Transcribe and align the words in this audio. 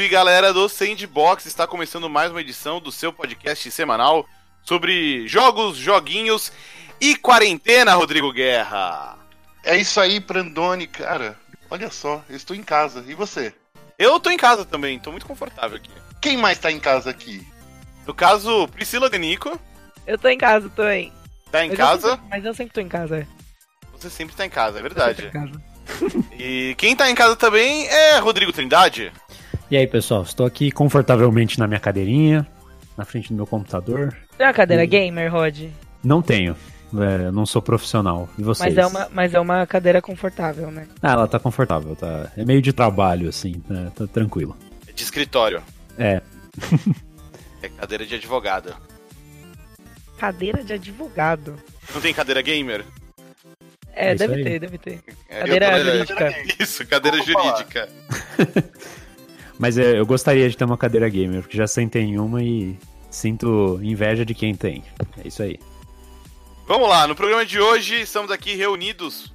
Salve 0.00 0.08
galera 0.08 0.50
do 0.50 0.66
Sandbox! 0.66 1.44
Está 1.44 1.66
começando 1.66 2.08
mais 2.08 2.30
uma 2.30 2.40
edição 2.40 2.80
do 2.80 2.90
seu 2.90 3.12
podcast 3.12 3.70
semanal 3.70 4.26
sobre 4.62 5.28
jogos, 5.28 5.76
joguinhos 5.76 6.50
e 6.98 7.14
quarentena, 7.14 7.92
Rodrigo 7.92 8.32
Guerra. 8.32 9.18
É 9.62 9.76
isso 9.76 10.00
aí, 10.00 10.18
Brandoni, 10.18 10.86
cara. 10.86 11.38
Olha 11.68 11.90
só, 11.90 12.24
eu 12.30 12.36
estou 12.36 12.56
em 12.56 12.62
casa. 12.62 13.04
E 13.06 13.12
você? 13.12 13.52
Eu 13.98 14.18
tô 14.18 14.30
em 14.30 14.38
casa 14.38 14.64
também, 14.64 14.98
tô 14.98 15.10
muito 15.10 15.26
confortável 15.26 15.76
aqui. 15.76 15.90
Quem 16.18 16.38
mais 16.38 16.56
tá 16.58 16.72
em 16.72 16.80
casa 16.80 17.10
aqui? 17.10 17.46
No 18.06 18.14
caso, 18.14 18.68
Priscila 18.68 19.10
Denico. 19.10 19.60
Eu 20.06 20.16
tô 20.16 20.28
em 20.28 20.38
casa 20.38 20.70
também. 20.70 21.12
Tá 21.52 21.62
em 21.62 21.68
Mas 21.68 21.76
casa? 21.76 22.06
Eu 22.06 22.12
sempre, 22.12 22.28
mas 22.30 22.44
eu 22.46 22.54
sempre 22.54 22.72
tô 22.72 22.80
em 22.80 22.88
casa, 22.88 23.18
é. 23.18 23.26
Você 23.98 24.08
sempre 24.08 24.34
tá 24.34 24.46
em 24.46 24.50
casa, 24.50 24.78
é 24.78 24.80
Eu 24.80 24.82
verdade. 24.82 25.22
sempre 25.24 25.30
tô 25.30 25.38
em 25.38 25.50
casa. 25.50 25.70
E 26.38 26.74
quem 26.78 26.96
tá 26.96 27.10
em 27.10 27.14
casa 27.14 27.36
também 27.36 27.86
é 27.86 28.18
Rodrigo 28.18 28.50
Trindade. 28.50 29.12
E 29.70 29.76
aí, 29.76 29.86
pessoal, 29.86 30.22
estou 30.22 30.46
aqui 30.46 30.70
confortavelmente 30.70 31.58
na 31.58 31.66
minha 31.66 31.78
cadeirinha, 31.80 32.46
na 32.96 33.04
frente 33.04 33.28
do 33.28 33.34
meu 33.36 33.46
computador. 33.46 34.16
Tem 34.36 34.46
uma 34.46 34.52
cadeira 34.52 34.82
Hum. 34.84 34.86
gamer, 34.88 35.32
Rod? 35.32 35.68
Não 36.02 36.20
tenho, 36.20 36.56
é, 36.94 37.26
eu 37.26 37.32
não 37.32 37.46
sou 37.46 37.62
profissional. 37.62 38.28
E 38.36 38.42
vocês? 38.42 38.74
Mas 38.74 38.78
é, 38.78 38.86
uma, 38.86 39.08
mas 39.12 39.34
é 39.34 39.38
uma 39.40 39.66
cadeira 39.66 40.02
confortável, 40.02 40.70
né? 40.70 40.88
Ah, 41.02 41.12
ela 41.12 41.28
tá 41.28 41.38
confortável, 41.38 41.94
tá. 41.94 42.32
É 42.36 42.44
meio 42.44 42.60
de 42.60 42.72
trabalho, 42.72 43.28
assim, 43.28 43.62
né? 43.68 43.92
tá 43.94 44.06
tranquilo. 44.06 44.56
É 44.88 44.92
de 44.92 45.02
escritório. 45.02 45.62
É, 45.98 46.20
É 47.62 47.68
cadeira 47.68 48.06
de 48.06 48.14
advogado. 48.14 48.74
Cadeira 50.16 50.64
de 50.64 50.72
advogado. 50.72 51.54
Não 51.94 52.00
tem 52.00 52.12
cadeira 52.14 52.40
gamer? 52.40 52.84
É, 53.92 54.12
É 54.12 54.14
deve 54.14 54.34
aí. 54.34 54.44
ter, 54.44 54.58
deve 54.60 54.78
ter. 54.78 55.00
É, 55.28 55.40
Cadeira 55.40 55.70
tô- 55.70 55.84
jurídica. 55.84 56.34
Isso, 56.58 56.86
cadeira 56.86 57.22
falar. 57.22 57.42
jurídica. 57.56 57.88
mas 59.60 59.76
é, 59.76 59.98
eu 59.98 60.06
gostaria 60.06 60.48
de 60.48 60.56
ter 60.56 60.64
uma 60.64 60.78
cadeira 60.78 61.06
gamer, 61.06 61.42
porque 61.42 61.56
já 61.56 61.66
sentei 61.66 62.02
em 62.02 62.18
uma 62.18 62.42
e 62.42 62.78
sinto 63.10 63.78
inveja 63.82 64.24
de 64.24 64.34
quem 64.34 64.54
tem. 64.54 64.82
É 65.22 65.28
isso 65.28 65.42
aí. 65.42 65.60
Vamos 66.66 66.88
lá, 66.88 67.06
no 67.06 67.14
programa 67.14 67.44
de 67.44 67.60
hoje 67.60 68.00
estamos 68.00 68.30
aqui 68.30 68.54
reunidos 68.54 69.30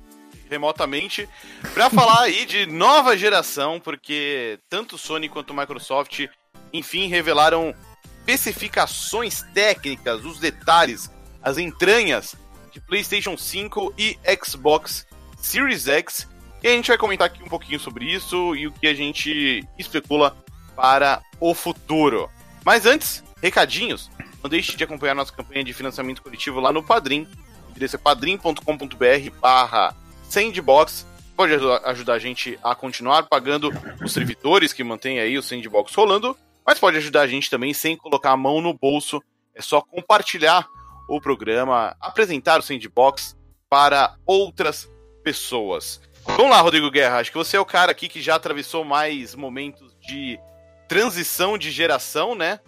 remotamente 0.49 1.29
para 1.75 1.91
falar 1.91 2.21
aí 2.21 2.43
de 2.43 2.65
nova 2.65 3.15
geração, 3.15 3.79
porque 3.79 4.57
tanto 4.67 4.97
Sony 4.97 5.29
quanto 5.29 5.53
Microsoft, 5.53 6.25
enfim, 6.73 7.07
revelaram 7.07 7.75
especificações 8.21 9.43
técnicas, 9.53 10.25
os 10.25 10.39
detalhes, 10.39 11.11
as 11.43 11.59
entranhas 11.59 12.35
de 12.71 12.81
PlayStation 12.81 13.37
5 13.37 13.93
e 13.95 14.17
Xbox 14.43 15.05
Series 15.37 15.87
X. 15.87 16.27
E 16.65 16.67
a 16.67 16.71
gente 16.71 16.87
vai 16.87 16.97
comentar 16.97 17.27
aqui 17.27 17.43
um 17.43 17.47
pouquinho 17.47 17.79
sobre 17.79 18.05
isso 18.05 18.55
e 18.55 18.65
o 18.65 18.71
que 18.71 18.87
a 18.87 18.93
gente 18.95 19.63
especula 19.77 20.35
para 20.75 21.21
o 21.39 21.53
futuro. 21.53 22.27
Mas 22.65 22.87
antes, 22.87 23.23
recadinhos. 23.39 24.09
Não 24.41 24.49
deixe 24.49 24.75
de 24.75 24.83
acompanhar 24.83 25.13
nossa 25.13 25.31
campanha 25.31 25.63
de 25.63 25.71
financiamento 25.73 26.23
coletivo 26.23 26.59
lá 26.59 26.73
no 26.73 26.81
Padrim. 26.81 27.27
Endereço 27.69 27.97
é 27.97 27.99
padrim.com.br 27.99 29.39
barra 29.39 29.95
Sandbox. 30.27 31.05
Pode 31.37 31.53
aju- 31.53 31.81
ajudar 31.85 32.13
a 32.13 32.19
gente 32.19 32.57
a 32.63 32.73
continuar 32.73 33.27
pagando 33.27 33.71
os 34.03 34.11
servidores 34.11 34.73
que 34.73 34.83
mantêm 34.83 35.19
aí 35.19 35.37
o 35.37 35.43
Sandbox 35.43 35.93
rolando, 35.93 36.35
mas 36.65 36.79
pode 36.79 36.97
ajudar 36.97 37.21
a 37.21 37.27
gente 37.27 37.47
também 37.47 37.75
sem 37.75 37.95
colocar 37.95 38.31
a 38.31 38.37
mão 38.37 38.59
no 38.59 38.73
bolso. 38.73 39.21
É 39.53 39.61
só 39.61 39.81
compartilhar 39.81 40.67
o 41.07 41.21
programa, 41.21 41.95
apresentar 42.01 42.59
o 42.59 42.63
Sandbox 42.63 43.37
para 43.69 44.15
outras 44.25 44.89
pessoas. 45.23 46.01
Vamos 46.25 46.49
lá, 46.49 46.59
Rodrigo 46.61 46.89
Guerra. 46.91 47.17
Acho 47.19 47.31
que 47.31 47.37
você 47.37 47.55
é 47.57 47.59
o 47.59 47.65
cara 47.65 47.91
aqui 47.91 48.07
que 48.07 48.21
já 48.21 48.35
atravessou 48.35 48.83
mais 48.83 49.35
momentos 49.35 49.95
de 50.01 50.39
transição 50.87 51.57
de 51.57 51.71
geração, 51.71 52.35
né? 52.35 52.59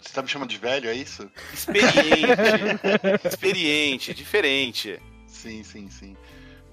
Você 0.00 0.12
tá 0.14 0.22
me 0.22 0.28
chamando 0.28 0.48
de 0.50 0.58
velho, 0.58 0.88
é 0.88 0.94
isso? 0.94 1.30
Experiente. 1.52 2.06
experiente, 3.24 4.14
diferente. 4.14 5.00
Sim, 5.26 5.62
sim, 5.62 5.90
sim. 5.90 6.16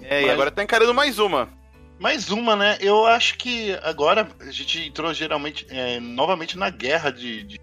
É, 0.01 0.21
e 0.21 0.25
Mas- 0.25 0.33
agora 0.33 0.51
tá 0.51 0.63
encarando 0.63 0.93
mais 0.93 1.19
uma. 1.19 1.49
Mais 1.99 2.29
uma, 2.29 2.55
né? 2.55 2.77
Eu 2.79 3.05
acho 3.07 3.37
que 3.37 3.73
agora 3.81 4.27
a 4.39 4.51
gente 4.51 4.79
entrou 4.87 5.11
geralmente, 5.13 5.65
é, 5.69 5.99
novamente 5.99 6.57
na 6.57 6.69
guerra 6.69 7.11
de. 7.11 7.43
de- 7.43 7.61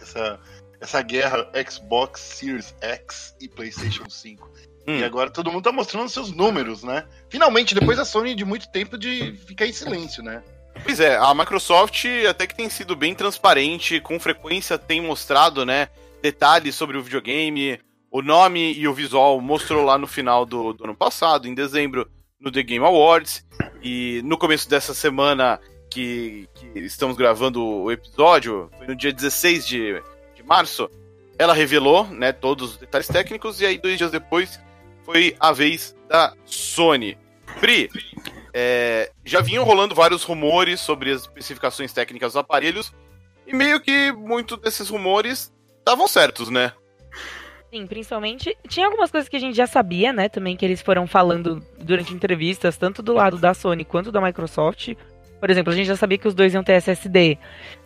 Essa, 0.00 0.38
essa 0.80 1.00
guerra 1.02 1.50
Xbox 1.68 2.20
Series 2.20 2.74
X 2.82 3.34
e 3.40 3.48
PlayStation 3.48 4.08
5. 4.08 4.50
Hum. 4.86 4.98
E 4.98 5.04
agora 5.04 5.30
todo 5.30 5.50
mundo 5.50 5.64
tá 5.64 5.72
mostrando 5.72 6.08
seus 6.08 6.30
números, 6.30 6.82
né? 6.82 7.06
Finalmente, 7.28 7.74
depois 7.74 7.96
da 7.96 8.04
Sony 8.04 8.34
de 8.34 8.44
muito 8.44 8.70
tempo 8.70 8.98
de 8.98 9.32
ficar 9.46 9.66
em 9.66 9.72
silêncio, 9.72 10.22
né? 10.22 10.42
Pois 10.82 11.00
é, 11.00 11.16
a 11.16 11.32
Microsoft 11.34 12.04
até 12.28 12.46
que 12.46 12.54
tem 12.54 12.68
sido 12.68 12.96
bem 12.96 13.14
transparente, 13.14 14.00
com 14.00 14.18
frequência 14.18 14.76
tem 14.76 15.00
mostrado, 15.00 15.64
né, 15.64 15.88
detalhes 16.20 16.74
sobre 16.74 16.98
o 16.98 17.02
videogame, 17.02 17.80
o 18.10 18.20
nome 18.20 18.72
e 18.74 18.86
o 18.86 18.92
visual 18.92 19.40
mostrou 19.40 19.84
lá 19.84 19.96
no 19.96 20.06
final 20.06 20.44
do, 20.44 20.72
do 20.72 20.84
ano 20.84 20.94
passado, 20.94 21.46
em 21.48 21.54
dezembro, 21.54 22.10
no 22.40 22.50
The 22.50 22.62
Game 22.62 22.84
Awards, 22.84 23.46
e 23.82 24.20
no 24.24 24.36
começo 24.36 24.68
dessa 24.68 24.92
semana 24.92 25.60
que, 25.90 26.48
que 26.54 26.80
estamos 26.80 27.16
gravando 27.16 27.64
o 27.64 27.90
episódio, 27.90 28.70
foi 28.76 28.86
no 28.86 28.96
dia 28.96 29.12
16 29.12 29.66
de, 29.66 30.02
de 30.34 30.42
março, 30.42 30.90
ela 31.38 31.54
revelou, 31.54 32.06
né, 32.08 32.32
todos 32.32 32.72
os 32.72 32.76
detalhes 32.76 33.08
técnicos, 33.08 33.60
e 33.60 33.66
aí 33.66 33.78
dois 33.78 33.96
dias 33.96 34.10
depois 34.10 34.60
foi 35.04 35.36
a 35.38 35.52
vez 35.52 35.94
da 36.08 36.34
Sony. 36.44 37.16
Pri, 37.60 37.88
é, 38.52 39.10
já 39.24 39.40
vinham 39.40 39.64
rolando 39.64 39.94
vários 39.94 40.22
rumores 40.24 40.80
sobre 40.80 41.10
as 41.10 41.22
especificações 41.22 41.92
técnicas 41.92 42.32
dos 42.32 42.40
aparelhos, 42.40 42.92
e 43.46 43.54
meio 43.54 43.80
que 43.80 44.10
muitos 44.12 44.58
desses 44.58 44.88
rumores 44.88 45.52
estavam 45.78 46.08
certos, 46.08 46.48
né? 46.50 46.72
Sim, 47.70 47.86
principalmente. 47.86 48.56
Tinha 48.68 48.86
algumas 48.86 49.10
coisas 49.10 49.28
que 49.28 49.36
a 49.36 49.40
gente 49.40 49.56
já 49.56 49.66
sabia, 49.66 50.12
né? 50.12 50.28
Também 50.28 50.56
que 50.56 50.64
eles 50.64 50.80
foram 50.80 51.06
falando 51.06 51.60
durante 51.78 52.14
entrevistas, 52.14 52.76
tanto 52.76 53.02
do 53.02 53.12
lado 53.12 53.36
da 53.36 53.52
Sony 53.52 53.84
quanto 53.84 54.12
da 54.12 54.20
Microsoft. 54.20 54.94
Por 55.40 55.50
exemplo, 55.50 55.72
a 55.72 55.76
gente 55.76 55.86
já 55.86 55.96
sabia 55.96 56.16
que 56.16 56.28
os 56.28 56.34
dois 56.34 56.54
iam 56.54 56.62
ter 56.64 56.74
SSD. 56.74 57.36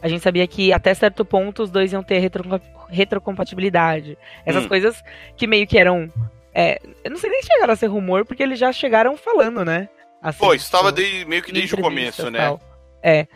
A 0.02 0.08
gente 0.08 0.22
sabia 0.22 0.46
que 0.46 0.72
até 0.72 0.92
certo 0.94 1.24
ponto 1.24 1.62
os 1.62 1.70
dois 1.70 1.92
iam 1.92 2.02
ter 2.02 2.18
retro- 2.18 2.60
retrocompatibilidade. 2.88 4.16
Essas 4.46 4.64
Hum. 4.64 4.68
coisas 4.68 5.02
que 5.36 5.46
meio 5.46 5.66
que 5.66 5.78
eram. 5.78 6.12
É, 6.60 6.80
eu 7.04 7.10
não 7.10 7.18
sei 7.18 7.30
nem 7.30 7.40
se 7.42 7.48
chegaram 7.48 7.72
a 7.72 7.76
ser 7.76 7.86
rumor, 7.86 8.24
porque 8.24 8.42
eles 8.42 8.58
já 8.58 8.72
chegaram 8.72 9.16
falando, 9.16 9.64
né? 9.64 9.88
Assim, 10.20 10.40
Pô, 10.40 10.52
isso 10.52 10.64
estava 10.64 10.92
tipo, 10.92 11.08
de- 11.08 11.24
meio 11.24 11.42
que 11.42 11.52
desde 11.52 11.74
o 11.74 11.80
começo, 11.80 12.28
né? 12.30 12.38
tal. 12.40 12.60
É. 13.02 13.26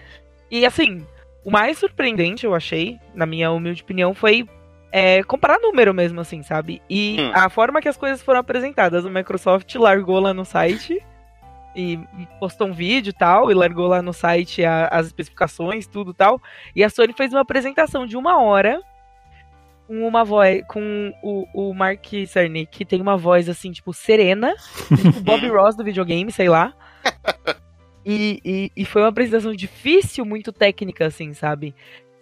E 0.51 0.67
assim, 0.67 1.07
o 1.45 1.51
mais 1.51 1.79
surpreendente, 1.79 2.45
eu 2.45 2.55
achei, 2.55 2.99
na 3.15 3.25
minha 3.25 3.51
humilde 3.53 3.83
opinião, 3.83 4.13
foi 4.15 4.49
é, 4.95 5.23
comparar 5.23 5.59
número 5.59 5.95
mesmo, 5.95 6.21
assim, 6.21 6.43
sabe? 6.43 6.83
E 6.91 7.17
Hum. 7.19 7.31
a 7.33 7.49
forma 7.49 7.81
que 7.81 7.89
as 7.89 7.97
coisas 7.97 8.21
foram 8.21 8.41
apresentadas. 8.41 9.05
O 9.07 9.11
Microsoft 9.11 9.75
largou 9.77 10.19
lá 10.21 10.35
no 10.35 10.45
site 10.45 11.03
e 11.75 11.99
postou 12.39 12.67
um 12.69 12.73
vídeo 12.75 13.09
e 13.09 13.15
tal, 13.15 13.51
e 13.51 13.55
largou 13.55 13.87
lá 13.87 14.03
no 14.03 14.13
site 14.13 14.63
a- 14.63 14.89
as 14.89 15.07
especificações, 15.07 15.87
tudo 15.87 16.11
e 16.11 16.15
tal. 16.15 16.39
E 16.77 16.85
a 16.85 16.91
Sony 16.91 17.15
fez 17.15 17.33
uma 17.33 17.41
apresentação 17.41 18.05
de 18.07 18.19
uma 18.19 18.43
hora 18.43 18.83
com 19.93 20.09
uma 20.09 20.25
voz, 20.25 20.63
com 20.69 21.13
o, 21.23 21.47
o 21.53 21.75
Mark 21.75 22.07
Cerny, 22.27 22.65
que 22.65 22.83
tem 22.83 22.99
uma 22.99 23.15
voz 23.15 23.47
assim, 23.47 23.71
tipo, 23.71 23.93
serena, 23.93 24.55
tipo 24.89 25.21
Bob 25.21 25.47
Ross 25.49 25.77
do 25.77 25.85
videogame, 25.85 26.33
sei 26.33 26.49
lá. 26.49 26.73
E, 28.03 28.41
e, 28.43 28.73
e 28.75 28.85
foi 28.87 29.03
uma 29.03 29.09
apresentação 29.09 29.55
difícil, 29.55 30.25
muito 30.25 30.51
técnica, 30.51 31.07
assim, 31.07 31.35
sabe? 31.35 31.75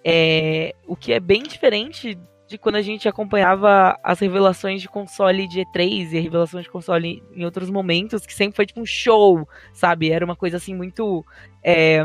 É, 0.05 0.75
o 0.85 0.97
que 0.97 1.13
é 1.13 1.21
bem 1.21 1.45
diferente 1.45 2.19
de 2.49 2.59
quando 2.59 2.75
a 2.75 2.83
gente 2.83 3.09
acompanhava 3.09 3.97
as 4.03 4.19
revelações 4.19 4.83
de 4.83 4.89
console 4.89 5.47
de 5.47 5.61
E3 5.61 6.11
e 6.11 6.19
a 6.19 6.21
revelação 6.21 6.61
de 6.61 6.69
console 6.69 7.23
em 7.33 7.45
outros 7.45 7.71
momentos, 7.71 8.27
que 8.27 8.35
sempre 8.35 8.57
foi 8.57 8.67
tipo 8.67 8.81
um 8.81 8.87
show, 8.87 9.49
sabe? 9.73 10.11
Era 10.11 10.25
uma 10.25 10.35
coisa 10.35 10.57
assim 10.57 10.75
muito. 10.75 11.25
é, 11.63 12.05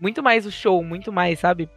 muito 0.00 0.20
mais 0.20 0.46
o 0.46 0.50
show, 0.50 0.82
muito 0.82 1.12
mais, 1.12 1.38
sabe? 1.38 1.70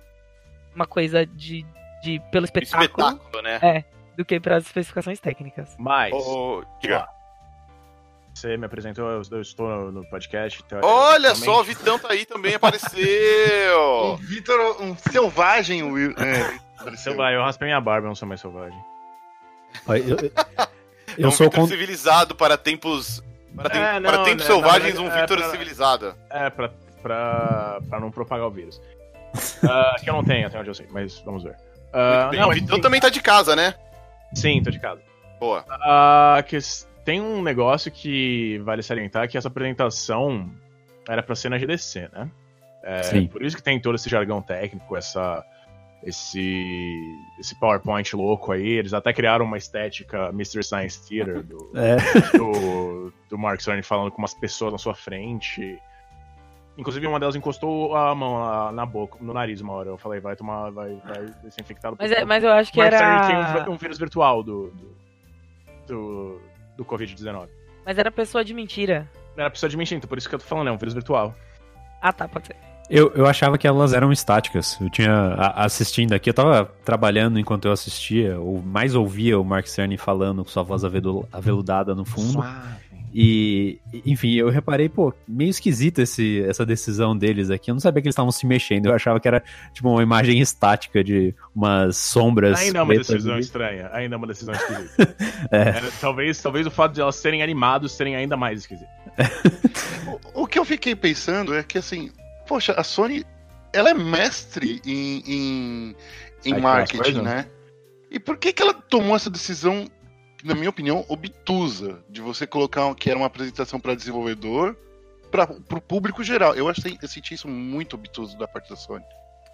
Uma 0.74 0.88
coisa 0.88 1.28
de. 1.28 1.64
De 2.02 2.20
pelo 2.32 2.46
espetáculo, 2.46 2.84
Espetáculo, 3.10 3.42
né? 3.44 3.60
É. 3.62 3.84
do 4.18 4.26
que 4.26 4.40
para 4.40 4.58
as 4.58 4.66
especificações 4.66 5.20
técnicas. 5.20 5.76
Mas, 5.78 6.14
Ô, 6.14 6.64
diga. 6.82 7.08
você 8.34 8.58
me 8.58 8.66
apresentou, 8.66 9.10
eu 9.10 9.42
estou 9.42 9.68
no, 9.70 9.92
no 9.92 10.10
podcast. 10.10 10.62
então, 10.66 10.80
Olha 10.84 11.30
realmente- 11.34 11.46
só, 11.46 11.62
o 11.62 11.64
Vitão 11.64 12.00
tá 12.00 12.12
aí 12.12 12.26
também, 12.26 12.54
Um 12.54 12.58
apareceu! 12.58 14.18
Vitor, 14.22 14.82
um 14.82 14.96
selvagem, 14.98 15.84
Will. 15.84 16.12
É, 16.18 16.60
apareceu. 16.80 17.16
vai, 17.16 17.36
eu 17.36 17.42
raspei 17.44 17.68
minha 17.68 17.82
barba, 17.82 18.06
eu 18.06 18.10
não 18.10 18.16
sou 18.16 18.28
mais 18.28 18.42
selvagem. 18.42 18.80
Eu, 19.88 19.96
eu- 19.96 20.32
É 21.18 21.24
eu 21.24 21.28
um 21.30 21.32
sou 21.32 21.48
Vitor 21.50 21.62
con- 21.64 21.68
civilizado 21.68 22.36
para 22.36 22.56
tempos... 22.56 23.22
Para, 23.56 23.70
tem- 23.72 23.82
É, 23.82 24.00
não, 24.00 24.12
para 24.12 24.24
tempos 24.24 24.48
né, 24.48 24.54
selvagens, 24.54 25.00
um 25.00 25.04
verdade, 25.10 25.18
é 25.18 25.22
Vitor 25.22 25.38
pra- 25.40 25.50
civilizado. 25.50 26.16
É, 26.30 26.50
pra, 26.52 26.70
pra, 27.02 27.80
pra 27.90 28.00
não 28.00 28.12
propagar 28.12 28.46
o 28.46 28.52
vírus. 28.52 28.80
Ah, 29.68 29.96
que 30.00 30.08
eu 30.10 30.14
não 30.14 30.24
tenho, 30.24 30.46
até 30.48 30.60
onde 30.60 30.70
eu 30.70 30.74
sei, 30.76 30.88
mas 30.92 31.20
vamos 31.22 31.44
ver. 31.44 31.56
Bem, 32.32 32.40
não, 32.40 32.46
o 32.46 32.50
mas 32.50 32.60
Vitão 32.60 32.76
sim, 32.76 32.82
também 32.82 33.00
tá 33.00 33.10
de 33.10 33.22
casa, 33.22 33.56
né? 33.56 33.74
sim, 34.34 34.62
tô 34.62 34.70
de 34.70 34.80
casa. 34.80 35.02
Boa. 35.40 35.66
Ah, 35.70 36.44
que 36.48 36.58
tem 37.06 37.22
um 37.22 37.42
negócio 37.42 37.92
que 37.92 38.60
vale 38.60 38.84
salientar, 38.84 39.28
que 39.28 39.38
essa 39.38 39.48
apresentação, 39.48 40.50
era 41.08 41.24
pra 41.24 41.36
ser 41.36 41.50
na 41.50 41.58
GDC, 41.58 42.10
né? 42.14 42.30
É, 42.84 43.04
Sim. 43.04 43.28
Por 43.28 43.44
isso 43.44 43.58
que 43.58 43.64
tem 43.64 43.80
todo 43.80 43.96
esse 43.96 44.10
jargão 44.10 44.42
técnico, 44.42 44.96
essa, 44.96 45.44
esse, 46.04 46.96
esse 47.40 47.60
PowerPoint 47.60 48.16
louco 48.16 48.52
aí. 48.52 48.68
Eles 48.68 48.94
até 48.94 49.12
criaram 49.12 49.46
uma 49.46 49.58
estética 49.58 50.30
Mr. 50.30 50.64
Science 50.64 51.08
Theater 51.08 51.44
do, 51.44 51.72
É. 51.76 52.38
do, 52.38 53.14
do 53.30 53.38
Mark 53.38 53.62
Cerny 53.62 53.84
falando 53.84 54.12
com 54.12 54.20
umas 54.20 54.34
pessoas 54.34 54.72
na 54.72 54.78
sua 54.78 54.96
frente. 54.96 55.78
Inclusive, 56.80 57.06
uma 57.08 57.20
delas 57.20 57.36
encostou 57.36 57.94
a 57.96 58.16
mão 58.16 58.40
na, 58.40 58.72
na 58.72 58.86
boca, 58.86 59.18
no 59.20 59.34
nariz 59.34 59.60
uma 59.62 59.74
hora. 59.74 59.90
Eu 59.90 59.98
falei, 59.98 60.20
vai 60.22 60.36
tomar, 60.36 60.70
vai, 60.72 60.96
vai 61.06 61.52
ser 61.52 61.62
infectado. 61.62 61.96
Mas, 62.00 62.12
é- 62.12 62.24
mas 62.24 62.44
eu 62.44 62.52
acho 62.52 62.72
que 62.72 62.80
Mark 62.80 62.94
Cerny 62.94 63.28
tem 63.28 63.36
era. 63.36 63.70
um, 63.70 63.74
um 63.74 63.78
vírus 63.78 64.00
virtual 64.00 64.42
do, 64.42 64.72
do, 64.72 64.96
do, 65.88 66.42
do 66.78 66.86
Covid-19. 66.86 67.48
Mas 67.86 67.98
era 67.98 68.10
pessoa 68.12 68.44
de 68.46 68.54
mentira. 68.54 69.10
Era 69.36 69.50
pessoa 69.50 69.70
de 69.70 69.76
mentir, 69.78 69.98
então 69.98 70.08
por 70.08 70.18
isso 70.18 70.28
que 70.30 70.36
eu 70.36 70.40
tô 70.40 70.46
falando, 70.46 70.68
é 70.68 70.72
um 70.72 70.78
vírus 70.78 70.94
virtual. 70.94 71.36
Ah, 72.02 72.14
tá, 72.14 72.28
pode 72.28 72.48
ser. 72.48 72.56
Eu, 72.90 73.12
eu 73.14 73.28
achava 73.28 73.58
que 73.58 73.68
elas 73.68 73.94
eram 73.94 74.12
estáticas. 74.12 74.80
Eu 74.82 74.90
tinha 74.90 75.12
a- 75.14 75.66
assistindo 75.66 76.14
aqui, 76.14 76.30
eu 76.30 76.34
tava 76.34 76.66
trabalhando 76.84 77.40
enquanto 77.40 77.66
eu 77.66 77.72
assistia, 77.72 78.40
ou 78.40 78.62
mais 78.62 78.96
ouvia 78.96 79.40
o 79.40 79.44
Mark 79.46 79.68
Cerny 79.68 79.98
falando 79.98 80.44
com 80.44 80.50
sua 80.50 80.64
voz 80.64 80.84
avelu- 80.84 81.28
aveludada 81.32 81.94
no 81.94 82.04
fundo. 82.06 82.40
E, 83.14 83.80
enfim, 84.06 84.34
eu 84.36 84.50
reparei, 84.50 84.88
pô, 84.88 85.14
meio 85.28 85.50
esquisita 85.50 86.04
esse, 86.04 86.44
essa 86.44 86.66
decisão 86.66 87.18
deles 87.18 87.50
aqui. 87.50 87.72
Eu 87.72 87.76
não 87.76 87.80
sabia 87.80 88.02
que 88.02 88.08
eles 88.08 88.14
estavam 88.14 88.32
se 88.32 88.46
mexendo. 88.46 88.86
Eu 88.86 88.94
achava 88.94 89.20
que 89.20 89.28
era, 89.28 89.44
tipo, 89.74 89.90
uma 89.90 90.04
imagem 90.04 90.40
estática 90.40 91.04
de 91.04 91.34
umas 91.56 91.98
sombras. 91.98 92.60
Ainda 92.60 92.80
é 92.80 92.82
uma 92.84 92.96
decisão 92.96 93.34
ali. 93.34 93.42
estranha, 93.42 93.90
ainda 93.94 94.16
é 94.16 94.18
uma 94.18 94.28
decisão 94.28 94.54
esquisita. 94.56 95.16
É. 95.52 95.58
Era- 95.70 95.92
talvez, 96.00 96.40
talvez 96.42 96.68
o 96.68 96.72
fato 96.72 96.94
de 96.94 97.02
elas 97.02 97.16
serem 97.16 97.42
animados 97.42 97.92
serem 97.94 98.16
ainda 98.16 98.38
mais 98.38 98.60
esquisito. 98.60 98.90
O, 100.34 100.44
o 100.44 100.48
que 100.48 100.60
eu 100.60 100.66
fiquei 100.66 100.96
pensando 100.96 101.56
é 101.56 101.64
que, 101.64 101.78
assim, 101.78 102.12
poxa, 102.48 102.74
a 102.74 102.84
Sony, 102.84 103.26
ela 103.74 103.90
é 103.90 103.94
mestre 103.94 104.82
em, 104.86 105.24
em, 105.26 105.96
em 106.46 106.60
marketing, 106.60 107.22
né? 107.22 107.48
E 108.12 108.20
por 108.20 108.38
que, 108.38 108.52
que 108.54 108.62
ela 108.62 108.74
tomou 108.74 109.16
essa 109.16 109.30
decisão, 109.30 109.86
na 110.44 110.56
minha 110.56 110.70
opinião, 110.70 111.06
obtusa, 111.08 112.04
de 112.10 112.22
você 112.22 112.48
colocar 112.48 112.94
que 112.96 113.10
era 113.10 113.18
uma 113.18 113.28
apresentação 113.28 113.80
para 113.80 113.96
desenvolvedor 113.96 114.76
para 115.32 115.78
o 115.78 115.82
público 115.82 116.24
geral? 116.24 116.56
Eu, 116.56 116.68
achei, 116.68 116.98
eu 117.02 117.08
senti 117.08 117.34
isso 117.34 117.48
muito 117.48 117.96
obtuso 117.96 118.38
da 118.38 118.48
parte 118.48 118.70
da 118.70 118.76
Sony. 118.76 119.04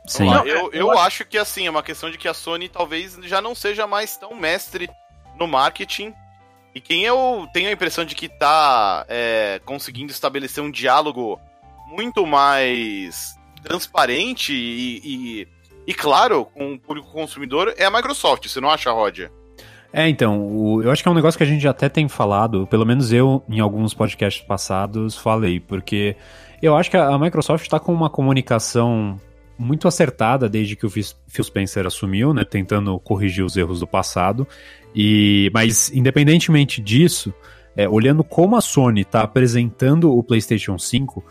Sim. 0.08 0.26
Não, 0.26 0.46
eu, 0.46 0.72
eu 0.72 0.88
eu 0.88 1.00
acho 1.00 1.26
que 1.26 1.38
assim, 1.38 1.66
é 1.66 1.70
uma 1.70 1.82
questão 1.82 2.12
de 2.12 2.18
que 2.18 2.28
a 2.28 2.34
Sony 2.34 2.70
talvez 2.70 3.18
já 3.24 3.42
não 3.42 3.56
seja 3.56 3.88
mais 3.88 4.16
tão 4.18 4.36
mestre 4.36 4.90
no 5.38 5.48
marketing. 5.48 6.14
E 6.74 6.82
quem 6.82 7.04
eu 7.04 7.48
tenho 7.54 7.70
a 7.70 7.72
impressão 7.72 8.06
de 8.06 8.14
que 8.14 8.28
tá 8.28 9.06
é, 9.08 9.60
conseguindo 9.66 10.12
estabelecer 10.12 10.64
um 10.64 10.70
diálogo 10.70 11.40
muito 11.88 12.26
mais 12.26 13.36
transparente 13.64 14.54
e, 14.54 15.02
e, 15.04 15.48
e 15.88 15.94
claro 15.94 16.46
com 16.46 16.74
o 16.74 16.80
público 16.80 17.12
consumidor 17.12 17.74
é 17.78 17.86
a 17.86 17.92
Microsoft, 17.92 18.48
você 18.48 18.60
não 18.60 18.70
acha, 18.70 18.92
Roger? 18.92 19.32
É, 19.98 20.10
então, 20.10 20.46
o- 20.46 20.84
eu 20.84 20.92
acho 20.92 21.02
que 21.02 21.08
é 21.08 21.12
um 21.12 21.16
negócio 21.16 21.38
que 21.38 21.44
a 21.46 21.48
gente 21.48 21.66
até 21.66 21.88
tem 21.88 22.06
falado, 22.10 22.68
pelo 22.68 22.86
menos 22.86 23.14
eu, 23.14 23.42
em 23.48 23.62
alguns 23.62 23.94
podcasts 23.94 24.44
passados, 24.46 25.18
falei, 25.18 25.58
porque 25.58 26.18
eu 26.62 26.76
acho 26.76 26.92
que 26.92 26.98
a 26.98 27.18
Microsoft 27.18 27.64
está 27.64 27.80
com 27.80 27.94
uma 27.94 28.10
comunicação 28.10 29.18
muito 29.58 29.88
acertada 29.88 30.50
desde 30.50 30.76
que 30.76 30.86
o 30.86 30.90
Phil 30.90 31.06
Phil 31.30 31.46
Spencer 31.46 31.88
assumiu, 31.88 32.34
né, 32.34 32.44
tentando 32.44 33.00
corrigir 33.00 33.46
os 33.46 33.56
erros 33.56 33.80
do 33.80 33.88
passado. 33.88 34.46
E, 34.94 35.50
mas, 35.54 35.90
independentemente 35.94 36.82
disso, 36.82 37.34
é, 37.74 37.88
olhando 37.88 38.22
como 38.22 38.58
a 38.58 38.62
Sony 38.62 39.00
está 39.02 39.22
apresentando 39.22 40.12
o 40.14 40.22
PlayStation 40.22 40.78
5, 40.78 41.24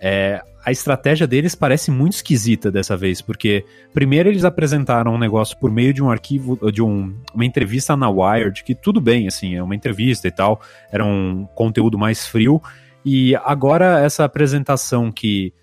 é, 0.00 0.42
a 0.68 0.70
estratégia 0.70 1.26
deles 1.26 1.54
parece 1.54 1.90
muito 1.90 2.12
esquisita 2.12 2.70
dessa 2.70 2.94
vez, 2.94 3.22
porque 3.22 3.64
primeiro 3.94 4.28
eles 4.28 4.44
apresentaram 4.44 5.14
um 5.14 5.18
negócio 5.18 5.56
por 5.56 5.70
meio 5.70 5.94
de 5.94 6.02
um 6.02 6.10
arquivo, 6.10 6.70
de 6.70 6.82
um, 6.82 7.16
uma 7.34 7.44
entrevista 7.46 7.96
na 7.96 8.10
Wired, 8.10 8.62
que 8.62 8.74
tudo 8.74 9.00
bem, 9.00 9.26
assim, 9.26 9.54
é 9.54 9.62
uma 9.62 9.74
entrevista 9.74 10.28
e 10.28 10.30
tal, 10.30 10.60
era 10.92 11.02
um 11.02 11.48
conteúdo 11.54 11.96
mais 11.96 12.26
frio, 12.26 12.60
e 13.02 13.34
agora 13.36 14.00
essa 14.00 14.26
apresentação 14.26 15.10
que 15.10 15.54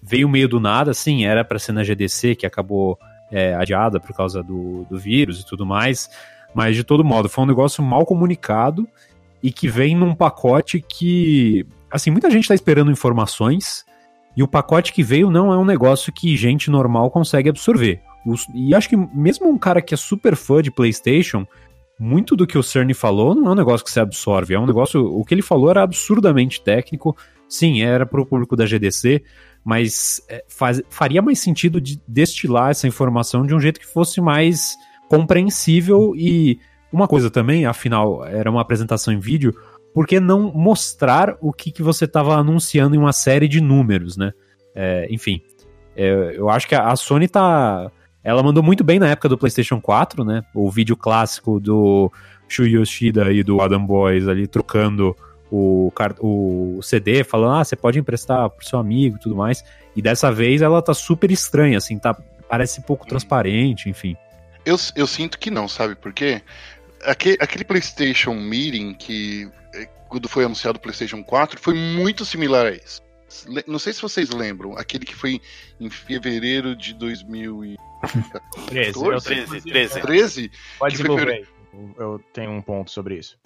veio 0.00 0.28
meio 0.28 0.48
do 0.48 0.60
nada, 0.60 0.92
assim, 0.92 1.24
era 1.24 1.44
para 1.44 1.58
ser 1.58 1.72
na 1.72 1.82
GDC, 1.82 2.36
que 2.36 2.46
acabou 2.46 2.96
é, 3.32 3.56
adiada 3.56 3.98
por 3.98 4.14
causa 4.14 4.40
do, 4.40 4.86
do 4.88 4.96
vírus 4.96 5.40
e 5.40 5.46
tudo 5.46 5.66
mais, 5.66 6.08
mas 6.54 6.76
de 6.76 6.84
todo 6.84 7.02
modo, 7.02 7.28
foi 7.28 7.42
um 7.42 7.48
negócio 7.48 7.82
mal 7.82 8.06
comunicado 8.06 8.86
e 9.42 9.50
que 9.50 9.66
vem 9.66 9.96
num 9.96 10.14
pacote 10.14 10.80
que, 10.80 11.66
assim, 11.90 12.12
muita 12.12 12.30
gente 12.30 12.46
tá 12.46 12.54
esperando 12.54 12.92
informações, 12.92 13.84
e 14.36 14.42
o 14.42 14.48
pacote 14.48 14.92
que 14.92 15.02
veio 15.02 15.30
não 15.30 15.52
é 15.52 15.56
um 15.58 15.64
negócio 15.64 16.12
que 16.12 16.36
gente 16.36 16.70
normal 16.70 17.10
consegue 17.10 17.48
absorver. 17.48 18.00
Os- 18.26 18.46
e 18.54 18.74
acho 18.74 18.88
que 18.88 18.96
mesmo 18.96 19.48
um 19.48 19.58
cara 19.58 19.82
que 19.82 19.94
é 19.94 19.96
super 19.96 20.34
fã 20.36 20.62
de 20.62 20.70
PlayStation, 20.70 21.46
muito 22.00 22.34
do 22.34 22.46
que 22.46 22.58
o 22.58 22.62
Cerny 22.62 22.94
falou 22.94 23.34
não 23.34 23.48
é 23.48 23.50
um 23.52 23.54
negócio 23.54 23.84
que 23.84 23.92
se 23.92 24.00
absorve. 24.00 24.54
É 24.54 24.58
um 24.58 24.66
negócio. 24.66 25.04
O 25.04 25.24
que 25.24 25.32
ele 25.34 25.42
falou 25.42 25.70
era 25.70 25.82
absurdamente 25.82 26.60
técnico. 26.62 27.16
Sim, 27.48 27.82
era 27.82 28.04
pro 28.04 28.26
público 28.26 28.56
da 28.56 28.66
GDC, 28.66 29.22
mas 29.64 30.20
é, 30.28 30.42
faz- 30.48 30.82
faria 30.90 31.22
mais 31.22 31.38
sentido 31.38 31.80
de 31.80 32.00
destilar 32.08 32.70
essa 32.70 32.88
informação 32.88 33.46
de 33.46 33.54
um 33.54 33.60
jeito 33.60 33.78
que 33.78 33.86
fosse 33.86 34.20
mais 34.20 34.76
compreensível 35.08 36.12
e. 36.16 36.58
Uma 36.92 37.08
coisa 37.08 37.28
também, 37.28 37.66
afinal, 37.66 38.24
era 38.24 38.48
uma 38.48 38.60
apresentação 38.60 39.12
em 39.12 39.18
vídeo, 39.18 39.52
por 39.94 40.08
que 40.08 40.18
não 40.18 40.52
mostrar 40.52 41.36
o 41.40 41.52
que, 41.52 41.70
que 41.70 41.82
você 41.82 42.04
estava 42.04 42.34
anunciando 42.34 42.96
em 42.96 42.98
uma 42.98 43.12
série 43.12 43.46
de 43.46 43.60
números, 43.60 44.16
né? 44.16 44.32
É, 44.74 45.06
enfim, 45.08 45.40
é, 45.96 46.34
eu 46.36 46.50
acho 46.50 46.66
que 46.66 46.74
a 46.74 46.88
a 46.88 46.96
Sony 46.96 47.28
tá. 47.28 47.90
Ela 48.22 48.42
mandou 48.42 48.62
muito 48.62 48.82
bem 48.82 48.98
na 48.98 49.08
época 49.08 49.28
do 49.28 49.38
PlayStation 49.38 49.80
4, 49.80 50.24
né? 50.24 50.42
O 50.52 50.68
vídeo 50.70 50.96
clássico 50.96 51.60
do 51.60 52.10
Shu 52.48 52.64
Yoshida 52.64 53.30
e 53.32 53.42
do 53.42 53.60
Adam 53.60 53.84
Boys 53.84 54.26
ali 54.26 54.46
trocando 54.46 55.14
o, 55.50 55.92
o 56.20 56.82
CD, 56.82 57.22
falando, 57.22 57.60
ah, 57.60 57.64
você 57.64 57.76
pode 57.76 57.98
emprestar 57.98 58.48
pro 58.50 58.66
seu 58.66 58.78
amigo 58.78 59.16
e 59.16 59.20
tudo 59.20 59.36
mais. 59.36 59.62
E 59.94 60.02
dessa 60.02 60.32
vez 60.32 60.62
ela 60.62 60.82
tá 60.82 60.92
super 60.92 61.30
estranha, 61.30 61.78
assim, 61.78 61.98
tá. 61.98 62.16
Parece 62.48 62.82
pouco 62.82 63.06
transparente, 63.06 63.88
enfim. 63.88 64.16
Eu, 64.64 64.76
eu 64.96 65.06
sinto 65.06 65.38
que 65.38 65.50
não, 65.50 65.68
sabe 65.68 65.94
por 65.94 66.12
quê? 66.12 66.42
Aquele, 67.04 67.36
aquele 67.40 67.64
PlayStation 67.64 68.34
Meeting 68.34 68.94
que, 68.94 69.48
eh, 69.74 69.86
quando 70.08 70.28
foi 70.28 70.44
anunciado 70.44 70.78
o 70.78 70.80
PlayStation 70.80 71.22
4, 71.22 71.60
foi 71.60 71.74
muito 71.74 72.24
similar 72.24 72.66
a 72.66 72.70
esse. 72.70 73.02
Le- 73.48 73.64
Não 73.66 73.78
sei 73.78 73.92
se 73.92 74.00
vocês 74.00 74.30
lembram, 74.30 74.76
aquele 74.78 75.04
que 75.04 75.14
foi 75.14 75.40
em 75.80 75.90
fevereiro 75.90 76.76
de 76.76 76.94
2014. 76.94 78.66
13, 78.66 78.92
eu 79.04 79.20
tenho- 79.20 79.46
13, 79.46 79.60
13. 79.70 80.00
13, 80.00 80.50
Pode 80.78 80.96
desenvolver. 80.96 81.48
Eu- 81.98 82.20
tenho 82.32 82.50
um 82.52 82.62
ponto 82.62 82.90
sobre 82.90 83.16
isso. 83.18 83.36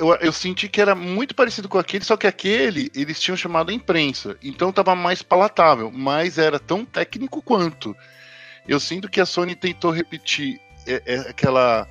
Eu, 0.00 0.14
eu 0.16 0.32
senti 0.32 0.68
que 0.68 0.80
era 0.80 0.96
muito 0.96 1.32
parecido 1.32 1.68
com 1.68 1.78
aquele, 1.78 2.04
só 2.04 2.16
que 2.16 2.26
aquele 2.26 2.90
eles 2.92 3.20
tinham 3.20 3.36
chamado 3.36 3.70
a 3.70 3.72
imprensa, 3.74 4.36
então 4.42 4.72
tava 4.72 4.96
mais 4.96 5.22
palatável, 5.22 5.92
mas 5.92 6.38
era 6.38 6.58
tão 6.58 6.84
técnico 6.84 7.40
quanto. 7.40 7.94
Eu 8.66 8.80
sinto 8.80 9.08
que 9.08 9.20
a 9.20 9.26
Sony 9.26 9.54
tentou 9.54 9.92
repetir 9.92 10.60
é, 10.88 11.02
é, 11.06 11.18
aquela 11.30 11.86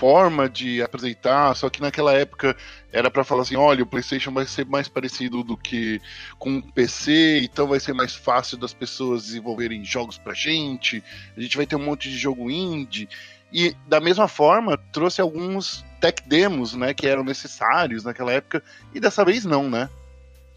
forma 0.00 0.48
de 0.48 0.80
apresentar, 0.80 1.54
só 1.54 1.68
que 1.68 1.82
naquela 1.82 2.14
época 2.14 2.56
era 2.90 3.10
pra 3.10 3.22
falar 3.22 3.42
assim, 3.42 3.54
olha, 3.54 3.82
o 3.82 3.86
PlayStation 3.86 4.32
vai 4.32 4.46
ser 4.46 4.64
mais 4.64 4.88
parecido 4.88 5.44
do 5.44 5.58
que 5.58 6.00
com 6.38 6.56
o 6.56 6.72
PC, 6.72 7.42
então 7.42 7.68
vai 7.68 7.78
ser 7.78 7.92
mais 7.92 8.14
fácil 8.14 8.56
das 8.56 8.72
pessoas 8.72 9.24
desenvolverem 9.24 9.84
jogos 9.84 10.16
pra 10.16 10.32
gente. 10.32 11.04
A 11.36 11.40
gente 11.40 11.54
vai 11.54 11.66
ter 11.66 11.76
um 11.76 11.84
monte 11.84 12.08
de 12.08 12.16
jogo 12.16 12.50
indie. 12.50 13.10
E 13.52 13.76
da 13.86 14.00
mesma 14.00 14.26
forma, 14.26 14.78
trouxe 14.90 15.20
alguns 15.20 15.84
tech 16.00 16.22
demos, 16.26 16.72
né, 16.72 16.94
que 16.94 17.06
eram 17.06 17.22
necessários 17.22 18.02
naquela 18.02 18.32
época, 18.32 18.62
e 18.94 19.00
dessa 19.00 19.22
vez 19.22 19.44
não, 19.44 19.68
né? 19.68 19.90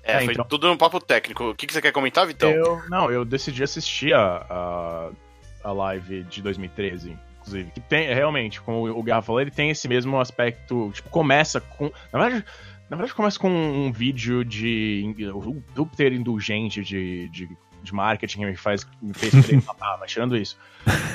É, 0.04 0.14
É, 0.14 0.22
foi 0.24 0.34
então. 0.34 0.46
tudo 0.46 0.70
no 0.70 0.78
papo 0.78 1.02
técnico. 1.02 1.50
O 1.50 1.56
que, 1.56 1.68
que 1.68 1.74
você 1.74 1.82
quer 1.82 1.92
comentar, 1.92 2.26
Vitão? 2.26 2.50
Eu, 2.50 2.82
não, 2.90 3.12
eu 3.12 3.26
decidi 3.26 3.62
assistir 3.62 4.14
a, 4.14 4.46
a, 4.50 5.10
a 5.66 5.72
live 5.74 6.24
de 6.24 6.42
2013, 6.42 7.18
inclusive. 7.44 7.72
Que 7.72 7.80
tem, 7.80 8.14
realmente, 8.14 8.62
como 8.62 8.90
o 8.90 9.04
Garra 9.04 9.22
falou, 9.22 9.42
ele 9.42 9.52
tem 9.52 9.70
esse 9.70 9.88
mesmo 9.88 10.20
aspecto. 10.20 10.92
Tipo, 10.94 11.10
começa 11.10 11.62
com. 11.62 11.92
Na 12.12 12.20
verdade. 12.20 12.46
Na 12.90 12.98
verdade, 12.98 13.16
começa 13.16 13.40
com 13.40 13.50
um 13.50 13.92
vídeo 13.92 14.44
de. 14.44 15.04
super 15.76 16.12
indulgente 16.12 16.84
de, 16.84 17.28
de, 17.30 17.50
de 17.82 17.94
marketing 17.94 18.40
que 18.40 18.46
me, 18.46 18.56
faz, 18.56 18.88
me 19.02 19.14
fez 19.14 19.34
querer 19.34 19.62
matar, 19.66 19.98
mas 20.00 20.12
tirando 20.12 20.38
isso. 20.38 20.58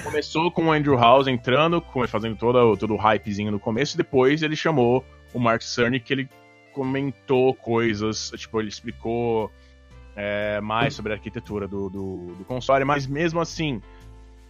Começou 0.03 0.51
com 0.51 0.67
o 0.67 0.73
Andrew 0.73 0.97
House 0.97 1.29
entrando, 1.29 1.81
com- 1.81 2.07
fazendo 2.09 2.37
todo, 2.37 2.77
todo 2.77 2.95
o 2.95 2.97
hypezinho 2.97 3.53
no 3.53 3.61
começo, 3.61 3.95
e 3.95 3.99
depois 3.99 4.43
ele 4.43 4.57
chamou 4.57 5.05
o 5.33 5.39
Mark 5.39 5.63
Cerny, 5.63 6.01
que 6.01 6.13
ele 6.13 6.29
comentou 6.73 7.55
coisas, 7.55 8.33
tipo, 8.37 8.59
ele 8.61 8.69
explicou 8.71 9.53
é, 10.17 10.61
mais 10.61 10.95
sobre 10.95 11.13
a 11.13 11.17
arquitetura 11.17 11.69
do, 11.69 11.89
do, 11.89 12.35
do 12.35 12.45
console, 12.45 12.85
mas 12.85 13.07
mesmo 13.07 13.41
assim, 13.41 13.81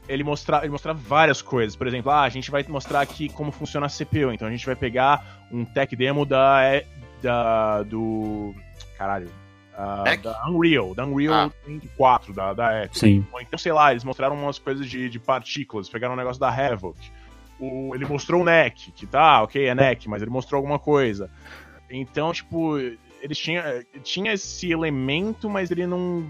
ele 0.09 0.25
mostrava 0.25 0.65
ele 0.65 0.73
mostrava 0.73 0.99
várias 0.99 1.43
coisas. 1.43 1.77
Por 1.77 1.87
exemplo, 1.87 2.11
ah, 2.11 2.23
a 2.23 2.29
gente 2.29 2.51
vai 2.51 2.65
mostrar 2.69 3.01
aqui 3.01 3.29
como 3.29 3.53
funciona 3.53 3.87
a 3.87 3.91
CPU, 3.91 4.33
então 4.33 4.49
a 4.49 4.51
gente 4.51 4.65
vai 4.65 4.75
pegar 4.75 5.47
um 5.53 5.65
tech 5.65 5.95
demo 5.95 6.25
da, 6.25 6.83
da 7.23 7.83
do. 7.83 8.55
Caralho. 8.97 9.31
Mac? 9.79 10.23
da 10.23 10.49
Unreal, 10.49 10.93
da 10.93 11.07
Unreal 11.07 11.35
Ah. 11.35 11.81
4, 11.97 12.33
da, 12.33 12.53
da 12.53 12.85
Epic. 12.85 12.97
Sim. 12.97 13.27
Ou 13.33 13.41
então, 13.41 13.57
sei 13.57 13.73
lá, 13.73 13.93
eles 13.93 14.03
mostraram 14.03 14.35
umas 14.35 14.59
coisas 14.59 14.89
de, 14.89 15.09
de 15.09 15.19
partículas, 15.21 15.89
pegaram 15.89 16.15
um 16.15 16.17
negócio 16.17 16.41
da 16.41 16.49
Havoc. 16.49 16.99
O, 17.61 17.95
ele 17.95 18.05
mostrou 18.05 18.43
o 18.43 18.45
NEC, 18.45 18.91
que 18.93 19.07
tá, 19.07 19.43
ok, 19.43 19.67
é 19.67 19.75
NEC, 19.75 20.09
mas 20.09 20.21
ele 20.21 20.31
mostrou 20.31 20.59
alguma 20.59 20.79
coisa. 20.79 21.31
Então, 21.91 22.33
tipo, 22.33 22.77
eles 23.21 23.39
tinham 23.39 23.65
tinha 24.03 24.33
esse 24.33 24.71
elemento, 24.71 25.49
mas 25.49 25.71
ele 25.71 25.87
não. 25.87 26.29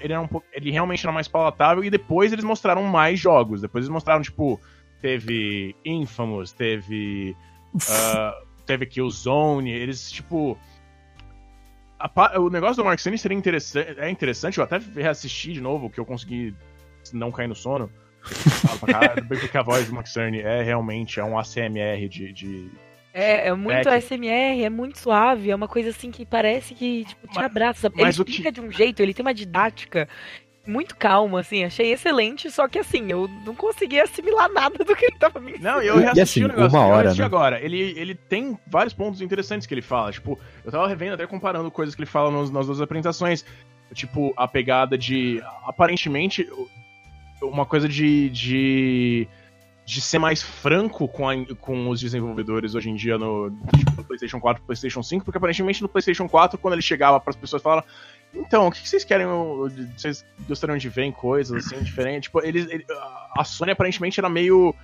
Ele, 0.00 0.12
era 0.12 0.20
um 0.20 0.28
pouco, 0.28 0.46
ele 0.52 0.70
realmente 0.70 1.04
era 1.04 1.12
mais 1.12 1.26
palatável, 1.26 1.82
e 1.82 1.90
depois 1.90 2.32
eles 2.32 2.44
mostraram 2.44 2.82
mais 2.84 3.18
jogos. 3.18 3.60
Depois 3.60 3.84
eles 3.84 3.92
mostraram, 3.92 4.22
tipo, 4.22 4.60
teve 5.00 5.74
Infamous, 5.84 6.52
teve. 6.52 7.36
ah, 7.90 8.40
teve 8.64 8.86
Killzone, 8.86 9.70
eles, 9.70 10.10
tipo. 10.10 10.56
a 11.98 12.40
o 12.40 12.48
negócio 12.48 12.76
do 12.76 12.84
Mark 12.84 13.00
Cerny 13.00 13.18
seria 13.18 13.36
interessante, 13.36 13.98
é 13.98 14.08
interessante, 14.08 14.58
eu 14.58 14.64
até 14.64 14.78
reassisti 14.78 15.52
de 15.52 15.60
novo, 15.60 15.90
que 15.90 15.98
eu 15.98 16.06
consegui 16.06 16.54
não 17.12 17.32
cair 17.32 17.48
no 17.48 17.54
sono. 17.54 17.90
Caralho, 18.86 19.26
porque 19.26 19.56
a 19.56 19.62
voz 19.62 19.86
do 19.86 19.94
Mark 19.94 20.06
Cerny 20.06 20.40
é 20.40 20.62
realmente 20.62 21.20
é 21.20 21.24
um 21.24 21.38
ACMR 21.38 22.08
de, 22.08 22.32
de 22.32 22.70
É, 23.14 23.46
é 23.48 23.54
muito 23.54 23.88
É 23.88 23.94
ASMR, 23.96 24.64
é 24.64 24.68
muito 24.68 24.98
suave, 24.98 25.50
é 25.50 25.54
uma 25.54 25.68
coisa 25.68 25.90
assim 25.90 26.10
que 26.10 26.26
parece 26.26 26.74
que 26.74 27.04
tipo, 27.04 27.28
te 27.28 27.36
Mas- 27.36 27.44
abraça. 27.46 27.80
sabe? 27.82 27.94
mas 28.02 28.16
ele 28.16 28.22
o 28.22 28.24
que- 28.24 28.30
explica 28.32 28.50
de 28.52 28.60
um 28.60 28.70
jeito, 28.72 29.00
ele 29.00 29.14
tem 29.14 29.24
uma 29.24 29.32
didática 29.32 30.08
muito 30.66 30.96
calma, 30.96 31.40
assim, 31.40 31.62
achei 31.62 31.92
excelente, 31.92 32.50
só 32.50 32.66
que 32.66 32.78
assim, 32.78 33.04
eu 33.12 33.28
não 33.44 33.54
consegui 33.54 34.00
assimilar 34.00 34.50
nada 34.50 34.82
do 34.82 34.96
que 34.96 35.04
ele 35.04 35.18
tava 35.18 35.38
me 35.38 35.58
Não, 35.58 35.80
e 35.82 35.86
eu 35.86 35.98
E 35.98 36.00
reassisti 36.00 36.20
assim, 36.22 36.44
o 36.44 36.48
negócio. 36.48 36.76
uma 36.78 36.86
hora, 36.86 37.14
né? 37.14 37.22
agora. 37.24 37.60
Ele, 37.60 37.78
ele 37.96 38.14
tem 38.14 38.58
vários 38.66 38.94
pontos 38.94 39.20
interessantes 39.20 39.66
que 39.66 39.74
ele 39.74 39.82
fala. 39.82 40.10
Tipo, 40.10 40.38
eu 40.64 40.72
tava 40.72 40.88
revendo 40.88 41.14
até 41.14 41.26
comparando 41.26 41.70
coisas 41.70 41.94
que 41.94 42.00
ele 42.00 42.10
fala 42.10 42.30
nos, 42.30 42.50
nas 42.50 42.66
duas 42.66 42.80
apresentações. 42.80 43.44
Tipo, 43.92 44.32
a 44.38 44.48
pegada 44.48 44.96
de. 44.96 45.40
Aparentemente, 45.66 46.48
uma 47.42 47.66
coisa 47.66 47.86
de. 47.86 48.30
de 48.30 49.28
de 49.86 50.00
ser 50.00 50.18
mais 50.18 50.42
franco 50.42 51.06
com, 51.06 51.28
a- 51.28 51.34
com 51.60 51.88
os 51.90 52.00
desenvolvedores 52.00 52.74
hoje 52.74 52.88
em 52.90 52.94
dia 52.94 53.18
no, 53.18 53.50
tipo, 53.76 53.90
no 53.96 54.04
PlayStation 54.04 54.40
4 54.40 54.62
e 54.62 54.66
PlayStation 54.66 55.02
5, 55.02 55.24
porque 55.24 55.36
aparentemente 55.36 55.82
no 55.82 55.88
PlayStation 55.88 56.26
4, 56.28 56.58
quando 56.58 56.72
ele 56.74 56.82
chegava 56.82 57.20
para 57.20 57.30
as 57.30 57.36
pessoas 57.36 57.62
falava 57.62 57.84
então, 58.36 58.66
o 58.66 58.72
que 58.72 58.88
vocês 58.88 59.04
querem, 59.04 59.26
vocês 59.96 60.24
gostariam 60.48 60.76
de 60.76 60.88
ver 60.88 61.04
em 61.04 61.12
coisas 61.12 61.66
assim 61.66 61.80
diferentes? 61.84 62.22
Tipo, 62.24 62.44
eles, 62.44 62.66
ele- 62.68 62.84
a 63.36 63.44
Sony 63.44 63.70
aparentemente 63.72 64.18
era 64.18 64.28
meio 64.28 64.74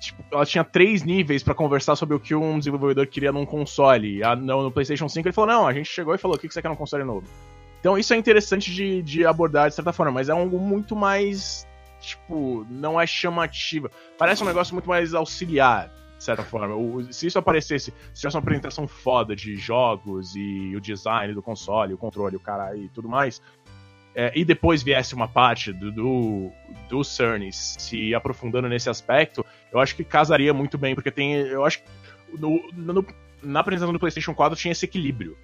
Tipo, 0.00 0.24
ela 0.32 0.46
tinha 0.46 0.64
três 0.64 1.02
níveis 1.02 1.42
pra 1.42 1.54
conversar 1.54 1.94
sobre 1.94 2.16
o 2.16 2.18
que 2.18 2.34
um 2.34 2.58
desenvolvedor 2.58 3.06
queria 3.06 3.30
num 3.30 3.44
console. 3.44 4.24
A- 4.24 4.34
no, 4.34 4.62
no 4.62 4.70
PlayStation 4.72 5.06
5 5.10 5.28
ele 5.28 5.34
falou: 5.34 5.50
não, 5.50 5.66
a 5.68 5.74
gente 5.74 5.90
chegou 5.90 6.14
e 6.14 6.18
falou: 6.18 6.38
o 6.38 6.40
que 6.40 6.48
que 6.48 6.54
você 6.54 6.62
quer 6.62 6.70
num 6.70 6.74
console 6.74 7.04
novo? 7.04 7.26
Então 7.80 7.98
isso 7.98 8.14
é 8.14 8.16
interessante 8.16 8.72
de, 8.72 9.02
de 9.02 9.26
abordar 9.26 9.68
de 9.68 9.74
certa 9.74 9.92
forma, 9.92 10.10
mas 10.10 10.30
é 10.30 10.32
algo 10.32 10.58
muito 10.58 10.96
mais. 10.96 11.66
Tipo, 12.00 12.66
não 12.70 13.00
é 13.00 13.06
chamativa. 13.06 13.90
Parece 14.18 14.42
um 14.42 14.46
negócio 14.46 14.74
muito 14.74 14.88
mais 14.88 15.12
auxiliar, 15.14 15.90
de 16.16 16.24
certa 16.24 16.42
forma. 16.42 16.74
O- 16.74 17.12
se 17.12 17.26
isso 17.26 17.38
aparecesse, 17.38 17.92
se 18.12 18.20
tivesse 18.20 18.36
uma 18.36 18.40
apresentação 18.42 18.88
foda 18.88 19.36
de 19.36 19.56
jogos 19.56 20.34
e 20.34 20.74
o 20.74 20.80
design 20.80 21.34
do 21.34 21.42
console, 21.42 21.92
o 21.94 21.98
controle, 21.98 22.36
o 22.36 22.40
cara 22.40 22.74
e 22.76 22.88
tudo 22.88 23.08
mais, 23.08 23.42
é, 24.14 24.32
e 24.34 24.44
depois 24.44 24.82
viesse 24.82 25.14
uma 25.14 25.28
parte 25.28 25.72
do, 25.72 25.92
do, 25.92 26.50
do 26.88 27.04
se 27.04 28.14
aprofundando 28.14 28.68
nesse 28.68 28.88
aspecto, 28.90 29.44
eu 29.72 29.78
acho 29.78 29.94
que 29.94 30.02
casaria 30.02 30.52
muito 30.52 30.76
bem, 30.76 30.94
porque 30.94 31.10
tem. 31.10 31.34
Eu 31.34 31.64
acho 31.64 31.78
que 31.82 31.84
no- 32.38 32.70
no- 32.72 33.06
na 33.42 33.60
apresentação 33.60 33.92
do 33.92 33.98
PlayStation 34.00 34.34
4 34.34 34.58
tinha 34.58 34.72
esse 34.72 34.84
equilíbrio. 34.84 35.36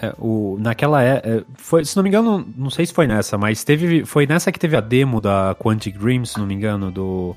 É, 0.00 0.14
o, 0.18 0.58
naquela 0.60 1.02
é, 1.02 1.22
é, 1.24 1.44
foi, 1.54 1.84
se 1.84 1.96
não 1.96 2.02
me 2.02 2.10
engano, 2.10 2.46
não 2.56 2.68
sei 2.68 2.84
se 2.84 2.92
foi 2.92 3.06
nessa, 3.06 3.38
mas 3.38 3.64
teve, 3.64 4.04
foi 4.04 4.26
nessa 4.26 4.52
que 4.52 4.58
teve 4.58 4.76
a 4.76 4.80
demo 4.80 5.20
da 5.20 5.56
Quantic 5.58 5.96
Dream, 5.98 6.24
se 6.24 6.38
não 6.38 6.46
me 6.46 6.54
engano, 6.54 6.90
do. 6.90 7.34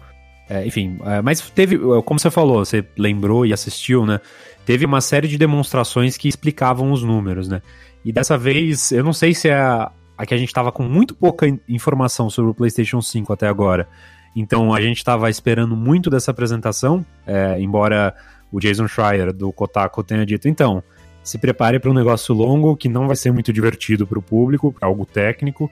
é, 0.49 0.65
enfim, 0.67 0.99
é, 1.05 1.21
mas 1.21 1.39
teve, 1.51 1.75
é, 1.75 2.01
como 2.03 2.19
você 2.19 2.29
falou, 2.29 2.65
você 2.65 2.85
lembrou 2.97 3.45
e 3.45 3.53
assistiu, 3.53 4.05
né? 4.05 4.19
Teve 4.65 4.85
uma 4.85 4.99
série 4.99 5.27
de 5.27 5.37
demonstrações 5.37 6.17
que 6.17 6.27
explicavam 6.27 6.91
os 6.91 7.01
números, 7.01 7.47
né? 7.47 7.61
E 8.03 8.11
dessa 8.11 8.37
vez, 8.37 8.91
eu 8.91 9.03
não 9.03 9.13
sei 9.13 9.33
se 9.33 9.47
é 9.47 9.55
a, 9.55 9.91
a 10.17 10.25
que 10.25 10.33
a 10.33 10.37
gente 10.37 10.53
tava 10.53 10.71
com 10.71 10.83
muito 10.83 11.15
pouca 11.15 11.47
in- 11.47 11.59
informação 11.67 12.29
sobre 12.29 12.51
o 12.51 12.53
PlayStation 12.53 13.01
5 13.01 13.31
até 13.31 13.47
agora. 13.47 13.87
Então 14.35 14.73
a 14.73 14.81
gente 14.81 15.03
tava 15.03 15.29
esperando 15.29 15.75
muito 15.75 16.09
dessa 16.09 16.31
apresentação, 16.31 17.05
é, 17.25 17.59
embora 17.59 18.13
o 18.51 18.59
Jason 18.59 18.87
Schreier 18.87 19.33
do 19.33 19.51
Kotaku 19.51 20.03
tenha 20.03 20.25
dito, 20.25 20.47
então, 20.47 20.83
se 21.23 21.37
prepare 21.37 21.79
para 21.79 21.89
um 21.89 21.93
negócio 21.93 22.33
longo 22.33 22.75
que 22.75 22.89
não 22.89 23.07
vai 23.07 23.15
ser 23.15 23.31
muito 23.31 23.51
divertido 23.53 24.05
para 24.07 24.17
o 24.19 24.21
público, 24.21 24.73
algo 24.81 25.05
técnico. 25.05 25.69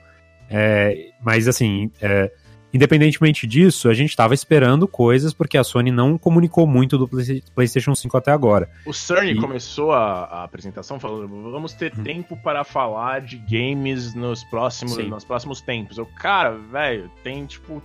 É, 0.50 1.10
mas 1.20 1.46
assim, 1.48 1.90
é, 2.00 2.30
independentemente 2.72 3.46
disso, 3.46 3.88
a 3.88 3.94
gente 3.94 4.10
estava 4.10 4.34
esperando 4.34 4.86
coisas 4.88 5.32
porque 5.34 5.58
a 5.58 5.64
Sony 5.64 5.90
não 5.90 6.16
comunicou 6.16 6.66
muito 6.66 6.96
do 6.96 7.08
Play- 7.08 7.42
PlayStation 7.54 7.94
5 7.94 8.16
até 8.16 8.30
agora. 8.30 8.70
O 8.86 8.92
Cerny 8.92 9.32
E- 9.32 9.36
começou 9.40 9.92
a, 9.92 10.24
a 10.24 10.44
apresentação 10.44 10.98
falando: 11.00 11.50
vamos 11.50 11.72
ter 11.72 11.92
Hum. 11.98 12.02
tempo 12.02 12.36
para 12.36 12.62
falar 12.64 13.20
de 13.20 13.36
games 13.38 14.14
nos 14.14 14.44
próximos, 14.44 14.94
Sim. 14.94 15.08
nos 15.08 15.24
próximos 15.24 15.60
tempos. 15.60 15.98
Eu, 15.98 16.06
cara, 16.06 16.50
velho, 16.52 17.10
tem 17.24 17.44
tipo 17.46 17.82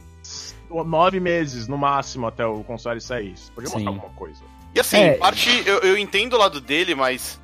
nove 0.86 1.20
meses 1.20 1.68
no 1.68 1.78
máximo 1.78 2.26
até 2.28 2.46
o 2.46 2.64
console 2.64 3.00
sair. 3.02 3.36
Você 3.38 3.52
podia 3.52 3.70
mostrar 3.70 3.90
alguma 3.92 4.10
coisa. 4.14 4.42
E 4.74 4.80
assim, 4.80 4.98
É. 4.98 5.14
parte, 5.18 5.50
eu, 5.68 5.80
eu 5.80 5.98
entendo 5.98 6.34
o 6.34 6.38
lado 6.40 6.60
dele, 6.60 6.96
mas 6.96 7.40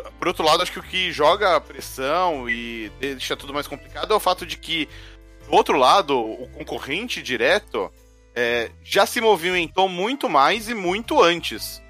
por, 0.00 0.12
por 0.12 0.28
outro 0.28 0.44
lado, 0.44 0.62
acho 0.62 0.72
que 0.72 0.78
o 0.78 0.82
que 0.82 1.12
joga 1.12 1.56
a 1.56 1.60
pressão 1.60 2.48
e 2.48 2.90
deixa 3.00 3.36
tudo 3.36 3.52
mais 3.52 3.66
complicado 3.66 4.12
é 4.12 4.16
o 4.16 4.20
fato 4.20 4.46
de 4.46 4.56
que, 4.56 4.88
do 5.46 5.54
outro 5.54 5.76
lado, 5.76 6.18
o 6.18 6.48
concorrente 6.54 7.22
direto 7.22 7.92
é, 8.34 8.70
já 8.82 9.04
se 9.04 9.20
movimentou 9.20 9.88
muito 9.88 10.28
mais 10.28 10.68
e 10.68 10.74
muito 10.74 11.22
antes. 11.22 11.82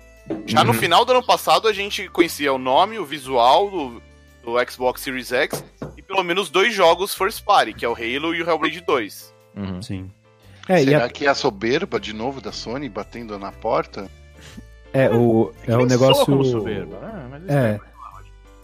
Já 0.47 0.65
no 0.65 0.73
Uhum. 0.73 0.79
final 0.79 1.05
do 1.05 1.13
ano 1.13 1.25
passado, 1.25 1.69
a 1.69 1.73
gente 1.73 2.09
conhecia 2.09 2.53
o 2.53 2.59
nome, 2.59 2.99
o 2.99 3.05
visual 3.05 3.71
do, 3.71 4.03
do 4.45 4.71
Xbox 4.71 5.01
Series 5.03 5.31
X 5.33 5.65
e 5.97 6.03
pelo 6.03 6.23
menos 6.23 6.49
dois 6.51 6.75
jogos 6.75 7.15
first 7.15 7.45
party, 7.45 7.73
que 7.75 7.85
é 7.85 7.89
o 7.89 7.93
Halo 7.95 8.35
e 8.35 8.43
o 8.43 8.49
Hellblade 8.49 8.81
2. 8.81 9.35
Sim. 9.83 10.11
É, 10.69 10.83
Será 10.83 11.05
a- 11.05 11.09
que 11.09 11.27
é 11.27 11.29
a 11.29 11.35
soberba 11.35 11.99
de 12.01 12.13
novo 12.13 12.41
da 12.41 12.53
Sony 12.53 12.89
batendo 12.89 13.39
na 13.39 13.51
porta? 13.53 14.09
é, 14.93 15.09
o, 15.11 15.53
é 15.67 15.75
o 15.75 15.79
Nem 15.79 15.87
negócio. 15.87 16.45
soberba. 16.45 16.99
Ah, 17.03 17.27
mas 17.31 17.43
isso 17.43 17.53
É. 17.53 17.81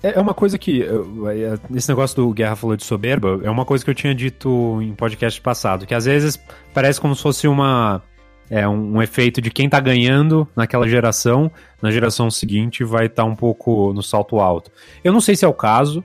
É 0.03 0.19
é 0.19 0.21
uma 0.21 0.35
coisa 0.35 0.59
que. 0.59 0.83
é, 0.83 1.77
Esse 1.77 1.89
negócio 1.89 2.17
do 2.17 2.33
Guerra 2.33 2.57
falou 2.57 2.77
de 2.77 2.85
soberba 2.85 3.41
é 3.43 3.51
uma 3.51 3.65
coisa 3.65 3.85
que 3.85 3.91
eu 3.91 3.95
tinha 3.95 4.15
dito 4.15 4.81
em 4.81 4.95
podcast 4.95 5.41
passado, 5.41 5.87
que 5.87 5.95
às 5.95 6.05
vezes 6.05 6.39
parece 6.73 7.01
como 7.01 7.15
se 7.15 7.23
fosse 7.23 7.49
uma. 7.49 8.03
É 8.51 8.67
um, 8.67 8.97
um 8.97 9.03
efeito 9.03 9.43
de 9.43 9.51
quem 9.51 9.69
tá 9.69 9.79
ganhando 9.79 10.49
naquela 10.57 10.89
geração, 10.89 11.51
na 11.83 11.91
geração 11.91 12.31
seguinte 12.31 12.83
vai 12.83 13.05
estar 13.05 13.25
um 13.25 13.37
pouco 13.37 13.93
no 13.93 14.03
salto 14.03 14.39
alto. 14.41 14.71
Eu 15.05 15.13
não 15.13 15.21
sei 15.21 15.37
se 15.37 15.45
é 15.45 15.49
o 15.49 15.53
caso, 15.53 16.03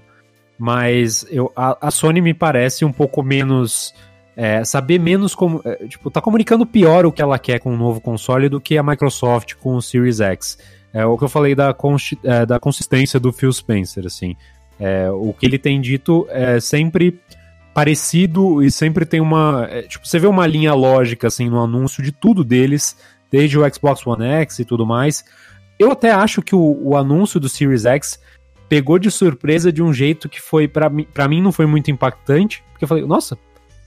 mas 0.59 1.25
eu, 1.29 1.51
a, 1.55 1.87
a 1.87 1.91
Sony 1.91 2.19
me 2.19 2.33
parece 2.33 2.83
um 2.83 2.91
pouco 2.91 3.23
menos. 3.23 3.93
é, 4.35 4.63
saber 4.65 4.99
menos 4.99 5.33
como. 5.35 5.61
é, 5.63 5.87
tipo, 5.87 6.11
tá 6.11 6.19
comunicando 6.19 6.65
pior 6.65 7.05
o 7.05 7.11
que 7.13 7.21
ela 7.21 7.39
quer 7.39 7.59
com 7.59 7.73
o 7.73 7.77
novo 7.77 8.01
console 8.01 8.49
do 8.49 8.59
que 8.59 8.77
a 8.77 8.83
Microsoft 8.83 9.53
com 9.55 9.75
o 9.75 9.81
Series 9.81 10.19
X. 10.19 10.57
É 10.93 11.05
o 11.05 11.17
que 11.17 11.23
eu 11.23 11.29
falei 11.29 11.55
da, 11.55 11.75
é, 12.23 12.45
da 12.45 12.59
consistência 12.59 13.19
do 13.19 13.33
Phil 13.33 13.51
Spencer, 13.51 14.05
assim. 14.05 14.35
É, 14.79 15.09
o 15.09 15.33
que 15.33 15.45
ele 15.45 15.57
tem 15.57 15.81
dito 15.81 16.27
é 16.29 16.59
sempre 16.59 17.19
parecido 17.73 18.61
e 18.61 18.69
sempre 18.69 19.05
tem 19.05 19.19
uma. 19.19 19.67
é, 19.69 19.81
tipo, 19.83 20.07
você 20.07 20.19
vê 20.19 20.27
uma 20.27 20.45
linha 20.45 20.73
lógica, 20.73 21.27
assim, 21.27 21.49
no 21.49 21.61
anúncio 21.61 22.03
de 22.03 22.11
tudo 22.11 22.43
deles, 22.43 22.95
desde 23.31 23.57
o 23.57 23.73
Xbox 23.73 24.05
One 24.05 24.25
X 24.25 24.59
e 24.59 24.65
tudo 24.65 24.85
mais. 24.85 25.25
Eu 25.79 25.91
até 25.91 26.11
acho 26.11 26.41
que 26.41 26.55
o, 26.55 26.77
o 26.81 26.95
anúncio 26.95 27.39
do 27.39 27.49
Series 27.49 27.85
X 27.85 28.19
pegou 28.69 28.99
de 28.99 29.09
surpresa 29.09 29.71
de 29.71 29.81
um 29.81 29.91
jeito 29.91 30.29
que 30.29 30.39
foi, 30.39 30.67
para 30.67 30.89
mim, 30.89 31.07
pra 31.11 31.27
mim 31.27 31.41
não 31.41 31.51
foi 31.51 31.65
muito 31.65 31.89
impactante, 31.89 32.63
porque 32.71 32.85
eu 32.85 32.87
falei, 32.87 33.05
nossa, 33.05 33.37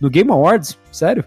no 0.00 0.10
Game 0.10 0.30
Awards? 0.30 0.78
Sério? 0.90 1.24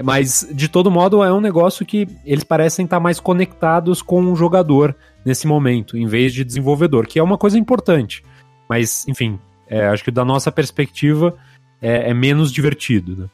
Mas, 0.00 0.48
de 0.50 0.68
todo 0.68 0.90
modo, 0.90 1.22
é 1.22 1.32
um 1.32 1.40
negócio 1.40 1.84
que 1.84 2.08
eles 2.24 2.44
parecem 2.44 2.84
estar 2.84 2.98
mais 2.98 3.20
conectados 3.20 4.00
com 4.00 4.32
o 4.32 4.36
jogador 4.36 4.96
nesse 5.24 5.46
momento, 5.46 5.98
em 5.98 6.06
vez 6.06 6.32
de 6.32 6.44
desenvolvedor, 6.44 7.06
que 7.06 7.18
é 7.18 7.22
uma 7.22 7.36
coisa 7.36 7.58
importante. 7.58 8.24
Mas, 8.68 9.06
enfim, 9.06 9.38
é, 9.68 9.86
acho 9.86 10.02
que 10.02 10.10
da 10.10 10.24
nossa 10.24 10.50
perspectiva 10.50 11.36
é, 11.80 12.10
é 12.10 12.14
menos 12.14 12.50
divertido. 12.50 13.16
Né? 13.16 13.28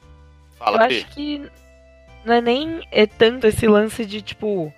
Fala, 0.58 0.78
Eu 0.78 0.82
acho 0.86 1.06
que 1.10 1.42
não 2.24 2.34
é 2.34 2.40
nem 2.40 2.80
é 2.90 3.06
tanto 3.06 3.46
esse 3.46 3.68
lance 3.68 4.04
de, 4.04 4.20
tipo, 4.20 4.72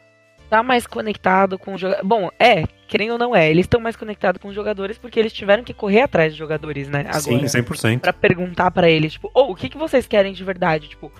tá 0.50 0.62
mais 0.62 0.86
conectado 0.86 1.58
com 1.58 1.74
o 1.74 1.78
jogador. 1.78 2.04
Bom, 2.04 2.28
é, 2.38 2.64
querendo 2.86 3.12
ou 3.12 3.18
não 3.18 3.34
é, 3.34 3.50
eles 3.50 3.64
estão 3.64 3.80
mais 3.80 3.96
conectados 3.96 4.42
com 4.42 4.48
os 4.48 4.54
jogadores 4.54 4.98
porque 4.98 5.18
eles 5.18 5.32
tiveram 5.32 5.64
que 5.64 5.72
correr 5.72 6.02
atrás 6.02 6.32
de 6.32 6.38
jogadores, 6.38 6.88
né? 6.88 7.06
Agora. 7.08 7.20
Sim, 7.20 7.62
100%. 7.62 8.00
Pra 8.00 8.12
perguntar 8.12 8.70
pra 8.70 8.90
eles, 8.90 9.12
tipo, 9.12 9.30
ou 9.32 9.52
o 9.52 9.54
que, 9.54 9.68
que 9.68 9.78
vocês 9.78 10.06
querem 10.06 10.32
de 10.32 10.44
verdade? 10.44 10.88
Tipo, 10.88 11.10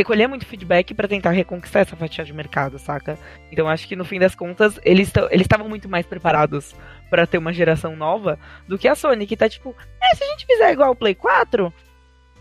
recolher 0.00 0.26
muito 0.26 0.46
feedback 0.46 0.94
pra 0.94 1.06
tentar 1.06 1.30
reconquistar 1.30 1.80
essa 1.80 1.94
fatia 1.94 2.24
de 2.24 2.32
mercado, 2.32 2.78
saca? 2.78 3.18
Então 3.52 3.68
acho 3.68 3.86
que 3.86 3.94
no 3.94 4.04
fim 4.04 4.18
das 4.18 4.34
contas, 4.34 4.80
eles 4.82 5.12
estavam 5.32 5.68
muito 5.68 5.88
mais 5.88 6.06
preparados 6.06 6.74
pra 7.10 7.26
ter 7.26 7.36
uma 7.36 7.52
geração 7.52 7.94
nova 7.94 8.38
do 8.66 8.78
que 8.78 8.88
a 8.88 8.94
Sony, 8.94 9.26
que 9.26 9.36
tá 9.36 9.48
tipo, 9.48 9.76
é, 10.02 10.16
se 10.16 10.24
a 10.24 10.26
gente 10.28 10.46
fizer 10.46 10.72
igual 10.72 10.92
o 10.92 10.96
Play 10.96 11.14
4, 11.14 11.72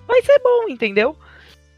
vai 0.08 0.22
ser 0.22 0.40
bom, 0.40 0.70
entendeu? 0.70 1.18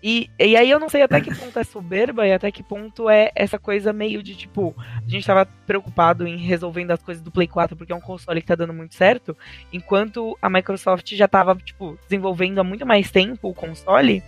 E, 0.04 0.30
e 0.40 0.56
aí 0.56 0.70
eu 0.70 0.80
não 0.80 0.90
sei 0.90 1.04
até 1.04 1.22
que 1.22 1.34
ponto 1.34 1.58
é 1.58 1.64
soberba 1.64 2.26
e 2.26 2.34
até 2.34 2.52
que 2.52 2.64
ponto 2.64 3.08
é 3.08 3.32
essa 3.36 3.60
coisa 3.60 3.94
meio 3.94 4.24
de 4.24 4.36
tipo, 4.36 4.76
a 4.78 5.08
gente 5.08 5.26
tava 5.26 5.46
preocupado 5.46 6.26
em 6.28 6.38
resolvendo 6.38 6.92
as 6.92 7.02
coisas 7.02 7.24
do 7.24 7.32
Play 7.32 7.48
4 7.48 7.76
porque 7.76 7.94
é 7.94 7.96
um 7.96 8.02
console 8.02 8.42
que 8.42 8.48
tá 8.48 8.56
dando 8.56 8.74
muito 8.74 8.96
certo, 8.96 9.38
enquanto 9.74 10.38
a 10.42 10.50
Microsoft 10.50 11.12
já 11.16 11.28
tava, 11.28 11.56
tipo, 11.56 11.98
desenvolvendo 12.04 12.60
há 12.60 12.64
muito 12.64 12.86
mais 12.86 13.12
tempo 13.12 13.50
o 13.50 13.54
console. 13.54 14.24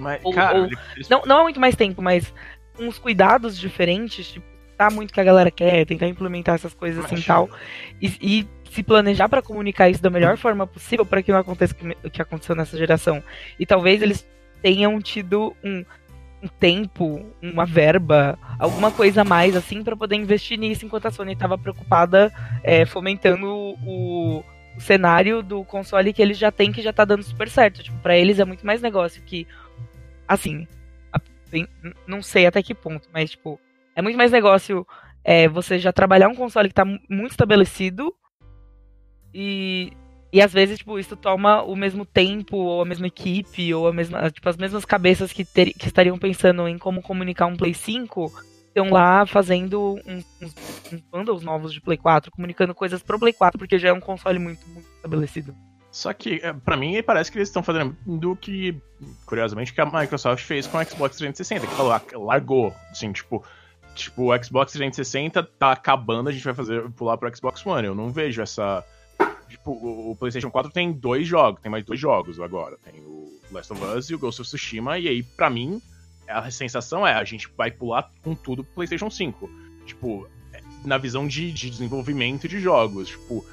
Mas, 0.00 0.20
Ou- 0.24 0.32
cara, 0.32 0.58
ou- 0.60 0.66
eles- 0.96 1.08
Não, 1.08 1.22
não 1.26 1.38
há 1.38 1.42
muito 1.42 1.60
mais 1.60 1.76
tempo, 1.76 2.00
mas 2.02 2.32
com 2.76 2.84
uns 2.86 2.98
cuidados 2.98 3.58
diferentes, 3.58 4.28
tipo, 4.32 4.46
tá 4.76 4.88
muito 4.90 5.12
que 5.12 5.20
a 5.20 5.24
galera 5.24 5.50
quer, 5.50 5.84
tentar 5.84 6.08
implementar 6.08 6.54
essas 6.54 6.72
coisas 6.72 7.04
assim 7.04 7.16
e 7.16 7.18
Mas- 7.18 7.26
tal. 7.26 7.50
E, 8.00 8.06
e 8.20 8.48
se 8.70 8.82
planejar 8.82 9.28
pra 9.28 9.42
comunicar 9.42 9.88
isso 9.90 10.02
da 10.02 10.08
melhor 10.10 10.36
forma 10.38 10.66
possível 10.66 11.04
para 11.04 11.22
que 11.22 11.30
não 11.32 11.38
aconteça 11.38 11.74
o 12.04 12.10
que- 12.10 12.22
aconteceu 12.22 12.54
nessa 12.56 12.78
geração. 12.78 13.22
E 13.58 13.66
talvez 13.66 14.00
eles 14.00 14.26
tenham 14.62 14.98
tido 15.00 15.54
um, 15.62 15.84
um 16.42 16.48
tempo, 16.48 17.26
uma 17.42 17.66
verba, 17.66 18.38
alguma 18.58 18.90
coisa 18.90 19.20
a 19.20 19.24
mais 19.24 19.54
assim 19.54 19.82
pra 19.82 19.94
poder 19.96 20.16
investir 20.16 20.58
nisso, 20.58 20.86
enquanto 20.86 21.06
a 21.06 21.10
Sony 21.10 21.36
tava 21.36 21.58
preocupada 21.58 22.32
é, 22.62 22.86
fomentando 22.86 23.46
o, 23.46 24.38
o 24.76 24.80
cenário 24.80 25.42
do 25.42 25.62
console 25.64 26.12
que 26.14 26.22
eles 26.22 26.38
já 26.38 26.50
têm 26.50 26.72
que 26.72 26.80
já 26.80 26.92
tá 26.92 27.04
dando 27.04 27.22
super 27.22 27.50
certo. 27.50 27.82
Tipo, 27.82 27.98
para 27.98 28.16
eles 28.16 28.38
é 28.38 28.44
muito 28.46 28.64
mais 28.64 28.80
negócio 28.80 29.20
que 29.22 29.46
assim, 30.30 30.66
não 32.06 32.22
sei 32.22 32.46
até 32.46 32.62
que 32.62 32.74
ponto, 32.74 33.08
mas 33.12 33.30
tipo, 33.30 33.58
é 33.96 34.00
muito 34.00 34.16
mais 34.16 34.30
negócio 34.30 34.86
é, 35.24 35.48
você 35.48 35.78
já 35.78 35.92
trabalhar 35.92 36.28
um 36.28 36.34
console 36.34 36.68
que 36.68 36.74
tá 36.74 36.84
mu- 36.84 37.00
muito 37.08 37.32
estabelecido 37.32 38.14
e, 39.34 39.92
e 40.32 40.40
às 40.40 40.52
vezes, 40.52 40.78
tipo, 40.78 40.98
isso 40.98 41.16
toma 41.16 41.62
o 41.62 41.74
mesmo 41.76 42.04
tempo, 42.04 42.56
ou 42.56 42.82
a 42.82 42.84
mesma 42.84 43.06
equipe, 43.06 43.72
ou 43.74 43.88
a 43.88 43.92
mesma, 43.92 44.30
tipo, 44.30 44.48
as 44.48 44.56
mesmas 44.56 44.84
cabeças 44.84 45.32
que, 45.32 45.44
ter, 45.44 45.72
que 45.72 45.86
estariam 45.86 46.18
pensando 46.18 46.66
em 46.68 46.78
como 46.78 47.02
comunicar 47.02 47.46
um 47.46 47.56
Play 47.56 47.74
5 47.74 48.32
estão 48.68 48.90
lá 48.90 49.26
fazendo 49.26 50.00
uns, 50.06 50.24
uns, 50.40 50.54
uns 50.92 51.00
bundles 51.12 51.42
novos 51.42 51.72
de 51.72 51.80
Play 51.80 51.98
4, 51.98 52.30
comunicando 52.30 52.74
coisas 52.74 53.02
pro 53.02 53.18
Play 53.18 53.32
4, 53.32 53.58
porque 53.58 53.78
já 53.78 53.88
é 53.88 53.92
um 53.92 54.00
console 54.00 54.38
muito, 54.38 54.64
muito 54.68 54.86
estabelecido. 54.94 55.54
Só 55.90 56.12
que, 56.12 56.40
é, 56.42 56.52
pra 56.52 56.76
mim, 56.76 57.02
parece 57.02 57.32
que 57.32 57.38
eles 57.38 57.48
estão 57.48 57.62
fazendo 57.62 57.96
do 58.06 58.36
que, 58.36 58.80
curiosamente, 59.26 59.72
que 59.72 59.80
a 59.80 59.86
Microsoft 59.86 60.44
fez 60.44 60.66
com 60.66 60.78
o 60.78 60.84
Xbox 60.84 61.16
360, 61.16 61.66
que 61.66 61.74
falou, 61.74 61.92
ah, 61.92 62.02
largou, 62.14 62.72
assim, 62.90 63.12
tipo, 63.12 63.44
tipo, 63.94 64.32
o 64.32 64.44
Xbox 64.44 64.72
360 64.72 65.42
tá 65.58 65.72
acabando, 65.72 66.28
a 66.28 66.32
gente 66.32 66.44
vai 66.44 66.54
fazer 66.54 66.88
pular 66.90 67.16
pro 67.16 67.34
Xbox 67.34 67.64
One. 67.66 67.86
Eu 67.86 67.94
não 67.94 68.10
vejo 68.10 68.40
essa. 68.40 68.84
Tipo, 69.48 69.72
o 69.72 70.16
PlayStation 70.16 70.48
4 70.48 70.70
tem 70.70 70.92
dois 70.92 71.26
jogos, 71.26 71.60
tem 71.60 71.70
mais 71.70 71.84
dois 71.84 71.98
jogos 71.98 72.38
agora. 72.40 72.78
Tem 72.84 73.00
o 73.00 73.40
Last 73.50 73.72
of 73.72 73.84
Us 73.84 74.08
e 74.08 74.14
o 74.14 74.18
Ghost 74.18 74.40
of 74.40 74.48
Tsushima, 74.48 74.96
e 74.98 75.08
aí, 75.08 75.22
pra 75.22 75.50
mim, 75.50 75.82
a 76.28 76.50
sensação 76.52 77.04
é, 77.04 77.14
a 77.14 77.24
gente 77.24 77.48
vai 77.56 77.70
pular 77.70 78.08
com 78.22 78.34
tudo 78.34 78.62
pro 78.62 78.74
PlayStation 78.74 79.10
5. 79.10 79.50
Tipo, 79.86 80.28
é, 80.52 80.60
na 80.84 80.96
visão 80.98 81.26
de, 81.26 81.50
de 81.50 81.68
desenvolvimento 81.68 82.46
de 82.46 82.60
jogos, 82.60 83.08
tipo. 83.08 83.44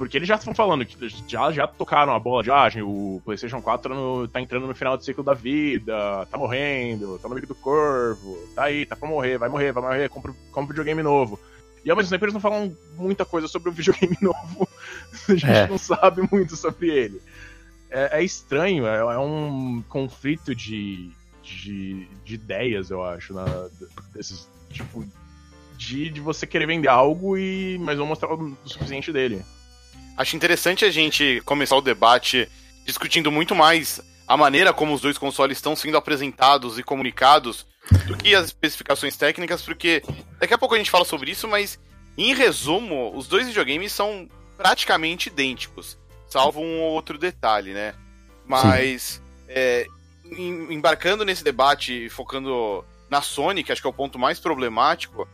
Porque 0.00 0.16
eles 0.16 0.26
já 0.26 0.36
estão 0.36 0.54
falando 0.54 0.86
que 0.86 0.96
já, 1.28 1.52
já 1.52 1.66
tocaram 1.66 2.14
a 2.14 2.18
bola 2.18 2.42
de 2.42 2.50
ah, 2.50 2.66
o 2.82 3.20
PlayStation 3.22 3.60
4 3.60 3.94
no- 3.94 4.26
tá 4.26 4.40
entrando 4.40 4.66
no 4.66 4.74
final 4.74 4.96
do 4.96 5.04
ciclo 5.04 5.22
da 5.22 5.34
vida, 5.34 6.26
tá 6.30 6.38
morrendo, 6.38 7.18
tá 7.18 7.28
no 7.28 7.34
meio 7.34 7.46
do 7.46 7.54
corvo, 7.54 8.38
tá 8.54 8.62
aí, 8.64 8.86
tá 8.86 8.96
pra 8.96 9.06
morrer, 9.06 9.36
vai 9.36 9.50
morrer, 9.50 9.72
vai 9.72 9.82
morrer, 9.82 10.08
compra, 10.08 10.32
compra 10.52 10.62
um 10.62 10.66
videogame 10.68 11.02
novo. 11.02 11.38
E 11.84 11.90
ao 11.90 11.96
mesmo 11.98 12.08
tempo 12.08 12.24
eles 12.24 12.32
não 12.32 12.40
falam 12.40 12.74
muita 12.96 13.26
coisa 13.26 13.46
sobre 13.46 13.68
o 13.68 13.72
videogame 13.76 14.16
novo, 14.22 14.66
a 15.28 15.32
gente 15.34 15.44
É. 15.46 15.66
não 15.68 15.76
sabe 15.76 16.26
muito 16.32 16.56
sobre 16.56 16.88
ele. 16.88 17.20
É, 17.90 18.20
é 18.20 18.24
estranho, 18.24 18.86
é, 18.86 19.00
é 19.00 19.18
um 19.18 19.84
conflito 19.86 20.54
de, 20.54 21.10
de, 21.42 22.06
de 22.24 22.34
ideias, 22.36 22.88
eu 22.88 23.04
acho, 23.04 23.34
na, 23.34 23.44
desses, 24.14 24.48
tipo, 24.70 25.04
de, 25.76 26.08
de 26.08 26.20
você 26.22 26.46
querer 26.46 26.64
vender 26.66 26.88
algo 26.88 27.36
e 27.36 27.76
mas 27.82 27.98
não 27.98 28.06
mostrar 28.06 28.32
o 28.32 28.56
suficiente 28.64 29.12
dele. 29.12 29.42
Acho 30.20 30.36
interessante 30.36 30.84
a 30.84 30.90
gente 30.90 31.40
começar 31.46 31.76
o 31.76 31.80
debate 31.80 32.46
discutindo 32.84 33.32
muito 33.32 33.54
mais 33.54 34.02
a 34.28 34.36
maneira 34.36 34.70
como 34.70 34.92
os 34.92 35.00
dois 35.00 35.16
consoles 35.16 35.56
estão 35.56 35.74
sendo 35.74 35.96
apresentados 35.96 36.78
e 36.78 36.82
comunicados 36.82 37.66
do 38.06 38.14
que 38.18 38.34
as 38.34 38.44
especificações 38.44 39.16
técnicas, 39.16 39.62
porque 39.62 40.02
daqui 40.38 40.52
a 40.52 40.58
pouco 40.58 40.74
a 40.74 40.78
gente 40.78 40.90
fala 40.90 41.06
sobre 41.06 41.30
isso, 41.30 41.48
mas 41.48 41.80
em 42.18 42.34
resumo, 42.34 43.16
os 43.16 43.28
dois 43.28 43.46
videogames 43.46 43.92
são 43.92 44.28
praticamente 44.58 45.30
idênticos, 45.30 45.96
salvo 46.28 46.60
um 46.60 46.80
ou 46.82 46.92
outro 46.92 47.16
detalhe, 47.16 47.72
né? 47.72 47.94
Mas 48.46 49.22
é, 49.48 49.86
em- 50.26 50.74
embarcando 50.74 51.24
nesse 51.24 51.42
debate 51.42 51.94
e 52.04 52.10
focando 52.10 52.84
na 53.08 53.22
Sony, 53.22 53.64
que 53.64 53.72
acho 53.72 53.80
que 53.80 53.86
é 53.86 53.90
o 53.90 53.94
ponto 53.94 54.18
mais 54.18 54.38
problemático, 54.38 55.26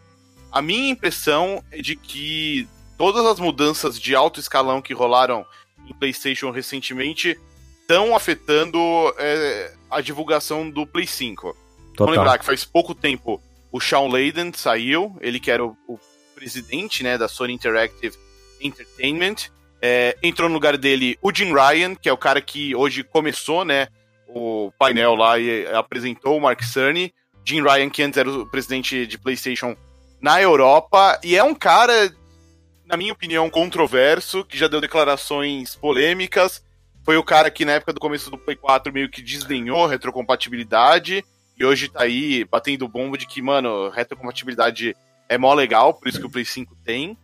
a 0.53 0.62
minha 0.62 0.90
impressão 0.90 1.61
é 1.72 1.79
de 1.83 1.96
que 1.96 2.68
todas 2.96 3.24
as 3.24 3.38
mudanças 3.38 4.00
de 4.00 4.14
alto 4.14 4.40
escalão 4.40 4.82
que 4.82 4.94
rolaram 4.94 5.44
em 5.87 5.94
PlayStation 5.94 6.50
recentemente 6.50 7.38
estão 7.80 8.16
afetando 8.16 8.78
é, 9.18 9.72
a 9.90 10.00
divulgação 10.00 10.68
do 10.68 10.87
Play 10.87 11.06
5. 11.06 11.56
Vamos 11.98 12.16
lembrar 12.16 12.38
que 12.38 12.44
faz 12.44 12.64
pouco 12.64 12.94
tempo 12.94 13.40
o 13.70 13.80
Shawn 13.80 14.09
Layden 14.09 14.52
saiu, 14.54 15.16
ele 15.20 15.38
que 15.38 15.50
era 15.50 15.64
o, 15.64 15.76
o 15.87 15.98
presidente 16.35 17.02
né, 17.02 17.16
da 17.16 17.28
Sony 17.28 17.52
Interactive 17.52 18.16
Entertainment. 18.61 19.50
É, 19.80 20.16
entrou 20.22 20.48
no 20.48 20.54
lugar 20.54 20.76
dele 20.76 21.18
o 21.20 21.32
Jim 21.32 21.52
Ryan, 21.52 21.94
que 21.94 22.09
é 22.09 22.12
o 22.12 22.16
cara 22.16 22.40
que 22.40 22.74
hoje 22.74 23.04
começou 23.04 23.64
né, 23.64 23.88
o 24.26 24.72
painel 24.78 25.14
lá 25.14 25.38
e 25.38 25.66
apresentou 25.68 26.37
o 26.37 26.40
Mark 26.40 26.62
Cerny. 26.62 27.12
Jim 27.44 27.62
Ryan, 27.62 27.90
que 27.90 28.02
antes 28.02 28.18
era 28.18 28.30
o 28.30 28.46
presidente 28.46 29.06
de 29.06 29.18
PlayStation 29.18 29.76
na 30.20 30.40
Europa, 30.40 31.20
e 31.22 31.37
é 31.37 31.44
um 31.44 31.54
cara, 31.54 32.11
na 32.87 32.96
minha 32.96 33.12
opinião, 33.12 33.51
controverso, 33.51 34.44
que 34.44 34.57
já 34.57 34.68
deu 34.68 34.81
declarações 34.81 35.75
polêmicas. 35.75 36.64
Foi 37.05 37.16
o 37.16 37.25
cara 37.25 37.51
que 37.51 37.64
na 37.64 37.72
época 37.72 37.92
do 37.92 38.01
começo 38.01 38.31
do 38.31 38.38
Play 38.38 38.57
4 38.57 38.92
meio 38.92 39.11
que 39.11 39.22
desdenhou 39.22 39.87
retrocompatibilidade, 39.87 41.25
e 41.59 41.64
hoje 41.64 41.88
tá 41.88 42.03
aí 42.03 42.44
batendo 42.44 42.88
bomba 42.88 43.18
de 43.18 43.27
que, 43.27 43.42
mano, 43.42 43.88
retrocompatibilidade 43.90 44.94
é 45.29 45.37
mó 45.37 45.53
legal, 45.55 45.94
por 45.94 46.09
isso 46.09 46.20
que 46.20 46.27
o 46.27 46.31
Play 46.31 46.44
5 46.44 46.77
tem. 46.85 47.16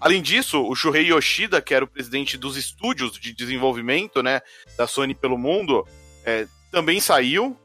Além 0.00 0.22
disso, 0.22 0.62
o 0.62 0.74
Shuhei 0.74 1.12
Yoshida, 1.12 1.60
que 1.60 1.74
era 1.74 1.84
o 1.84 1.88
presidente 1.88 2.36
dos 2.36 2.56
estúdios 2.56 3.12
de 3.18 3.32
desenvolvimento, 3.32 4.22
né, 4.22 4.40
da 4.76 4.86
Sony 4.86 5.14
pelo 5.14 5.36
mundo, 5.36 5.86
é, 6.24 6.46
também 6.70 7.00
saiu. 7.00 7.56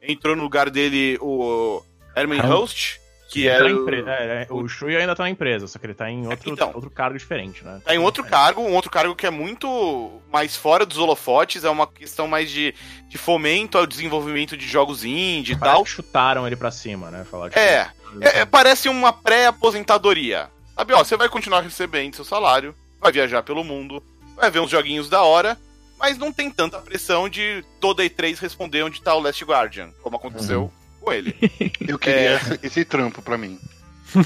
Entrou 0.00 0.34
no 0.34 0.42
lugar 0.42 0.70
dele 0.70 1.18
o 1.20 1.82
Herman 2.16 2.40
Ah. 2.40 2.46
Host, 2.46 2.98
que 3.32 3.46
tá 3.46 3.54
era 3.54 3.70
empre- 3.70 4.04
é, 4.06 4.46
é, 4.48 4.52
o 4.52 4.68
Shui 4.68 4.96
ainda 4.96 5.14
tá 5.16 5.22
na 5.24 5.30
empresa, 5.30 5.66
só 5.66 5.78
que 5.78 5.86
ele 5.86 5.94
tá 5.94 6.10
em 6.10 6.26
outro, 6.26 6.50
Então. 6.50 6.70
outro 6.74 6.90
cargo 6.90 7.18
diferente, 7.18 7.64
né? 7.64 7.80
Tá 7.84 7.94
em 7.94 7.98
outro 7.98 8.22
cargo, 8.24 8.60
um 8.62 8.74
outro 8.74 8.90
cargo 8.90 9.14
que 9.14 9.26
é 9.26 9.30
muito 9.30 10.20
mais 10.32 10.56
fora 10.56 10.84
dos 10.86 10.98
holofotes, 10.98 11.64
é 11.64 11.70
uma 11.70 11.86
questão 11.86 12.26
mais 12.28 12.50
de, 12.50 12.74
de 13.08 13.18
fomento 13.18 13.78
ao 13.78 13.86
desenvolvimento 13.86 14.56
de 14.56 14.66
jogos 14.66 15.04
indie 15.04 15.52
e 15.52 15.56
tal. 15.58 15.84
que 15.84 15.90
chutaram 15.90 16.46
ele 16.46 16.56
pra 16.56 16.70
cima, 16.70 17.10
né? 17.10 17.24
Falar, 17.30 17.48
tipo, 17.50 17.58
É, 17.60 17.90
é, 18.20 18.40
é, 18.40 18.44
parece 18.44 18.88
uma 18.88 19.12
pré-aposentadoria. 19.12 20.48
Sabe, 20.76 20.92
ó, 20.94 21.04
você 21.04 21.16
vai 21.16 21.28
continuar 21.28 21.60
recebendo 21.60 22.16
seu 22.16 22.24
salário, 22.24 22.74
vai 23.00 23.12
viajar 23.12 23.42
pelo 23.42 23.62
mundo, 23.62 24.02
vai 24.36 24.50
ver 24.50 24.60
uns 24.60 24.70
joguinhos 24.70 25.08
da 25.08 25.22
hora, 25.22 25.58
mas 25.98 26.18
não 26.18 26.32
tem 26.32 26.50
tanta 26.50 26.78
pressão 26.80 27.28
de 27.28 27.64
toda 27.80 28.02
E3 28.02 28.38
responder 28.38 28.82
onde 28.82 29.00
tá 29.02 29.14
o 29.14 29.20
Last 29.20 29.44
Guardian, 29.44 29.90
como 30.02 30.16
aconteceu 30.16 30.72
com 31.02 31.12
ele. 31.12 31.34
Eu 31.86 31.98
queria 31.98 32.40
É. 32.40 32.58
esse, 32.62 32.84
trampo 32.84 33.20
pra 33.22 33.36
mim. 33.36 33.58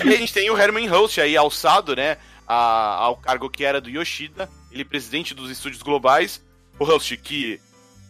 E 0.04 0.14
a 0.14 0.16
gente 0.16 0.32
tem 0.32 0.50
o 0.50 0.58
Herman 0.58 0.88
Host 0.88 1.20
aí 1.20 1.36
alçado, 1.36 1.94
né, 1.96 2.18
a- 2.46 2.96
ao 3.00 3.16
cargo 3.16 3.48
que 3.48 3.64
era 3.64 3.80
do 3.80 3.88
Yoshida, 3.90 4.48
ele 4.70 4.84
presidente 4.84 5.34
dos 5.34 5.50
estúdios 5.50 5.82
globais. 5.82 6.42
O 6.78 6.84
Host 6.84 7.16
que 7.18 7.60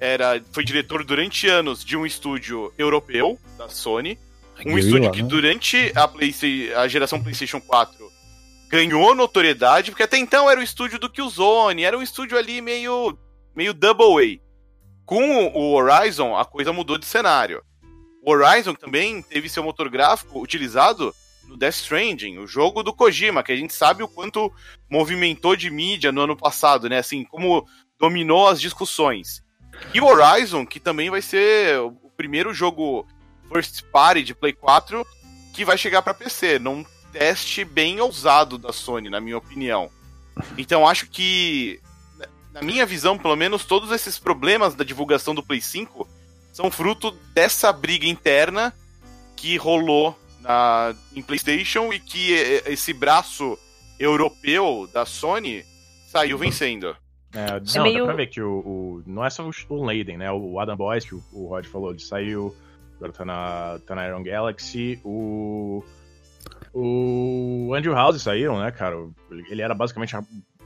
era, 0.00 0.42
foi 0.52 0.64
diretor 0.64 1.04
durante 1.04 1.46
anos 1.48 1.84
de 1.84 1.96
um 1.96 2.04
estúdio 2.04 2.72
europeu, 2.76 3.38
da 3.56 3.68
Sony. 3.68 4.18
Um 4.60 4.64
Guerrilla, 4.74 4.80
estúdio 4.80 5.10
que 5.12 5.22
né? 5.22 5.28
durante 5.28 5.92
a, 5.94 6.08
Playsta- 6.08 6.46
a 6.80 6.88
geração 6.88 7.22
PlayStation 7.22 7.60
4 7.60 8.10
ganhou 8.68 9.14
notoriedade, 9.14 9.90
porque 9.90 10.02
até 10.02 10.16
então 10.18 10.50
era 10.50 10.58
o 10.58 10.62
estúdio 10.62 10.98
do 10.98 11.08
Killzone, 11.10 11.84
era 11.84 11.96
um 11.96 12.02
estúdio 12.02 12.36
ali 12.38 12.60
meio, 12.60 13.16
meio 13.54 13.72
double 13.74 14.24
A. 14.40 14.46
Com 15.04 15.46
o 15.54 15.72
Horizon, 15.74 16.34
a 16.36 16.44
coisa 16.44 16.72
mudou 16.72 16.98
de 16.98 17.06
cenário. 17.06 17.62
Horizon 18.26 18.74
também 18.74 19.22
teve 19.22 19.48
seu 19.48 19.62
motor 19.62 19.88
gráfico 19.88 20.42
utilizado 20.42 21.14
no 21.46 21.56
Death 21.56 21.76
Stranding, 21.76 22.38
o 22.38 22.46
jogo 22.46 22.82
do 22.82 22.92
Kojima, 22.92 23.42
que 23.42 23.52
a 23.52 23.56
gente 23.56 23.72
sabe 23.72 24.02
o 24.02 24.08
quanto 24.08 24.52
movimentou 24.90 25.54
de 25.54 25.70
mídia 25.70 26.10
no 26.10 26.22
ano 26.22 26.36
passado, 26.36 26.88
né? 26.88 26.98
Assim, 26.98 27.22
como 27.22 27.64
dominou 28.00 28.48
as 28.48 28.60
discussões. 28.60 29.44
E 29.94 30.00
Horizon, 30.00 30.66
que 30.66 30.80
também 30.80 31.08
vai 31.08 31.22
ser 31.22 31.78
o 31.78 31.92
primeiro 32.16 32.52
jogo 32.52 33.06
first 33.48 33.84
party 33.92 34.24
de 34.24 34.34
Play 34.34 34.52
4 34.52 35.06
que 35.54 35.64
vai 35.64 35.78
chegar 35.78 36.02
pra 36.02 36.12
PC. 36.12 36.58
Não 36.58 36.84
teste 37.12 37.64
bem 37.64 38.00
ousado 38.00 38.58
da 38.58 38.72
Sony, 38.72 39.08
na 39.08 39.20
minha 39.20 39.38
opinião. 39.38 39.88
Então 40.58 40.86
acho 40.86 41.08
que, 41.08 41.80
na 42.52 42.60
minha 42.60 42.84
visão, 42.84 43.16
pelo 43.16 43.36
menos, 43.36 43.64
todos 43.64 43.92
esses 43.92 44.18
problemas 44.18 44.74
da 44.74 44.84
divulgação 44.84 45.34
do 45.34 45.42
Play 45.44 45.60
5 45.60 46.06
são 46.56 46.70
fruto 46.70 47.10
dessa 47.34 47.70
briga 47.70 48.06
interna 48.06 48.72
que 49.36 49.58
rolou 49.58 50.18
na, 50.40 50.94
em 51.14 51.20
PlayStation 51.20 51.92
e 51.92 52.00
que 52.00 52.32
esse 52.64 52.94
braço 52.94 53.58
europeu 54.00 54.88
da 54.90 55.04
Sony 55.04 55.62
saiu 56.06 56.38
vencendo. 56.38 56.96
É, 57.34 57.60
não, 57.74 57.82
meio... 57.82 57.98
dá 57.98 58.04
pra 58.06 58.14
ver 58.14 58.28
que 58.28 58.40
o, 58.40 58.60
o, 58.60 59.02
não 59.06 59.22
é 59.22 59.28
só 59.28 59.46
o 59.68 59.84
Leiden, 59.84 60.16
né? 60.16 60.32
O 60.32 60.58
Adam 60.58 60.78
Boyce, 60.78 61.06
que 61.06 61.14
o, 61.14 61.22
o 61.34 61.46
Rod 61.48 61.66
falou, 61.66 61.90
ele 61.90 62.00
saiu, 62.00 62.56
agora 62.96 63.12
tá 63.12 63.24
na, 63.26 63.78
tá 63.86 63.94
na 63.94 64.08
Iron 64.08 64.22
Galaxy, 64.22 64.98
o 65.04 65.84
o 66.72 67.74
Andrew 67.74 67.92
House 67.92 68.22
saíram, 68.22 68.60
né, 68.60 68.70
cara? 68.70 68.96
Ele 69.30 69.60
era 69.60 69.74
basicamente 69.74 70.16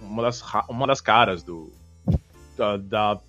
uma 0.01 0.23
das, 0.23 0.41
uma 0.69 0.87
das 0.87 1.01
caras 1.01 1.43
do, 1.43 1.73
da, 2.61 2.77
da 2.77 3.21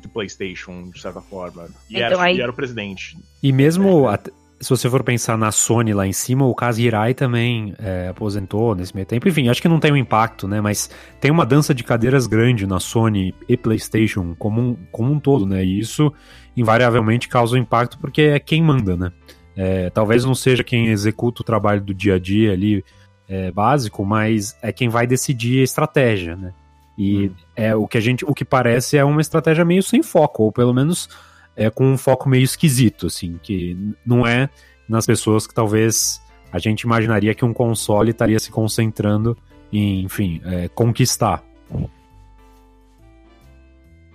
do 0.00 0.08
PlayStation, 0.08 0.90
de 0.90 1.00
certa 1.00 1.20
forma. 1.20 1.68
E, 1.90 1.96
então, 1.96 2.06
era, 2.06 2.22
aí... 2.22 2.36
e 2.36 2.40
era 2.40 2.50
o 2.50 2.54
presidente. 2.54 3.18
E 3.42 3.52
mesmo, 3.52 4.10
é. 4.10 4.18
se 4.60 4.70
você 4.70 4.88
for 4.88 5.02
pensar 5.02 5.36
na 5.36 5.52
Sony 5.52 5.92
lá 5.92 6.06
em 6.06 6.12
cima, 6.12 6.46
o 6.46 6.54
Kaz 6.54 6.78
Hirai 6.78 7.12
também 7.12 7.74
é, 7.78 8.08
aposentou 8.08 8.74
nesse 8.74 8.94
meio 8.94 9.06
tempo. 9.06 9.28
Enfim, 9.28 9.48
acho 9.48 9.60
que 9.60 9.68
não 9.68 9.80
tem 9.80 9.92
um 9.92 9.96
impacto, 9.96 10.48
né? 10.48 10.60
Mas 10.60 10.90
tem 11.20 11.30
uma 11.30 11.44
dança 11.44 11.74
de 11.74 11.84
cadeiras 11.84 12.26
grande 12.26 12.66
na 12.66 12.80
Sony 12.80 13.34
e 13.48 13.56
PlayStation 13.56 14.34
como 14.38 14.60
um, 14.60 14.76
como 14.90 15.12
um 15.12 15.20
todo, 15.20 15.44
né? 15.44 15.64
E 15.64 15.78
isso 15.78 16.12
invariavelmente 16.56 17.28
causa 17.28 17.54
um 17.54 17.58
impacto 17.58 17.98
porque 17.98 18.22
é 18.22 18.38
quem 18.38 18.62
manda, 18.62 18.96
né? 18.96 19.12
É, 19.56 19.90
talvez 19.90 20.24
não 20.24 20.36
seja 20.36 20.62
quem 20.62 20.86
executa 20.86 21.42
o 21.42 21.44
trabalho 21.44 21.80
do 21.80 21.92
dia 21.92 22.14
a 22.14 22.18
dia 22.18 22.52
ali 22.52 22.84
é, 23.28 23.50
básico, 23.50 24.04
mas 24.04 24.56
é 24.62 24.72
quem 24.72 24.88
vai 24.88 25.04
decidir 25.04 25.60
a 25.60 25.64
estratégia, 25.64 26.36
né? 26.36 26.54
E 26.98 27.28
hum. 27.28 27.34
é 27.54 27.76
o 27.76 27.86
que 27.86 27.96
a 27.96 28.00
gente, 28.00 28.24
o 28.24 28.34
que 28.34 28.44
parece 28.44 28.98
é 28.98 29.04
uma 29.04 29.20
estratégia 29.20 29.64
meio 29.64 29.82
sem 29.82 30.02
foco, 30.02 30.42
ou 30.42 30.52
pelo 30.52 30.74
menos 30.74 31.08
é 31.56 31.70
com 31.70 31.86
um 31.86 31.96
foco 31.96 32.28
meio 32.28 32.42
esquisito, 32.42 33.06
assim, 33.06 33.38
que 33.40 33.76
não 34.04 34.26
é 34.26 34.50
nas 34.88 35.06
pessoas 35.06 35.46
que 35.46 35.54
talvez 35.54 36.20
a 36.52 36.58
gente 36.58 36.82
imaginaria 36.82 37.34
que 37.34 37.44
um 37.44 37.52
console 37.52 38.10
estaria 38.10 38.38
se 38.38 38.50
concentrando 38.50 39.36
em, 39.72 40.02
enfim, 40.02 40.40
é, 40.44 40.68
conquistar. 40.68 41.42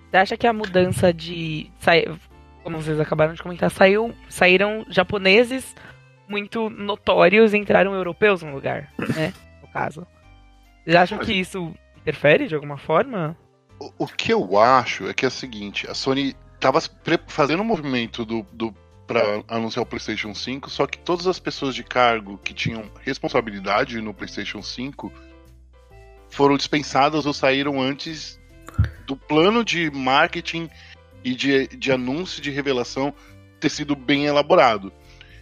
Você 0.10 0.18
acha 0.18 0.38
que 0.38 0.48
a 0.48 0.54
mudança 0.54 1.14
de 1.14 1.72
como 2.64 2.82
vocês 2.82 3.00
acabaram 3.00 3.34
de 3.34 3.44
comentar, 3.44 3.70
saiu, 3.70 4.14
saíram 4.30 4.86
japoneses 4.90 5.76
muito 6.28 6.70
notórios 6.70 7.54
e 7.54 7.58
entraram 7.58 7.94
europeus 7.94 8.42
no 8.42 8.54
lugar, 8.54 8.92
né? 9.16 9.34
No 9.62 9.68
caso. 9.68 10.08
Vocês 10.84 10.96
acham 10.96 11.18
que 11.20 11.34
isso 11.34 11.74
interfere 12.04 12.48
de 12.48 12.54
alguma 12.54 12.78
forma? 12.78 13.36
O, 13.80 13.92
o 14.00 14.08
que 14.08 14.32
eu 14.32 14.60
acho 14.60 15.08
é 15.08 15.14
que 15.14 15.26
é 15.26 15.28
o 15.28 15.32
seguinte, 15.32 15.90
a 15.90 15.94
Sony 15.94 16.36
estava 16.56 16.80
fazendo 17.28 17.62
um 17.62 17.66
movimento 17.66 18.24
do, 18.24 18.46
do 18.52 18.74
para 19.08 19.44
anunciar 19.50 19.84
o 19.84 19.86
PlayStation 19.86 20.34
5, 20.34 20.70
só 20.70 20.88
que 20.88 20.98
todas 20.98 21.28
as 21.28 21.40
pessoas 21.40 21.76
de 21.76 21.84
cargo 21.84 22.38
que 22.38 22.54
tinham 22.54 22.90
responsabilidade 23.02 24.00
no 24.00 24.14
PlayStation 24.14 24.62
5 24.62 25.12
foram 26.30 26.56
dispensadas 26.56 27.26
ou 27.26 27.34
saíram 27.34 27.82
antes 27.82 28.40
do 29.06 29.16
plano 29.16 29.64
de 29.64 29.92
marketing 29.92 30.70
e 31.24 31.36
de, 31.36 31.68
de 31.68 31.92
anúncio 31.92 32.42
de 32.42 32.50
revelação 32.50 33.14
ter 33.60 33.70
sido 33.70 33.96
bem 33.96 34.26
elaborado. 34.26 34.92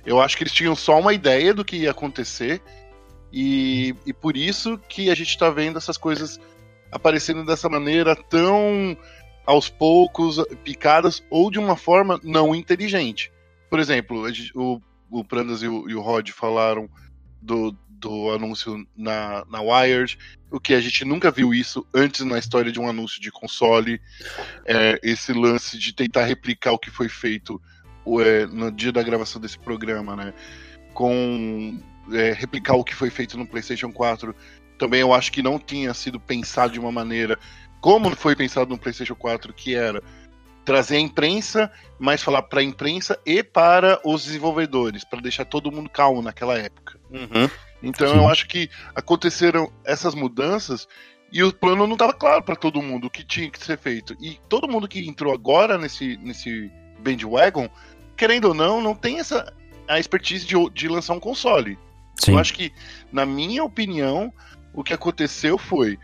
Eu 0.06 0.20
acho 0.20 0.36
que 0.36 0.44
eles 0.44 0.54
tinham 0.54 0.76
só 0.76 1.00
uma 1.00 1.14
ideia 1.14 1.54
do 1.54 1.64
que 1.64 1.78
ia 1.78 1.92
acontecer 1.92 2.62
e, 3.32 3.96
e 4.06 4.14
por 4.14 4.36
isso 4.36 4.78
que 4.90 5.10
a 5.10 5.16
gente 5.16 5.30
está 5.30 5.50
vendo 5.50 5.78
essas 5.78 5.98
coisas 5.98 6.40
aparecendo 6.92 7.46
dessa 7.46 7.70
maneira 7.70 8.16
tão 8.16 8.98
aos 9.46 9.70
poucos, 9.70 10.38
picadas 10.64 11.24
ou 11.30 11.50
de 11.50 11.60
uma 11.60 11.76
forma 11.76 12.20
não 12.24 12.54
inteligente. 12.54 13.32
Por 13.70 13.80
exemplo, 13.80 14.28
o, 14.56 14.82
o 15.10 15.24
Prandas 15.24 15.64
e 15.64 15.68
o, 15.68 15.90
e 15.90 15.96
o 15.96 16.02
Rod 16.02 16.30
falaram 16.30 16.90
do, 17.42 17.76
do 17.88 18.32
anúncio 18.32 18.86
na, 18.96 19.46
na 19.50 19.62
Wired, 19.62 20.18
o 20.52 20.60
que 20.60 20.74
a 20.74 20.82
gente 20.82 21.06
nunca 21.06 21.32
viu 21.32 21.54
isso 21.54 21.88
antes 21.94 22.22
na 22.26 22.38
história 22.38 22.72
de 22.72 22.80
um 22.80 22.90
anúncio 22.90 23.22
de 23.22 23.32
console. 23.32 24.02
É, 24.66 25.00
esse 25.02 25.32
lance 25.32 25.78
de 25.78 25.94
tentar 25.94 26.26
replicar 26.26 26.72
o 26.72 26.80
que 26.80 26.92
foi 26.92 27.08
feito 27.08 27.62
é, 28.20 28.46
no 28.46 28.72
dia 28.72 28.92
da 28.92 29.04
gravação 29.04 29.42
desse 29.42 29.58
programa, 29.58 30.16
né? 30.16 30.34
Com 30.94 31.80
é, 32.12 32.34
replicar 32.34 32.76
o 32.76 32.84
que 32.84 32.96
foi 32.96 33.10
feito 33.10 33.38
no 33.38 33.46
PlayStation 33.46 33.92
4. 33.92 34.36
Também 34.78 35.02
eu 35.02 35.14
acho 35.14 35.32
que 35.32 35.44
não 35.44 35.60
tinha 35.60 35.94
sido 35.94 36.20
pensado 36.20 36.74
de 36.74 36.80
uma 36.80 36.92
maneira 36.92 37.38
como 37.80 38.16
foi 38.16 38.36
pensado 38.36 38.70
no 38.70 38.78
PlayStation 38.78 39.16
4, 39.16 39.54
que 39.54 39.76
era 39.76 40.02
trazer 40.64 40.98
a 40.98 41.00
imprensa, 41.00 41.72
mas 42.00 42.22
falar 42.22 42.44
para 42.44 42.62
a 42.62 42.64
imprensa 42.64 43.20
e 43.26 43.44
para 43.44 44.00
os 44.06 44.24
desenvolvedores, 44.24 45.04
para 45.04 45.20
deixar 45.20 45.46
todo 45.46 45.72
mundo 45.72 45.90
calmo 45.90 46.22
naquela 46.22 46.58
época. 46.58 47.00
Uhum. 47.10 47.50
Então 47.82 48.08
Sim. 48.08 48.18
eu 48.18 48.30
acho 48.30 48.48
que 48.48 48.70
aconteceram 48.94 49.72
essas 49.84 50.14
mudanças 50.14 50.88
e 51.32 51.42
o 51.44 51.52
plano 51.52 51.88
não 51.88 51.94
estava 51.94 52.14
claro 52.14 52.44
para 52.44 52.56
todo 52.56 52.82
mundo 52.82 53.08
o 53.08 53.10
que 53.10 53.24
tinha 53.24 53.50
que 53.50 53.64
ser 53.64 53.78
feito. 53.78 54.16
E 54.20 54.40
todo 54.48 54.68
mundo 54.68 54.88
que 54.88 55.08
entrou 55.08 55.34
agora 55.34 55.78
nesse, 55.78 56.18
nesse 56.18 56.72
bandwagon, 57.00 57.70
querendo 58.16 58.50
ou 58.50 58.54
não, 58.54 58.82
não 58.82 58.94
tem 58.94 59.20
essa 59.20 59.52
a 59.88 60.00
expertise 60.00 60.46
de, 60.46 60.56
de 60.70 60.88
lançar 60.88 61.14
um 61.14 61.20
console. 61.20 61.78
Sim. 62.20 62.34
Eu 62.34 62.40
acho 62.40 62.54
que, 62.54 62.72
na 63.12 63.26
minha 63.26 63.64
opinião, 63.64 64.34
o 64.74 64.84
que 64.84 64.94
aconteceu 64.94 65.58
foi 65.58 65.98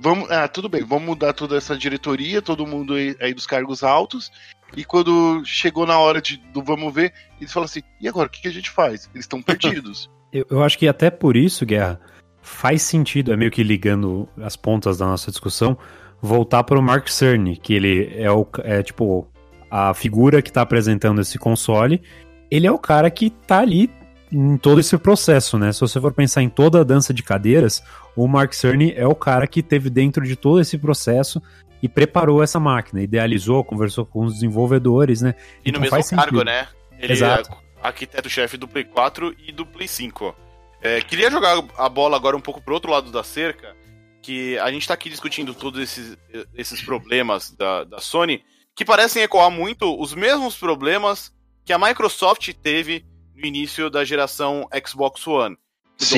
vamos, 0.00 0.30
ah, 0.30 0.46
tudo 0.48 0.68
bem, 0.68 0.84
vamos 0.84 1.04
mudar 1.04 1.32
toda 1.32 1.56
essa 1.56 1.76
diretoria, 1.76 2.42
todo 2.42 2.66
mundo 2.66 2.94
aí, 2.94 3.16
aí 3.20 3.34
dos 3.34 3.46
cargos 3.46 3.82
altos. 3.82 4.30
E 4.76 4.84
quando 4.84 5.42
chegou 5.44 5.86
na 5.86 5.98
hora 5.98 6.20
de, 6.20 6.36
do 6.52 6.62
vamos 6.62 6.92
ver, 6.92 7.12
eles 7.40 7.52
falam 7.52 7.66
assim: 7.66 7.82
e 8.00 8.08
agora, 8.08 8.26
o 8.26 8.30
que, 8.30 8.42
que 8.42 8.48
a 8.48 8.52
gente 8.52 8.70
faz? 8.70 9.08
Eles 9.14 9.24
estão 9.24 9.40
perdidos. 9.42 10.10
eu, 10.32 10.46
eu 10.50 10.62
acho 10.62 10.78
que 10.78 10.88
até 10.88 11.10
por 11.10 11.36
isso, 11.36 11.64
Guerra, 11.64 12.00
faz 12.42 12.82
sentido, 12.82 13.32
é 13.32 13.36
meio 13.36 13.50
que 13.50 13.62
ligando 13.62 14.28
as 14.42 14.56
pontas 14.56 14.98
da 14.98 15.06
nossa 15.06 15.30
discussão, 15.30 15.78
voltar 16.20 16.64
para 16.64 16.78
o 16.78 16.82
Mark 16.82 17.08
Cerny, 17.08 17.56
que 17.56 17.74
ele 17.74 18.12
é, 18.16 18.30
o, 18.30 18.46
é 18.64 18.82
tipo 18.82 19.28
a 19.70 19.94
figura 19.94 20.42
que 20.42 20.50
está 20.50 20.62
apresentando 20.62 21.20
esse 21.20 21.38
console. 21.38 22.02
Ele 22.50 22.66
é 22.66 22.70
o 22.70 22.78
cara 22.78 23.10
que 23.10 23.26
está 23.26 23.60
ali 23.60 23.90
em 24.32 24.56
todo 24.56 24.80
esse 24.80 24.96
processo, 24.98 25.58
né? 25.58 25.72
Se 25.72 25.80
você 25.80 26.00
for 26.00 26.12
pensar 26.12 26.42
em 26.42 26.48
toda 26.48 26.80
a 26.80 26.84
dança 26.84 27.14
de 27.14 27.22
cadeiras, 27.22 27.82
o 28.14 28.26
Mark 28.26 28.52
Cerny 28.52 28.92
é 28.96 29.06
o 29.06 29.14
cara 29.14 29.46
que 29.46 29.62
teve 29.62 29.88
dentro 29.88 30.24
de 30.24 30.36
todo 30.36 30.60
esse 30.60 30.76
processo 30.78 31.40
e 31.82 31.88
preparou 31.88 32.42
essa 32.42 32.58
máquina, 32.58 33.02
idealizou, 33.02 33.62
conversou 33.62 34.04
com 34.04 34.24
os 34.24 34.34
desenvolvedores, 34.34 35.22
né? 35.22 35.34
E 35.64 35.70
então 35.70 35.80
no 35.80 35.90
mesmo 35.90 36.16
cargo, 36.16 36.42
né? 36.42 36.66
Ele 36.98 37.12
Exato. 37.12 37.52
é 37.52 37.86
arquiteto-chefe 37.86 38.56
do 38.56 38.66
Play 38.66 38.84
4 38.84 39.34
e 39.46 39.52
do 39.52 39.64
Play 39.66 39.86
5. 39.86 40.34
É, 40.82 41.00
queria 41.00 41.30
jogar 41.30 41.62
a 41.76 41.88
bola 41.88 42.16
agora 42.16 42.36
um 42.36 42.40
pouco 42.40 42.60
pro 42.60 42.74
outro 42.74 42.90
lado 42.90 43.10
da 43.10 43.22
cerca, 43.22 43.76
que 44.22 44.58
a 44.58 44.70
gente 44.72 44.88
tá 44.88 44.94
aqui 44.94 45.08
discutindo 45.08 45.54
todos 45.54 45.80
esses, 45.80 46.16
esses 46.54 46.82
problemas 46.82 47.50
da, 47.52 47.84
da 47.84 47.98
Sony, 47.98 48.42
que 48.74 48.84
parecem 48.84 49.22
ecoar 49.22 49.50
muito 49.50 50.00
os 50.00 50.14
mesmos 50.14 50.56
problemas 50.56 51.32
que 51.64 51.72
a 51.72 51.78
Microsoft 51.78 52.52
teve 52.62 53.04
no 53.36 53.46
início 53.46 53.90
da 53.90 54.04
geração 54.04 54.68
Xbox 54.86 55.26
One. 55.26 55.56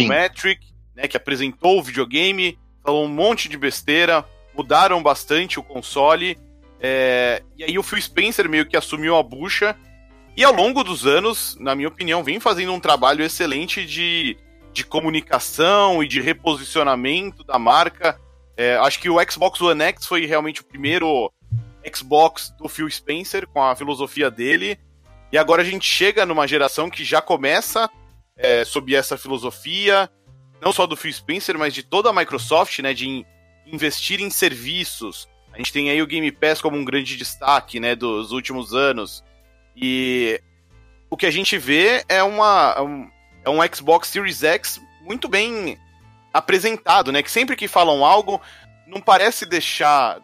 O 0.07 0.09
Metric, 0.09 0.67
né, 0.95 1.07
que 1.09 1.17
apresentou 1.17 1.79
o 1.79 1.83
videogame, 1.83 2.59
falou 2.85 3.05
um 3.05 3.09
monte 3.09 3.49
de 3.49 3.57
besteira, 3.57 4.25
mudaram 4.55 5.03
bastante 5.03 5.59
o 5.59 5.63
console. 5.63 6.39
É, 6.81 7.43
e 7.57 7.65
aí 7.65 7.79
o 7.79 7.83
Phil 7.83 8.01
Spencer 8.01 8.49
meio 8.49 8.67
que 8.67 8.77
assumiu 8.77 9.17
a 9.17 9.23
bucha. 9.23 9.77
E 10.37 10.45
ao 10.45 10.53
longo 10.53 10.85
dos 10.85 11.07
anos, 11.07 11.57
na 11.59 11.75
minha 11.75 11.89
opinião, 11.89 12.23
vem 12.23 12.39
fazendo 12.39 12.73
um 12.73 12.81
trabalho 12.81 13.25
excelente 13.25 13.85
de, 13.85 14.37
de 14.73 14.85
comunicação 14.85 16.03
e 16.03 16.09
de 16.09 16.21
reposicionamento 16.21 17.43
da 17.43 17.59
marca. 17.59 18.21
É, 18.57 18.77
acho 18.77 19.01
que 19.01 19.11
o 19.11 19.19
Xbox 19.29 19.61
One 19.61 19.83
X 19.83 20.07
foi 20.07 20.27
realmente 20.27 20.61
o 20.61 20.65
primeiro 20.65 21.33
Xbox 21.95 22.53
do 22.59 22.69
Phil 22.69 22.89
Spencer, 22.91 23.47
com 23.49 23.63
a 23.63 23.75
filosofia 23.75 24.31
dele. 24.31 24.79
E 25.31 25.39
agora 25.39 25.63
a 25.63 25.65
gente 25.65 25.87
chega 25.87 26.25
numa 26.25 26.47
geração 26.47 26.89
que 26.89 27.05
já 27.05 27.21
começa 27.21 27.91
é, 28.37 28.65
sob 28.65 28.95
essa 28.95 29.19
filosofia, 29.19 30.11
não 30.61 30.73
só 30.73 30.87
do 30.87 30.97
Phil 30.97 31.13
Spencer, 31.13 31.59
mas 31.59 31.75
de 31.75 31.83
toda 31.83 32.11
a 32.11 32.13
Microsoft, 32.13 32.79
né, 32.79 32.95
de 32.95 33.27
investir 33.67 34.21
em 34.21 34.31
serviços. 34.31 35.29
A 35.53 35.59
gente 35.59 35.73
tem 35.73 35.91
aí 35.91 36.01
o 36.01 36.07
Game 36.07 36.31
Pass 36.33 36.61
como 36.61 36.77
um 36.77 36.85
grande 36.85 37.17
destaque, 37.17 37.79
né, 37.81 37.95
dos 37.95 38.33
últimos 38.33 38.75
anos. 38.75 39.25
E 39.77 40.41
o 41.11 41.17
que 41.17 41.27
a 41.27 41.31
gente 41.31 41.59
vê 41.59 42.05
é 42.09 42.23
uma 42.23 42.75
é 42.77 42.81
um, 42.81 43.11
é 43.45 43.51
um 43.51 43.75
Xbox 43.75 44.09
Series 44.09 44.43
X 44.43 44.81
muito 45.03 45.29
bem 45.29 45.79
apresentado, 46.33 47.13
né, 47.13 47.23
que 47.23 47.31
sempre 47.31 47.57
que 47.57 47.69
falam 47.69 48.05
algo 48.05 48.41
não 48.87 49.01
parece 49.01 49.45
deixar 49.45 50.21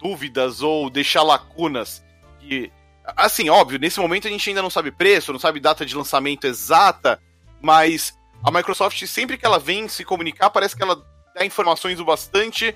dúvidas 0.00 0.62
ou 0.62 0.88
deixar 0.90 1.22
lacunas 1.22 2.04
que 2.40 2.70
assim, 3.16 3.48
óbvio, 3.48 3.78
nesse 3.78 4.00
momento 4.00 4.26
a 4.26 4.30
gente 4.30 4.48
ainda 4.48 4.62
não 4.62 4.70
sabe 4.70 4.90
preço, 4.90 5.32
não 5.32 5.38
sabe 5.38 5.60
data 5.60 5.84
de 5.84 5.94
lançamento 5.94 6.46
exata, 6.46 7.20
mas 7.60 8.16
a 8.42 8.50
Microsoft, 8.50 9.04
sempre 9.06 9.36
que 9.36 9.46
ela 9.46 9.58
vem 9.58 9.88
se 9.88 10.04
comunicar, 10.04 10.50
parece 10.50 10.76
que 10.76 10.82
ela 10.82 11.04
dá 11.34 11.44
informações 11.44 11.98
o 12.00 12.04
bastante 12.04 12.74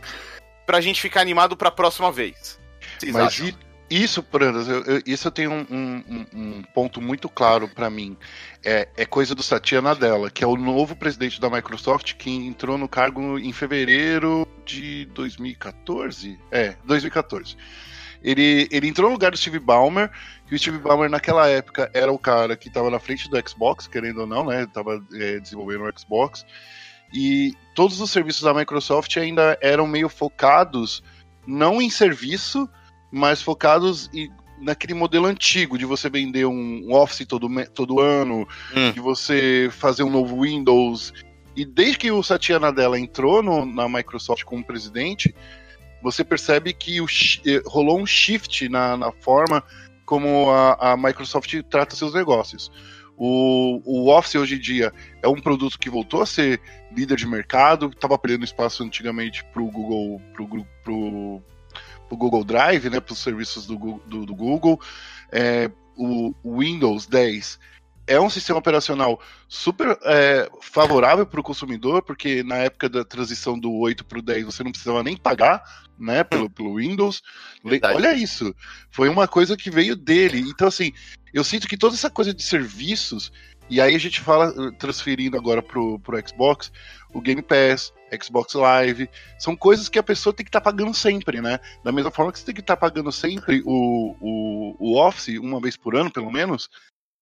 pra 0.67 0.81
gente 0.81 1.01
ficar 1.01 1.21
animado 1.21 1.57
pra 1.57 1.71
próxima 1.71 2.12
vez. 2.12 2.59
Vocês 2.99 3.12
Mas 3.12 3.27
acham? 3.27 3.69
Isso, 3.91 4.23
Prandas, 4.23 4.69
eu, 4.69 4.83
eu, 4.85 5.03
isso 5.07 5.29
eu 5.29 5.33
tenho 5.33 5.51
um, 5.51 5.67
um, 5.71 6.27
um 6.35 6.62
ponto 6.75 7.01
muito 7.01 7.27
claro 7.27 7.67
para 7.67 7.88
mim. 7.88 8.19
É, 8.62 8.87
é, 8.95 9.07
coisa 9.07 9.35
do 9.35 9.43
Satya 9.43 9.81
Nadella, 9.81 10.31
que 10.31 10.45
é 10.45 10.47
o 10.47 10.57
novo 10.57 10.95
presidente 10.95 11.41
da 11.41 11.49
Microsoft 11.49 12.14
que 12.17 12.31
entrou 12.31 12.77
no 12.77 12.87
cargo 12.87 13.38
em 13.38 13.51
fevereiro 13.51 14.47
de 14.67 15.07
2014. 15.14 16.38
É, 16.51 16.77
2014. 16.85 17.57
Ele, 18.22 18.68
ele 18.70 18.88
entrou 18.88 19.09
no 19.09 19.14
lugar 19.14 19.31
do 19.31 19.37
Steve 19.37 19.59
Ballmer, 19.59 20.11
que 20.46 20.54
o 20.54 20.59
Steve 20.59 20.78
Ballmer 20.78 21.09
naquela 21.09 21.48
época 21.48 21.90
era 21.94 22.12
o 22.12 22.18
cara 22.18 22.57
que 22.57 22.68
estava 22.68 22.90
na 22.90 22.98
frente 22.98 23.28
do 23.31 23.48
Xbox, 23.48 23.87
querendo 23.87 24.22
ou 24.22 24.26
não, 24.26 24.44
né? 24.44 24.64
Estava 24.64 25.02
é, 25.14 25.38
desenvolvendo 25.38 25.85
o 25.85 25.98
Xbox. 25.98 26.44
E 27.12 27.54
todos 27.74 28.00
os 28.00 28.11
serviços 28.11 28.42
da 28.42 28.52
Microsoft 28.52 29.16
ainda 29.16 29.59
eram 29.62 29.87
meio 29.87 30.09
focados 30.09 31.02
não 31.46 31.81
em 31.81 31.88
serviço, 31.88 32.68
mas 33.11 33.40
focados 33.40 34.11
em, 34.12 34.31
naquele 34.61 34.92
modelo 34.94 35.26
antigo 35.26 35.78
de 35.78 35.87
você 35.87 36.11
vender 36.11 36.44
um, 36.44 36.92
Office 36.92 37.26
todo, 37.26 37.48
todo 37.74 38.00
ano, 38.00 38.46
hum. 38.76 38.92
de 38.92 39.00
você 39.00 39.70
fazer 39.72 40.02
um 40.02 40.11
novo 40.11 40.42
Windows. 40.42 41.12
E 41.57 41.64
desde 41.64 41.98
que 41.98 42.11
o 42.11 42.22
Satya 42.22 42.61
Nadella 42.61 42.98
entrou 42.98 43.42
no, 43.42 43.64
na 43.64 43.88
Microsoft 43.88 44.44
como 44.44 44.64
presidente, 44.64 45.35
você 46.03 46.25
percebe 46.25 46.73
que 46.73 47.01
o, 47.01 47.07
eh, 47.47 47.63
rolou 47.67 48.01
um 48.01 48.07
shift 48.07 48.69
na, 48.69 48.97
na 48.97 49.13
forma 49.13 49.63
como 50.05 50.51
a, 50.51 50.93
a, 50.93 50.97
Microsoft 50.97 51.55
trata 51.69 51.95
seus 51.95 52.15
negócios. 52.15 52.71
O, 53.17 53.83
o 53.85 54.09
Office 54.11 54.37
hoje 54.37 54.55
em 54.55 54.61
dia 54.61 54.93
é 55.23 55.29
um 55.29 55.41
produto 55.41 55.79
que 55.79 55.91
voltou 55.91 56.23
a 56.23 56.27
ser 56.27 56.61
líder 56.97 57.17
de 57.17 57.27
mercado, 57.27 57.91
estava 57.91 58.17
perdendo 58.17 58.45
espaço 58.45 58.83
antigamente 58.83 59.45
para 59.53 59.61
o 59.61 59.71
Google, 59.71 60.23
pro, 60.33 60.47
pro, 60.85 61.43
o 62.09 62.17
Google 62.17 62.45
Drive, 62.45 62.89
né, 62.89 63.01
para 63.01 63.13
os 63.13 63.19
serviços 63.19 63.67
do, 63.67 63.77
do, 64.07 64.25
do 64.25 64.35
Google. 64.35 64.81
É, 65.33 65.71
o, 65.97 66.33
Windows 66.45 67.07
10 67.07 67.59
é 68.09 68.18
um 68.18 68.31
sistema 68.31 68.59
operacional 68.59 69.21
super 69.47 69.97
é, 70.03 70.51
favorável 70.62 71.27
para 71.27 71.38
o 71.38 71.42
consumidor, 71.42 72.03
porque 72.03 72.42
na 72.42 72.57
época 72.57 72.88
da 72.88 73.05
transição 73.05 73.59
do 73.59 73.73
8 73.73 74.05
para 74.05 74.18
o 74.18 74.23
10 74.23 74.47
você 74.47 74.64
não 74.64 74.73
precisava 74.73 75.03
nem 75.03 75.16
pagar 75.16 75.62
né, 75.99 76.25
pelo, 76.25 76.49
pelo 76.49 76.77
Windows. 76.77 77.23
Verdade. 77.62 77.94
Olha 77.94 78.14
isso, 78.14 78.55
foi 78.90 79.09
uma 79.09 79.29
coisa 79.29 79.57
que 79.57 79.71
veio 79.71 79.94
dele. 79.94 80.40
Então, 80.40 80.66
assim, 80.66 80.92
eu 81.33 81.44
sinto 81.44 81.68
que 81.68 81.77
toda 81.77 81.94
essa 81.94 82.09
coisa 82.09 82.33
de 82.33 82.42
serviços, 82.42 83.31
e 83.68 83.81
aí 83.81 83.94
a 83.94 83.99
gente 83.99 84.21
fala, 84.21 84.73
transferindo 84.73 85.37
agora 85.37 85.62
para 85.62 85.79
o 85.79 86.01
Xbox, 86.27 86.73
o 87.12 87.21
Game 87.21 87.42
Pass, 87.42 87.92
Xbox 88.23 88.55
Live, 88.55 89.11
são 89.38 89.55
coisas 89.55 89.88
que 89.88 89.99
a 89.99 90.03
pessoa 90.03 90.33
tem 90.33 90.44
que 90.44 90.49
estar 90.49 90.61
tá 90.61 90.71
pagando 90.71 90.94
sempre, 90.94 91.40
né? 91.40 91.61
Da 91.85 91.92
mesma 91.92 92.11
forma 92.11 92.33
que 92.33 92.38
você 92.38 92.47
tem 92.47 92.55
que 92.55 92.61
estar 92.61 92.77
tá 92.77 92.81
pagando 92.81 93.12
sempre 93.12 93.62
o, 93.66 94.16
o, 94.21 94.77
o 94.79 94.99
Office, 94.99 95.38
uma 95.38 95.61
vez 95.61 95.77
por 95.77 95.94
ano, 95.94 96.11
pelo 96.11 96.31
menos, 96.31 96.71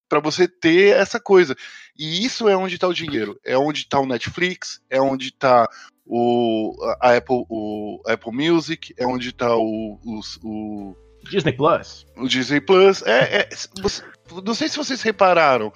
para 0.08 0.20
você 0.20 0.46
ter 0.46 0.96
essa 0.96 1.18
coisa. 1.20 1.56
E 1.98 2.24
isso 2.24 2.48
é 2.48 2.56
onde 2.56 2.74
está 2.74 2.86
o 2.86 2.94
dinheiro. 2.94 3.38
É 3.44 3.56
onde 3.56 3.80
está 3.80 3.98
o 3.98 4.06
Netflix, 4.06 4.80
é 4.90 5.00
onde 5.00 5.28
está 5.28 5.68
o, 6.04 6.74
a 7.00 7.16
Apple, 7.16 7.44
o 7.48 8.00
Apple 8.06 8.32
Music, 8.32 8.94
é 8.96 9.06
onde 9.06 9.30
está 9.30 9.56
o, 9.56 9.98
o, 10.04 10.20
o, 10.44 10.96
Disney 11.28 11.52
Plus. 11.52 12.06
O 12.16 12.28
Disney 12.28 12.60
Plus. 12.60 13.02
É, 13.02 13.40
é, 13.40 13.48
não 14.44 14.54
sei 14.54 14.68
se 14.68 14.76
vocês 14.76 15.02
repararam, 15.02 15.72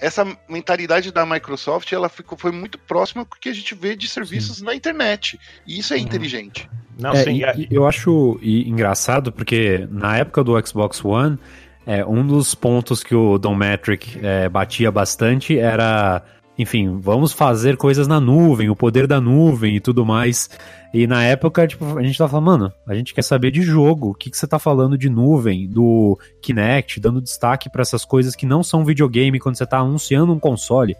essa 0.00 0.26
mentalidade 0.48 1.12
da 1.12 1.26
Microsoft 1.26 1.92
ela 1.92 2.08
ficou, 2.08 2.36
foi 2.36 2.50
muito 2.50 2.78
próxima 2.78 3.24
do 3.24 3.36
que 3.36 3.48
a 3.48 3.52
gente 3.52 3.74
vê 3.74 3.94
de 3.94 4.08
serviços 4.08 4.58
sim. 4.58 4.64
na 4.64 4.74
internet. 4.74 5.38
E 5.66 5.78
isso 5.78 5.92
é 5.92 5.98
uhum. 5.98 6.02
inteligente. 6.02 6.68
Não, 6.98 7.12
é, 7.12 7.22
sim, 7.22 7.36
e, 7.36 7.44
é. 7.44 7.54
eu 7.70 7.86
acho 7.86 8.38
engraçado 8.42 9.30
porque 9.30 9.86
na 9.90 10.16
época 10.16 10.42
do 10.42 10.66
Xbox 10.66 11.04
One, 11.04 11.38
é, 11.86 12.04
um 12.04 12.26
dos 12.26 12.54
pontos 12.54 13.02
que 13.02 13.14
o 13.14 13.38
Don 13.38 13.54
Metric 13.54 14.18
é, 14.22 14.48
batia 14.48 14.90
bastante 14.90 15.58
era 15.58 16.22
enfim, 16.60 16.98
vamos 17.00 17.32
fazer 17.32 17.78
coisas 17.78 18.06
na 18.06 18.20
nuvem, 18.20 18.68
o 18.68 18.76
poder 18.76 19.06
da 19.06 19.18
nuvem 19.18 19.76
e 19.76 19.80
tudo 19.80 20.04
mais. 20.04 20.50
E 20.92 21.06
na 21.06 21.24
época, 21.24 21.66
tipo, 21.66 21.96
a 21.96 22.02
gente 22.02 22.18
tava 22.18 22.32
falando, 22.32 22.46
mano, 22.46 22.72
a 22.86 22.94
gente 22.94 23.14
quer 23.14 23.22
saber 23.22 23.50
de 23.50 23.62
jogo, 23.62 24.10
o 24.10 24.14
que, 24.14 24.28
que 24.28 24.36
você 24.36 24.46
tá 24.46 24.58
falando 24.58 24.98
de 24.98 25.08
nuvem, 25.08 25.66
do 25.66 26.18
Kinect, 26.42 27.00
dando 27.00 27.22
destaque 27.22 27.70
para 27.70 27.80
essas 27.80 28.04
coisas 28.04 28.36
que 28.36 28.44
não 28.44 28.62
são 28.62 28.84
videogame 28.84 29.40
quando 29.40 29.56
você 29.56 29.64
tá 29.64 29.78
anunciando 29.78 30.34
um 30.34 30.38
console. 30.38 30.94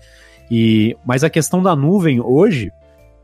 E 0.51 0.97
Mas 1.05 1.23
a 1.23 1.29
questão 1.29 1.63
da 1.63 1.77
nuvem 1.77 2.23
hoje 2.23 2.73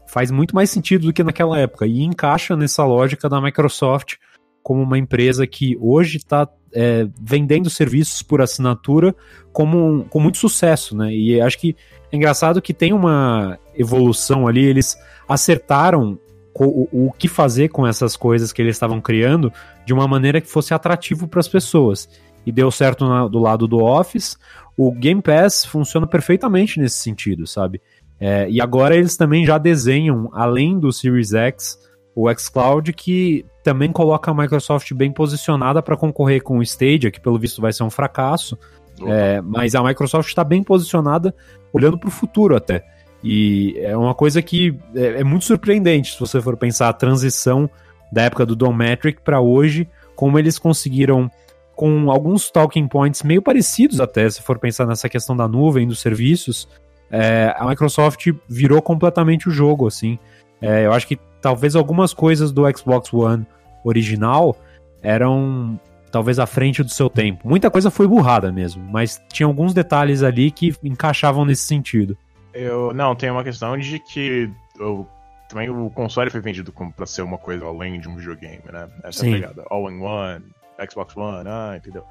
faz 0.07 0.31
muito 0.31 0.55
mais 0.55 0.69
sentido 0.69 1.07
do 1.07 1.15
que 1.15 1.25
naquela 1.25 1.59
época 1.59 1.87
e 1.87 2.03
encaixa 2.03 2.55
nessa 2.55 2.85
lógica 2.85 3.31
da 3.31 3.41
Microsoft 3.41 4.17
como 4.63 4.83
uma 4.83 4.99
empresa 4.99 5.47
que 5.47 5.75
hoje 5.81 6.19
está 6.19 6.47
é, 6.77 7.09
vendendo 7.19 7.71
serviços 7.71 8.21
por 8.21 8.43
assinatura 8.43 9.17
como, 9.51 10.05
com 10.11 10.21
muito 10.21 10.37
sucesso, 10.37 10.95
né? 10.95 11.11
E 11.11 11.41
acho 11.41 11.59
que 11.59 11.75
é 12.13 12.17
engraçado 12.17 12.61
que 12.61 12.75
tem 12.75 12.93
uma 12.93 13.59
evolução 13.75 14.47
ali, 14.47 14.63
eles 14.63 14.95
acertaram 15.27 16.19
o, 16.55 17.07
o, 17.07 17.13
que 17.13 17.29
fazer 17.29 17.69
com 17.69 17.87
essas 17.87 18.15
coisas 18.15 18.53
que 18.53 18.61
eles 18.61 18.77
estavam 18.77 19.01
criando 19.01 19.51
de 19.87 19.95
uma 19.95 20.07
maneira 20.07 20.41
que 20.41 20.49
fosse 20.49 20.75
atrativo 20.75 21.27
para 21.27 21.41
as 21.41 21.49
pessoas. 21.49 22.09
E 22.45 22.53
deu 22.53 22.71
certo 22.71 23.09
na, 23.09 23.27
do 23.27 23.39
lado 23.39 23.67
do 23.67 23.79
Office. 23.79 24.37
O 24.77 24.93
Game 24.93 25.23
Pass 25.23 25.65
funciona 25.65 26.07
perfeitamente 26.07 26.79
nesse 26.79 26.99
sentido, 26.99 27.47
sabe? 27.47 27.81
É, 28.21 28.49
e 28.51 28.61
agora 28.61 28.95
eles 28.95 29.17
também 29.17 29.45
já 29.45 29.57
desenham, 29.57 30.31
além 30.33 30.79
do 30.79 30.93
Series 30.93 31.33
X, 31.33 31.79
o 32.17 32.33
xCloud, 32.35 32.95
que 32.95 33.45
também 33.63 33.93
coloca 33.93 34.31
a 34.31 34.35
Microsoft 34.35 34.91
bem 34.95 35.13
posicionada 35.13 35.83
para 35.83 35.99
concorrer 35.99 36.43
com 36.43 36.59
o 36.59 36.63
Stadia, 36.63 37.11
que 37.11 37.21
pelo 37.21 37.39
visto 37.39 37.61
vai 37.61 37.75
ser 37.75 37.83
um 37.83 37.91
fracasso. 37.91 38.59
É, 39.07 39.43
mas 39.43 39.75
a 39.75 39.83
Microsoft 39.83 40.27
está 40.27 40.43
bem 40.43 40.63
posicionada, 40.63 41.35
olhando 41.71 41.99
para 41.99 42.09
o 42.09 42.11
futuro 42.11 42.57
até. 42.57 42.83
E 43.23 43.75
é 43.81 43.95
uma 43.95 44.15
coisa 44.15 44.41
que 44.41 44.79
é, 44.95 45.21
é, 45.21 45.25
muito 45.25 45.45
surpreendente 45.45 46.15
se 46.15 46.21
você 46.21 46.41
for 46.41 46.57
pensar 46.57 46.89
a 46.89 46.93
transição 46.95 47.69
da 48.11 48.23
época 48.23 48.47
do 48.47 48.57
Dometric 48.57 49.21
para 49.21 49.41
hoje, 49.41 49.87
como 50.15 50.39
eles 50.39 50.59
conseguiram, 50.59 51.31
com 51.75 52.11
alguns 52.11 52.51
talking 52.51 52.89
points 52.89 53.23
meio 53.23 53.43
parecidos 53.43 54.01
até, 54.01 54.31
se 54.31 54.41
for 54.41 54.59
pensar 54.59 54.87
nessa 54.87 55.09
questão 55.11 55.37
da 55.37 55.47
nuvem, 55.47 55.87
dos 55.87 56.01
serviços, 56.01 56.67
é, 57.11 57.55
a 57.59 57.67
Microsoft 57.67 58.27
virou 58.49 58.81
completamente 58.81 59.49
o 59.49 59.53
jogo, 59.53 59.87
assim. 59.87 60.19
É, 60.63 60.87
eu 60.87 60.93
acho 60.93 61.07
que 61.07 61.19
talvez 61.47 61.77
algumas 61.77 62.13
coisas 62.13 62.51
do 62.51 62.65
Xbox 62.77 63.15
One 63.15 63.47
original 63.85 64.59
eram 65.01 65.79
talvez 66.11 66.41
à 66.41 66.47
frente 66.47 66.83
do 66.83 66.91
seu 66.91 67.09
tempo. 67.09 67.49
Muita 67.49 67.71
coisa 67.71 67.89
foi 67.89 68.09
burrada 68.09 68.51
mesmo, 68.51 68.83
mas 68.83 69.23
tinha 69.29 69.47
alguns 69.47 69.73
detalhes 69.73 70.25
ali 70.25 70.51
que 70.51 70.75
encaixavam 70.83 71.45
nesse 71.45 71.63
sentido. 71.63 72.19
Eu 72.53 72.93
não, 72.93 73.15
tem 73.15 73.31
uma 73.31 73.45
questão 73.45 73.79
de 73.79 74.01
que 74.01 74.51
eu, 74.77 75.07
também 75.49 75.71
o 75.71 75.89
console 75.91 76.31
foi 76.31 76.41
vendido 76.41 76.73
como 76.73 76.93
para 76.93 77.07
ser 77.07 77.23
uma 77.23 77.39
coisa 77.39 77.65
além 77.65 78.01
de 78.01 78.09
um 78.09 78.17
videogame, 78.17 78.65
né? 78.73 78.89
Essa 79.05 79.21
Sim. 79.21 79.35
pegada, 79.35 79.65
all 79.71 79.89
in 79.89 80.01
one, 80.01 80.45
Xbox 80.91 81.17
One, 81.17 81.49
ah, 81.49 81.75
entendeu? 81.77 82.03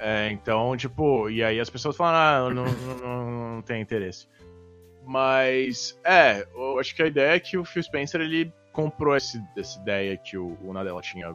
É, 0.00 0.30
então, 0.32 0.74
tipo, 0.78 1.28
e 1.28 1.44
aí 1.44 1.60
as 1.60 1.68
pessoas 1.68 1.94
falam, 1.94 2.14
ah, 2.48 2.54
não, 2.54 2.64
não, 2.64 2.96
não, 2.96 3.54
não 3.56 3.62
tem 3.62 3.82
interesse. 3.82 4.26
Mas, 5.04 6.00
é, 6.02 6.46
eu 6.54 6.78
acho 6.78 6.94
que 6.96 7.02
a 7.02 7.06
ideia 7.06 7.34
é 7.34 7.40
que 7.40 7.58
o 7.58 7.66
Phil 7.66 7.82
Spencer, 7.82 8.22
ele 8.22 8.50
comprou 8.72 9.16
esse, 9.16 9.42
essa 9.56 9.80
ideia 9.80 10.16
que 10.16 10.36
o, 10.36 10.56
o 10.62 10.72
Nadella 10.72 11.00
tinha 11.00 11.32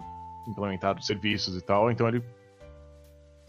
implementado 0.47 1.03
serviços 1.03 1.55
e 1.55 1.61
tal, 1.61 1.91
então 1.91 2.07
ele. 2.07 2.23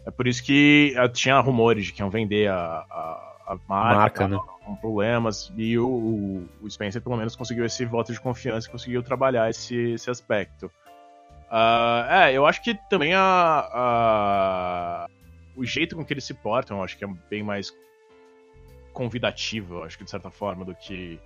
É 0.06 0.10
por 0.10 0.26
isso 0.26 0.42
que 0.42 0.94
eh, 0.96 1.08
tinha 1.08 1.38
rumores 1.40 1.86
de 1.86 1.92
que 1.92 2.00
iam 2.00 2.08
vender 2.08 2.48
a, 2.48 2.84
a, 2.90 3.36
a 3.46 3.58
marca, 3.68 3.96
marca 3.96 4.28
né? 4.28 4.38
com 4.64 4.76
problemas, 4.76 5.52
e 5.56 5.78
o, 5.78 6.46
o, 6.62 6.70
Spencer 6.70 7.02
pelo 7.02 7.16
menos 7.16 7.36
conseguiu 7.36 7.64
esse 7.64 7.84
voto 7.84 8.12
de 8.12 8.20
confiança 8.20 8.68
e 8.68 8.70
conseguiu 8.70 9.02
trabalhar 9.02 9.50
esse, 9.50 9.92
esse 9.92 10.10
aspecto. 10.10 10.66
Uh, 11.50 12.10
é, 12.10 12.32
eu 12.32 12.46
acho 12.46 12.62
que 12.62 12.74
também 12.88 13.14
a, 13.14 13.68
a, 13.72 15.06
o 15.56 15.64
jeito 15.64 15.96
com 15.96 16.04
que 16.04 16.12
eles 16.12 16.24
se 16.24 16.34
portam, 16.34 16.78
eu 16.78 16.84
acho 16.84 16.96
que 16.96 17.04
é 17.04 17.08
bem 17.30 17.42
mais 17.42 17.72
convidativo, 18.92 19.76
eu 19.76 19.84
acho 19.84 19.96
que 19.96 20.04
de 20.04 20.10
certa 20.10 20.30
forma, 20.30 20.64
do 20.64 20.74
que. 20.74 21.20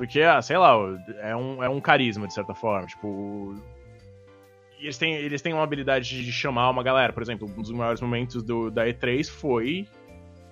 Porque, 0.00 0.22
ah, 0.22 0.40
sei 0.40 0.56
lá, 0.56 0.74
é 1.20 1.36
um, 1.36 1.62
é 1.62 1.68
um 1.68 1.78
carisma, 1.78 2.26
de 2.26 2.32
certa 2.32 2.54
forma. 2.54 2.86
Tipo, 2.86 3.54
eles 4.78 4.96
têm, 4.96 5.12
eles 5.12 5.42
têm 5.42 5.52
uma 5.52 5.62
habilidade 5.62 6.24
de 6.24 6.32
chamar 6.32 6.70
uma 6.70 6.82
galera. 6.82 7.12
Por 7.12 7.22
exemplo, 7.22 7.46
um 7.46 7.60
dos 7.60 7.70
maiores 7.70 8.00
momentos 8.00 8.42
do, 8.42 8.70
da 8.70 8.86
E3 8.86 9.28
foi 9.28 9.86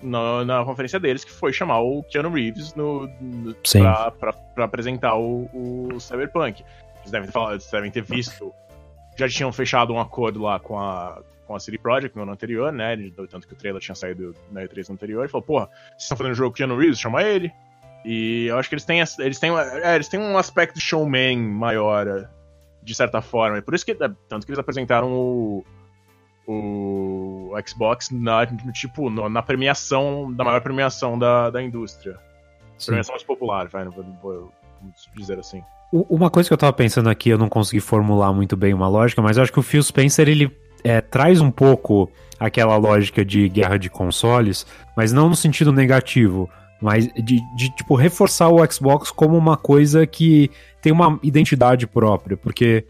na, 0.02 0.44
na 0.44 0.62
conferência 0.66 1.00
deles, 1.00 1.24
que 1.24 1.30
foi 1.30 1.50
chamar 1.50 1.80
o 1.80 2.02
Keanu 2.02 2.28
Reeves 2.28 2.74
no, 2.74 3.06
no 3.22 3.54
pra, 3.54 4.10
pra, 4.10 4.32
pra, 4.34 4.64
apresentar 4.66 5.16
o, 5.16 5.48
o 5.54 5.98
Cyberpunk. 5.98 6.62
Eles 6.98 7.10
devem, 7.10 7.28
ter 7.28 7.32
falado, 7.32 7.52
eles 7.52 7.70
devem 7.70 7.90
ter 7.90 8.02
visto. 8.02 8.52
Já 9.16 9.30
tinham 9.30 9.50
fechado 9.50 9.94
um 9.94 9.98
acordo 9.98 10.42
lá 10.42 10.60
com 10.60 10.78
a, 10.78 11.22
com 11.46 11.56
a 11.56 11.58
City 11.58 11.78
Project 11.78 12.14
no 12.14 12.24
ano 12.24 12.32
anterior, 12.32 12.70
né? 12.70 12.94
Tanto 13.30 13.48
que 13.48 13.54
o 13.54 13.56
trailer 13.56 13.80
tinha 13.80 13.94
saído 13.94 14.34
na 14.52 14.60
E3 14.60 14.90
anterior. 14.90 15.22
Ele 15.22 15.30
falou, 15.30 15.46
porra, 15.46 15.70
vocês 15.92 16.02
estão 16.02 16.18
fazendo 16.18 16.32
um 16.32 16.36
jogo 16.36 16.50
com 16.50 16.56
Keanu 16.58 16.76
Reeves, 16.76 17.00
chama 17.00 17.22
ele. 17.22 17.50
E 18.04 18.46
eu 18.46 18.58
acho 18.58 18.68
que 18.68 18.74
eles 18.74 18.84
têm, 18.84 19.00
eles 19.00 19.38
têm, 19.38 19.50
é, 19.56 19.94
eles 19.94 20.08
têm 20.08 20.20
um 20.20 20.38
aspecto 20.38 20.80
showman 20.80 21.38
maior, 21.38 22.28
de 22.82 22.94
certa 22.94 23.20
forma. 23.20 23.58
E 23.58 23.62
por 23.62 23.74
isso 23.74 23.84
que, 23.84 23.94
tanto 23.94 24.46
que 24.46 24.50
eles 24.50 24.58
apresentaram 24.58 25.12
o, 25.12 25.64
o 26.46 27.52
Xbox 27.66 28.10
na, 28.10 28.46
tipo, 28.72 29.10
na 29.10 29.42
premiação, 29.42 30.32
da 30.32 30.44
maior 30.44 30.60
premiação 30.60 31.18
da, 31.18 31.50
da 31.50 31.62
indústria. 31.62 32.16
Sim. 32.78 32.86
Premiação 32.86 33.12
mais 33.14 33.24
popular, 33.24 33.68
vai, 33.68 33.84
vou 33.84 34.52
dizer 35.16 35.38
assim. 35.38 35.62
Uma 35.92 36.30
coisa 36.30 36.48
que 36.48 36.52
eu 36.52 36.58
tava 36.58 36.72
pensando 36.72 37.08
aqui, 37.08 37.30
eu 37.30 37.38
não 37.38 37.48
consegui 37.48 37.80
formular 37.80 38.32
muito 38.32 38.56
bem 38.56 38.74
uma 38.74 38.88
lógica, 38.88 39.22
mas 39.22 39.36
eu 39.36 39.42
acho 39.42 39.52
que 39.52 39.58
o 39.58 39.62
Phil 39.62 39.82
Spencer, 39.82 40.28
ele 40.28 40.54
é, 40.84 41.00
traz 41.00 41.40
um 41.40 41.50
pouco 41.50 42.10
aquela 42.38 42.76
lógica 42.76 43.24
de 43.24 43.48
guerra 43.48 43.78
de 43.78 43.90
consoles, 43.90 44.66
mas 44.96 45.12
não 45.12 45.28
no 45.28 45.36
sentido 45.36 45.72
negativo, 45.72 46.48
mas 46.80 47.06
de, 47.08 47.40
de 47.56 47.70
tipo, 47.74 47.94
reforçar 47.94 48.48
o 48.48 48.64
Xbox 48.70 49.10
como 49.10 49.36
uma 49.36 49.56
coisa 49.56 50.06
que 50.06 50.50
tem 50.80 50.92
uma 50.92 51.18
identidade 51.22 51.86
própria, 51.86 52.36
porque 52.36 52.84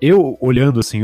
eu, 0.00 0.36
olhando 0.40 0.80
assim, 0.80 1.02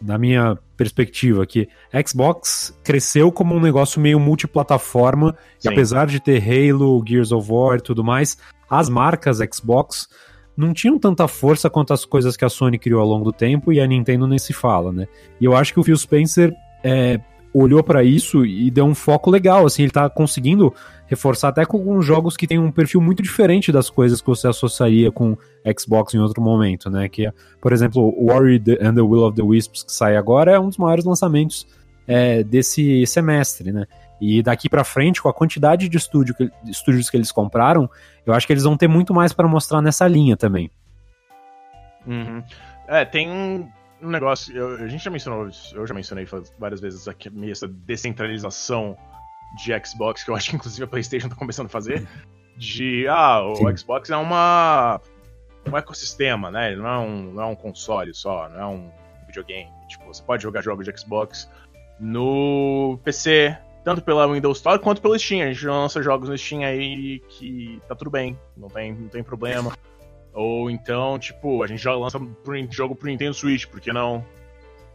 na 0.00 0.18
minha 0.18 0.58
perspectiva, 0.76 1.46
que 1.46 1.68
Xbox 2.06 2.78
cresceu 2.84 3.32
como 3.32 3.54
um 3.54 3.60
negócio 3.60 4.00
meio 4.00 4.20
multiplataforma, 4.20 5.34
Sim. 5.58 5.68
e 5.68 5.72
apesar 5.72 6.06
de 6.06 6.20
ter 6.20 6.42
Halo, 6.42 7.02
Gears 7.06 7.32
of 7.32 7.50
War 7.50 7.78
e 7.78 7.82
tudo 7.82 8.04
mais, 8.04 8.36
as 8.68 8.88
marcas 8.90 9.38
Xbox 9.54 10.06
não 10.56 10.72
tinham 10.72 10.98
tanta 10.98 11.26
força 11.28 11.70
quanto 11.70 11.92
as 11.92 12.04
coisas 12.04 12.36
que 12.36 12.44
a 12.44 12.48
Sony 12.48 12.78
criou 12.78 13.00
ao 13.00 13.06
longo 13.06 13.24
do 13.24 13.32
tempo 13.32 13.72
e 13.72 13.80
a 13.80 13.86
Nintendo 13.86 14.26
nem 14.26 14.38
se 14.38 14.52
fala, 14.52 14.92
né? 14.92 15.06
E 15.40 15.44
eu 15.44 15.54
acho 15.54 15.72
que 15.72 15.80
o 15.80 15.82
Phil 15.82 15.96
Spencer 15.96 16.54
é, 16.82 17.20
olhou 17.62 17.82
para 17.82 18.04
isso 18.04 18.44
e 18.44 18.70
deu 18.70 18.84
um 18.84 18.94
foco 18.94 19.30
legal, 19.30 19.64
assim, 19.64 19.82
ele 19.82 19.90
tá 19.90 20.10
conseguindo 20.10 20.74
reforçar 21.06 21.48
até 21.48 21.64
com 21.64 21.78
alguns 21.78 22.04
jogos 22.04 22.36
que 22.36 22.46
tem 22.46 22.58
um 22.58 22.70
perfil 22.70 23.00
muito 23.00 23.22
diferente 23.22 23.72
das 23.72 23.88
coisas 23.88 24.20
que 24.20 24.26
você 24.26 24.48
associaria 24.48 25.10
com 25.10 25.36
Xbox 25.78 26.14
em 26.14 26.18
outro 26.18 26.42
momento, 26.42 26.90
né? 26.90 27.08
Que 27.08 27.26
é, 27.26 27.32
por 27.60 27.72
exemplo, 27.72 28.14
Warrior 28.24 28.60
and 28.80 28.94
the 28.94 29.00
Will 29.00 29.22
of 29.22 29.36
the 29.36 29.42
Wisps, 29.42 29.84
que 29.84 29.92
sai 29.92 30.16
agora, 30.16 30.52
é 30.52 30.60
um 30.60 30.68
dos 30.68 30.78
maiores 30.78 31.04
lançamentos 31.04 31.66
é, 32.06 32.42
desse 32.42 33.06
semestre, 33.06 33.72
né? 33.72 33.86
E 34.20 34.42
daqui 34.42 34.68
para 34.68 34.82
frente, 34.84 35.22
com 35.22 35.28
a 35.28 35.34
quantidade 35.34 35.88
de 35.88 35.96
estúdio 35.96 36.34
que, 36.34 36.50
estúdios 36.66 37.08
que 37.08 37.16
eles 37.16 37.30
compraram, 37.30 37.88
eu 38.24 38.32
acho 38.32 38.46
que 38.46 38.52
eles 38.52 38.64
vão 38.64 38.76
ter 38.76 38.88
muito 38.88 39.14
mais 39.14 39.32
para 39.32 39.46
mostrar 39.46 39.80
nessa 39.80 40.06
linha 40.08 40.36
também. 40.36 40.70
Uhum. 42.06 42.42
É, 42.88 43.04
tem 43.04 43.68
um 44.06 44.10
negócio, 44.10 44.56
eu, 44.56 44.76
a 44.76 44.88
gente 44.88 45.04
já 45.04 45.10
mencionou, 45.10 45.48
eu 45.74 45.86
já 45.86 45.94
mencionei 45.94 46.26
várias 46.58 46.80
vezes 46.80 47.08
aqui 47.08 47.30
essa 47.50 47.66
descentralização 47.66 48.96
de 49.64 49.72
Xbox, 49.86 50.24
que 50.24 50.30
eu 50.30 50.36
acho 50.36 50.50
que 50.50 50.56
inclusive 50.56 50.84
a 50.84 50.86
PlayStation 50.86 51.28
tá 51.28 51.36
começando 51.36 51.66
a 51.66 51.70
fazer, 51.70 52.06
de 52.56 53.06
ah, 53.08 53.42
o 53.42 53.56
Sim. 53.56 53.76
Xbox 53.76 54.10
é 54.10 54.16
uma 54.16 55.00
um 55.70 55.76
ecossistema, 55.76 56.50
né? 56.50 56.72
Ele 56.72 56.80
não 56.80 56.88
é 56.88 56.98
um, 56.98 57.22
não 57.32 57.42
é 57.42 57.46
um 57.46 57.56
console 57.56 58.14
só, 58.14 58.48
não 58.48 58.60
é 58.60 58.66
um 58.66 58.90
videogame. 59.26 59.70
Tipo, 59.88 60.06
você 60.06 60.22
pode 60.22 60.42
jogar 60.42 60.62
jogos 60.62 60.84
de 60.86 60.98
Xbox 60.98 61.50
no 61.98 62.98
PC, 63.02 63.56
tanto 63.84 64.02
pela 64.02 64.26
Windows 64.26 64.58
Store 64.58 64.78
quanto 64.78 65.02
pelo 65.02 65.18
Steam. 65.18 65.42
A 65.42 65.52
gente 65.52 65.66
lança 65.66 66.02
jogos 66.02 66.28
no 66.28 66.38
Steam 66.38 66.62
aí 66.62 67.20
que 67.28 67.80
tá 67.88 67.94
tudo 67.94 68.10
bem, 68.10 68.38
não 68.56 68.68
tem, 68.68 68.94
não 68.94 69.08
tem 69.08 69.22
problema. 69.22 69.72
Ou 70.36 70.70
então, 70.70 71.18
tipo, 71.18 71.62
a 71.62 71.66
gente 71.66 71.82
já 71.82 71.94
lança 71.94 72.20
pro, 72.20 72.54
jogo 72.70 72.94
pro 72.94 73.08
Nintendo 73.08 73.32
Switch, 73.32 73.64
por 73.64 73.80
que 73.80 73.90
não? 73.90 74.22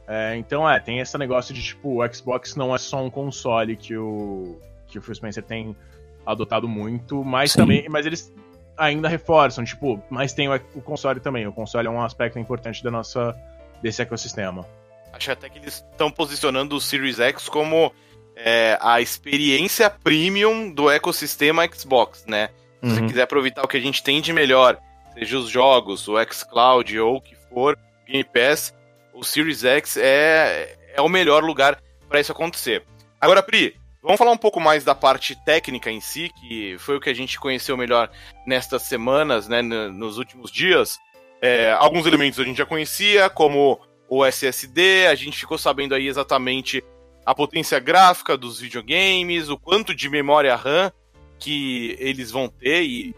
É, 0.08 0.36
então, 0.38 0.70
é, 0.70 0.80
tem 0.80 1.00
esse 1.00 1.18
negócio 1.18 1.52
de, 1.52 1.64
tipo, 1.64 2.00
o 2.00 2.14
Xbox 2.14 2.56
não 2.56 2.76
é 2.76 2.78
só 2.78 3.04
um 3.04 3.10
console 3.10 3.76
que 3.76 3.98
o, 3.98 4.60
que 4.86 5.00
o 5.00 5.02
Phil 5.02 5.16
Spencer 5.16 5.42
tem 5.42 5.76
adotado 6.24 6.68
muito, 6.68 7.24
mas 7.24 7.54
Sim. 7.54 7.58
também, 7.58 7.90
mas 7.90 8.06
eles 8.06 8.32
ainda 8.78 9.10
reforçam, 9.10 9.64
tipo, 9.64 10.00
mas 10.12 10.32
tem 10.32 10.48
o, 10.48 10.54
o 10.76 10.82
console 10.82 11.20
também. 11.20 11.48
O 11.48 11.52
console 11.52 11.88
é 11.88 11.90
um 11.90 12.04
aspecto 12.04 12.38
importante 12.38 12.84
da 12.84 12.92
nossa, 12.92 13.36
desse 13.82 14.00
ecossistema. 14.00 14.64
Acho 15.12 15.32
até 15.32 15.50
que 15.50 15.58
eles 15.58 15.84
estão 15.92 16.12
posicionando 16.12 16.76
o 16.76 16.80
Series 16.80 17.20
X 17.20 17.50
como 17.50 17.92
é, 18.36 18.78
a 18.80 19.02
experiência 19.02 19.90
premium 19.90 20.72
do 20.72 20.88
ecossistema 20.88 21.68
Xbox, 21.68 22.26
né? 22.28 22.50
Se 22.80 22.88
uhum. 22.88 22.96
você 22.96 23.02
quiser 23.08 23.24
aproveitar 23.24 23.64
o 23.64 23.68
que 23.68 23.78
a 23.78 23.82
gente 23.82 24.04
tem 24.04 24.22
de 24.22 24.32
melhor, 24.32 24.80
seja 25.14 25.38
os 25.38 25.50
jogos, 25.50 26.08
o 26.08 26.16
xCloud 26.24 27.00
ou 27.00 27.18
o 27.18 27.22
que 27.22 27.36
for, 27.50 27.78
Game 28.08 28.24
Pass, 28.24 28.74
o 29.14 29.24
Series 29.24 29.64
X 29.64 29.98
é, 29.98 30.78
é 30.94 31.02
o 31.02 31.10
melhor 31.10 31.44
lugar 31.44 31.82
para 32.08 32.20
isso 32.20 32.32
acontecer. 32.32 32.84
Agora, 33.20 33.44
Pri, 33.44 33.76
vamos 34.02 34.18
falar 34.18 34.32
um 34.32 34.38
pouco 34.38 34.60
mais 34.60 34.84
da 34.84 34.96
parte 34.96 35.36
técnica 35.46 35.92
em 35.92 36.02
si, 36.02 36.30
que 36.30 36.76
foi 36.80 36.98
o 36.98 37.00
que 37.00 37.10
a 37.10 37.14
gente 37.14 37.40
conheceu 37.40 37.78
melhor 37.78 38.10
nestas 38.46 38.84
semanas, 38.84 39.48
né, 39.48 39.62
nos 39.62 40.18
últimos 40.18 40.52
dias. 40.52 40.98
É, 41.42 41.72
alguns 41.72 42.06
elementos 42.06 42.40
a 42.40 42.44
gente 42.44 42.58
já 42.58 42.66
conhecia, 42.66 43.30
como 43.30 43.80
o 44.10 44.26
SSD, 44.26 45.08
a 45.08 45.16
gente 45.16 45.38
ficou 45.38 45.58
sabendo 45.58 45.96
aí 45.96 46.08
exatamente 46.08 46.84
a 47.26 47.34
potência 47.34 47.80
gráfica 47.80 48.36
dos 48.36 48.60
videogames, 48.60 49.50
o 49.50 49.58
quanto 49.58 49.96
de 49.96 50.10
memória 50.10 50.56
RAM 50.56 50.92
que 51.40 51.96
eles 52.00 52.30
vão 52.30 52.48
ter 52.48 52.84
e 52.84 53.16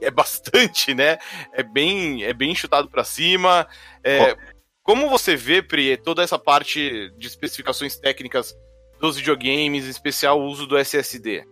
é 0.00 0.10
bastante, 0.10 0.94
né? 0.94 1.18
É 1.52 1.62
bem, 1.62 2.22
é 2.24 2.32
bem 2.32 2.54
chutado 2.54 2.88
para 2.88 3.04
cima. 3.04 3.66
É, 4.02 4.32
oh. 4.32 4.56
Como 4.82 5.08
você 5.08 5.34
vê, 5.34 5.62
Pri, 5.62 5.96
toda 5.96 6.22
essa 6.22 6.38
parte 6.38 7.10
de 7.18 7.26
especificações 7.26 7.96
técnicas 7.96 8.56
dos 9.00 9.16
videogames, 9.16 9.86
em 9.86 9.90
especial 9.90 10.40
o 10.40 10.44
uso 10.44 10.66
do 10.66 10.78
SSD? 10.78 11.44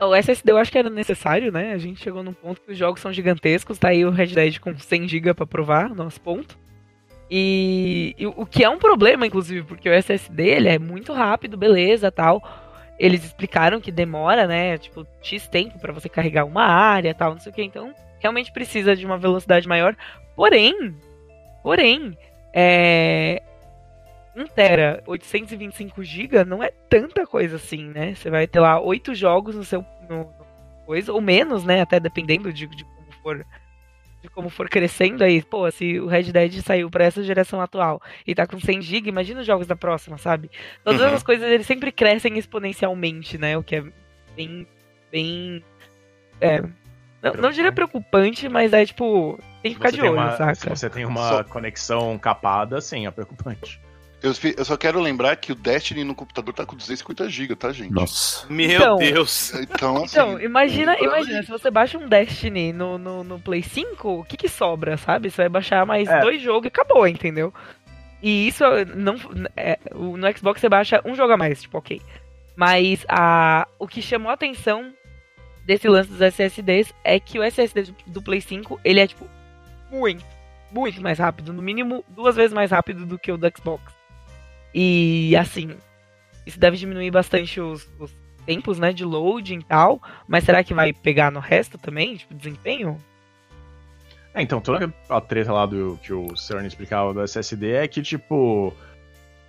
O 0.00 0.14
SSD 0.14 0.52
eu 0.52 0.58
acho 0.58 0.70
que 0.70 0.78
era 0.78 0.90
necessário, 0.90 1.50
né? 1.50 1.72
A 1.72 1.78
gente 1.78 2.02
chegou 2.02 2.22
num 2.22 2.32
ponto 2.32 2.60
que 2.60 2.72
os 2.72 2.78
jogos 2.78 3.00
são 3.00 3.12
gigantescos, 3.12 3.78
tá 3.78 3.88
aí 3.88 4.04
o 4.04 4.10
Red 4.10 4.28
Dead 4.28 4.58
com 4.58 4.78
100 4.78 5.08
GB 5.08 5.34
para 5.34 5.46
provar, 5.46 5.94
nosso 5.94 6.20
ponto. 6.20 6.58
E, 7.30 8.14
e, 8.18 8.26
o 8.26 8.46
que 8.46 8.62
é 8.62 8.68
um 8.68 8.78
problema, 8.78 9.26
inclusive, 9.26 9.66
porque 9.66 9.88
o 9.88 9.92
SSD 9.92 10.42
ele 10.42 10.68
é 10.68 10.78
muito 10.78 11.12
rápido, 11.12 11.56
beleza, 11.56 12.12
tal. 12.12 12.42
Eles 12.98 13.24
explicaram 13.24 13.80
que 13.80 13.92
demora, 13.92 14.46
né, 14.46 14.78
tipo, 14.78 15.06
X 15.22 15.46
tempo 15.48 15.78
para 15.78 15.92
você 15.92 16.08
carregar 16.08 16.44
uma 16.44 16.64
área, 16.64 17.14
tal, 17.14 17.32
não 17.32 17.40
sei 17.40 17.52
o 17.52 17.54
que. 17.54 17.62
Então, 17.62 17.94
realmente 18.18 18.52
precisa 18.52 18.96
de 18.96 19.04
uma 19.04 19.18
velocidade 19.18 19.68
maior. 19.68 19.94
Porém, 20.34 20.96
porém, 21.62 22.16
é 22.52 23.42
1 24.36 24.46
tera, 24.48 25.02
825 25.06 26.02
GB 26.04 26.44
não 26.44 26.62
é 26.62 26.70
tanta 26.88 27.26
coisa 27.26 27.56
assim, 27.56 27.88
né? 27.88 28.14
Você 28.14 28.28
vai 28.28 28.46
ter 28.46 28.60
lá 28.60 28.78
oito 28.80 29.14
jogos 29.14 29.54
no 29.54 29.64
seu 29.64 29.84
no, 30.08 30.18
no 30.18 30.46
coisa 30.84 31.12
ou 31.12 31.20
menos, 31.20 31.64
né, 31.64 31.80
até 31.80 31.98
dependendo 31.98 32.52
de, 32.52 32.66
de 32.66 32.84
como 32.84 33.12
for 33.22 33.44
de 34.26 34.30
como 34.30 34.50
for 34.50 34.68
crescendo 34.68 35.24
aí, 35.24 35.42
pô, 35.42 35.70
se 35.70 35.98
o 35.98 36.06
Red 36.06 36.24
Dead 36.24 36.60
saiu 36.60 36.90
para 36.90 37.04
essa 37.04 37.22
geração 37.22 37.60
atual 37.60 38.00
e 38.26 38.34
tá 38.34 38.46
com 38.46 38.60
100 38.60 38.82
GB, 38.82 39.08
imagina 39.08 39.40
os 39.40 39.46
jogos 39.46 39.66
da 39.66 39.76
próxima, 39.76 40.18
sabe? 40.18 40.50
Todas 40.84 41.00
uhum. 41.00 41.14
as 41.14 41.22
coisas 41.22 41.48
eles 41.48 41.66
sempre 41.66 41.90
crescem 41.90 42.36
exponencialmente, 42.38 43.38
né? 43.38 43.56
O 43.56 43.62
que 43.62 43.76
é 43.76 43.84
bem 44.36 44.66
bem 45.10 45.64
é, 46.40 46.62
não, 47.22 47.32
não 47.34 47.50
diria 47.50 47.72
preocupante, 47.72 48.48
mas 48.48 48.72
é 48.72 48.84
tipo, 48.84 49.38
tem 49.62 49.72
que 49.72 49.78
ficar 49.78 49.90
de 49.90 50.00
olho, 50.00 50.12
uma, 50.12 50.36
saca? 50.36 50.54
Se 50.54 50.68
você 50.68 50.90
tem 50.90 51.04
uma 51.04 51.28
Só... 51.28 51.44
conexão 51.44 52.18
capada, 52.18 52.80
sim, 52.80 53.06
é 53.06 53.10
preocupante. 53.10 53.80
Eu, 54.26 54.54
eu, 54.58 54.64
só 54.64 54.76
quero 54.76 55.00
lembrar 55.00 55.36
que 55.36 55.52
o 55.52 55.54
Destiny 55.54 56.02
no 56.02 56.14
computador 56.14 56.52
tá 56.52 56.66
com 56.66 56.74
250 56.74 57.28
GB, 57.28 57.54
tá, 57.54 57.70
gente? 57.70 57.92
Nossa. 57.92 58.44
Meu 58.50 58.70
então, 58.70 58.96
Deus. 58.96 59.54
Então, 59.54 59.96
assim, 59.98 60.18
então 60.18 60.40
imagina, 60.40 60.96
imagina, 60.98 61.44
se 61.44 61.48
você 61.48 61.70
baixa 61.70 61.96
um 61.96 62.08
Destiny 62.08 62.72
no, 62.72 62.98
no, 62.98 63.22
no 63.22 63.38
Play 63.38 63.62
5, 63.62 64.08
o 64.08 64.24
que 64.24 64.36
que 64.36 64.48
sobra, 64.48 64.96
sabe? 64.96 65.30
Você 65.30 65.42
vai 65.42 65.48
baixar 65.48 65.86
mais 65.86 66.08
é. 66.08 66.20
dois 66.20 66.42
jogos 66.42 66.64
e 66.64 66.68
acabou, 66.68 67.06
entendeu? 67.06 67.54
E 68.20 68.48
isso 68.48 68.64
não. 68.96 69.14
É, 69.56 69.78
no 69.94 70.36
Xbox 70.36 70.60
você 70.60 70.68
baixa 70.68 71.00
um 71.04 71.14
jogo 71.14 71.32
a 71.32 71.36
mais, 71.36 71.62
tipo, 71.62 71.78
ok. 71.78 72.02
Mas 72.56 73.04
a, 73.08 73.68
o 73.78 73.86
que 73.86 74.02
chamou 74.02 74.30
a 74.30 74.34
atenção 74.34 74.92
desse 75.64 75.88
lance 75.88 76.10
dos 76.10 76.20
SSDs 76.20 76.92
é 77.04 77.20
que 77.20 77.38
o 77.38 77.42
SSD 77.44 77.92
do 78.06 78.22
Play 78.22 78.40
5, 78.40 78.80
ele 78.84 78.98
é, 78.98 79.06
tipo, 79.06 79.28
muito, 79.90 80.24
muito 80.72 81.00
mais 81.00 81.18
rápido. 81.18 81.52
No 81.52 81.62
mínimo, 81.62 82.04
duas 82.08 82.34
vezes 82.34 82.52
mais 82.52 82.72
rápido 82.72 83.06
do 83.06 83.18
que 83.18 83.30
o 83.30 83.36
do 83.36 83.46
Xbox. 83.56 83.95
E 84.78 85.34
assim, 85.34 85.74
isso 86.44 86.60
deve 86.60 86.76
diminuir 86.76 87.10
bastante 87.10 87.58
os, 87.58 87.90
os 87.98 88.14
tempos, 88.44 88.78
né, 88.78 88.92
de 88.92 89.06
loading 89.06 89.60
e 89.60 89.64
tal. 89.64 90.02
Mas 90.28 90.44
será 90.44 90.62
que 90.62 90.74
vai 90.74 90.92
pegar 90.92 91.32
no 91.32 91.40
resto 91.40 91.78
também, 91.78 92.14
tipo, 92.14 92.34
desempenho? 92.34 92.98
É, 94.34 94.42
então, 94.42 94.60
toda 94.60 94.92
a 95.08 95.18
treta 95.18 95.50
lá 95.50 95.64
do 95.64 95.98
que 96.02 96.12
o 96.12 96.36
Cerny 96.36 96.68
explicava 96.68 97.14
do 97.14 97.22
SSD 97.22 97.72
é 97.72 97.88
que, 97.88 98.02
tipo, 98.02 98.70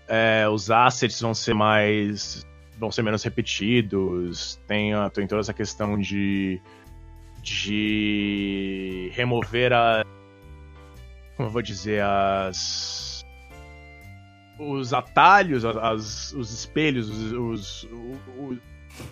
é, 0.08 0.48
os 0.48 0.72
assets 0.72 1.20
vão 1.20 1.34
ser 1.34 1.54
mais. 1.54 2.48
vão 2.78 2.90
ser 2.90 3.02
menos 3.02 3.22
repetidos. 3.22 4.58
Tem, 4.66 4.94
tem 5.14 5.28
toda 5.28 5.42
essa 5.42 5.54
questão 5.54 6.00
de. 6.00 6.62
de 7.42 9.12
remover 9.14 9.74
a. 9.74 10.06
como 11.36 11.50
eu 11.50 11.52
vou 11.52 11.62
dizer, 11.62 12.02
as 12.02 13.07
os 14.60 14.94
atalhos, 14.94 15.64
as, 15.66 16.34
os 16.34 16.52
espelhos, 16.52 17.10
os, 17.10 17.32
os, 17.34 17.88
os, 18.40 18.58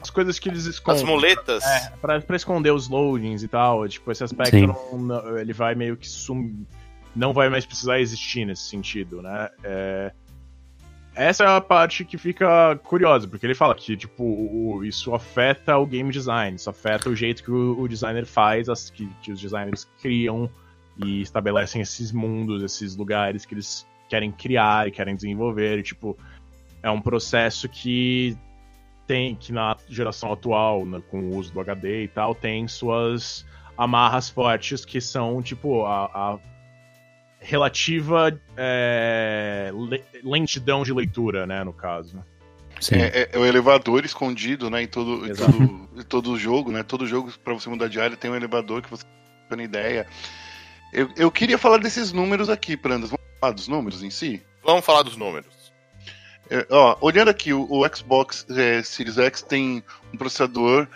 as 0.02 0.10
coisas 0.10 0.39
que 0.39 0.50
eles 0.50 0.66
escondem. 0.66 1.04
As 1.04 1.08
muletas. 1.08 1.64
É, 1.64 1.91
pra, 2.02 2.20
pra 2.22 2.36
esconder 2.36 2.72
os 2.72 2.88
loadings 2.88 3.43
e 3.43 3.48
tal. 3.48 3.88
Tipo, 3.88 4.12
esse 4.12 4.24
aspecto 4.24 4.56
não, 4.58 4.98
não, 4.98 5.38
ele 5.38 5.54
vai 5.54 5.76
meio 5.76 5.96
que 5.96 6.08
sum, 6.08 6.66
não 7.16 7.34
vai 7.34 7.50
mais 7.50 7.66
precisar 7.66 8.00
existir 8.00 8.46
nesse 8.46 8.64
sentido, 8.64 9.22
né? 9.22 9.50
É, 9.64 10.12
essa 11.16 11.46
é 11.46 11.48
a 11.48 11.62
parte 11.62 12.04
que 12.04 12.18
fica 12.18 12.76
curiosa, 12.84 13.26
porque 13.26 13.46
ele 13.46 13.56
fala 13.56 13.74
que, 13.74 13.96
tipo, 13.96 14.24
o, 14.24 14.84
isso 14.84 15.16
afeta 15.16 15.78
o 15.78 15.86
game 15.86 16.12
design, 16.12 16.58
isso 16.58 16.70
afeta 16.70 17.10
o 17.10 17.16
jeito 17.16 17.41
que 17.41 17.52
o, 17.52 17.80
o 17.80 17.88
designer 17.88 18.26
faz, 18.26 18.68
as, 18.68 18.89
que, 18.89 19.08
que, 19.22 19.32
os 19.32 19.39
designers 19.39 19.88
criam 20.02 20.50
e 20.98 21.22
estabelecem 21.22 21.82
esses 21.82 22.12
mundos, 22.12 22.62
esses 22.62 22.98
lugares 22.98 23.46
que 23.46 23.54
eles 23.54 23.88
querem 24.10 24.32
criar 24.32 24.88
e 24.88 24.91
querem 24.91 25.16
desenvolver. 25.16 25.80
E, 25.80 25.84
tipo, 25.84 26.18
é 26.82 26.89
um 26.89 27.01
processo 27.01 27.68
que 27.68 28.38
tem, 29.08 29.36
que 29.36 29.51
na 29.51 29.76
geração 29.88 30.32
atual, 30.34 30.86
né, 30.86 31.01
com 31.10 31.20
o 31.20 31.36
uso 31.36 31.53
do 31.53 31.60
HD 31.60 32.03
e 32.03 32.08
tal, 32.08 32.34
tem 32.34 32.68
suas 32.68 33.45
amarras 33.78 34.30
fortes 34.30 34.86
que 34.86 35.01
são, 35.01 35.41
tipo, 35.41 35.86
a, 35.86 36.06
a 36.06 36.39
relativa 37.39 38.39
é, 38.58 39.72
lentidão 40.24 40.84
de 40.84 40.93
leitura, 40.93 41.45
né, 41.45 41.64
no 41.64 41.74
caso. 41.74 42.24
É, 42.91 43.22
é, 43.22 43.30
é, 43.32 43.39
o 43.39 43.45
elevador 43.45 44.03
escondido, 44.03 44.70
né, 44.70 44.84
em 44.84 44.88
todo, 44.88 45.26
em 45.26 45.34
todo, 45.34 45.89
em 45.95 46.03
todo 46.03 46.38
jogo, 46.38 46.72
né, 46.72 46.84
todo 46.84 47.08
jogo 47.08 47.32
para 47.43 47.53
você 47.53 47.70
mudar 47.70 47.88
de 47.88 47.99
área 47.99 48.18
tem 48.18 48.30
um 48.30 48.36
elevador 48.36 48.82
que 48.82 48.89
você 48.89 49.06
tem 49.49 49.64
ideia. 49.64 50.06
Eu, 50.91 51.10
eu 51.16 51.32
queria 51.32 51.58
falar 51.58 51.78
desses 51.78 52.12
números 52.12 52.49
aqui, 52.49 52.76
Prandas. 52.76 53.10
Vamos 53.10 53.24
falar 53.39 53.53
dos 53.53 53.67
números 53.67 54.03
em 54.03 54.09
si? 54.09 54.41
Vamos 54.63 54.86
falar 54.86 55.03
dos 55.03 55.17
números. 55.17 55.53
É, 56.49 56.65
ó, 56.69 56.97
olhando 57.01 57.29
aqui, 57.29 57.53
o, 57.53 57.67
o 57.69 57.95
Xbox 57.95 58.45
é, 58.49 58.83
Series 58.83 59.17
X 59.17 59.41
tem 59.41 59.83
um 60.13 60.17
processador 60.17 60.88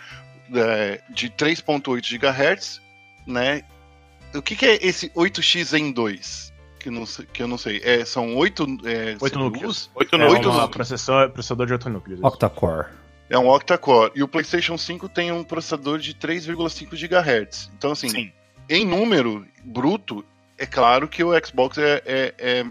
é, 0.54 1.00
de 1.10 1.30
3.8 1.30 2.00
GHz, 2.18 2.80
né, 3.26 3.64
o 4.34 4.42
que, 4.42 4.54
que 4.54 4.66
é 4.66 4.78
esse 4.86 5.08
8x 5.10 5.76
em 5.78 5.92
2? 5.92 6.52
Que, 6.78 6.90
não, 6.90 7.04
que 7.04 7.42
eu 7.42 7.48
não 7.48 7.58
sei. 7.58 7.80
É, 7.84 8.04
são 8.04 8.36
8, 8.36 8.78
é, 8.84 9.16
8 9.20 9.38
núcleos? 9.38 9.90
8 9.94 10.18
núcleos. 10.18 10.56
É 10.56 10.64
um 10.64 10.68
processador, 10.68 11.30
processador 11.30 11.66
de 11.66 11.72
8 11.74 11.90
núcleos. 11.90 12.20
Octa-core. 12.22 12.86
É 13.28 13.38
um 13.38 13.48
octa-core. 13.48 14.12
E 14.14 14.22
o 14.22 14.28
PlayStation 14.28 14.78
5 14.78 15.08
tem 15.08 15.30
um 15.30 15.44
processador 15.44 15.98
de 15.98 16.14
3,5 16.14 16.90
GHz. 16.96 17.70
Então, 17.76 17.92
assim, 17.92 18.08
Sim. 18.08 18.32
em 18.68 18.86
número 18.86 19.46
bruto, 19.62 20.24
é 20.60 20.66
claro 20.66 21.08
que 21.08 21.24
o 21.24 21.32
Xbox 21.44 21.78
é, 21.78 22.02
é, 22.04 22.34
é, 22.38 22.66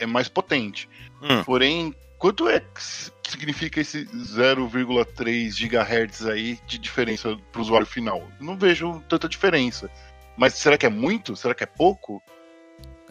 é 0.00 0.06
mais 0.06 0.28
potente. 0.28 0.88
Hum. 1.22 1.44
Porém, 1.44 1.94
quanto 2.18 2.48
é 2.48 2.58
que 2.58 2.82
significa 3.30 3.80
esse 3.80 4.06
0,3 4.06 5.52
GHz 5.56 6.26
aí 6.26 6.58
de 6.66 6.78
diferença 6.78 7.38
para 7.52 7.60
o 7.60 7.62
usuário 7.62 7.86
final? 7.86 8.26
não 8.40 8.56
vejo 8.56 9.00
tanta 9.08 9.28
diferença. 9.28 9.88
Mas 10.36 10.54
será 10.54 10.76
que 10.76 10.84
é 10.84 10.90
muito? 10.90 11.36
Será 11.36 11.54
que 11.54 11.62
é 11.62 11.66
pouco? 11.66 12.20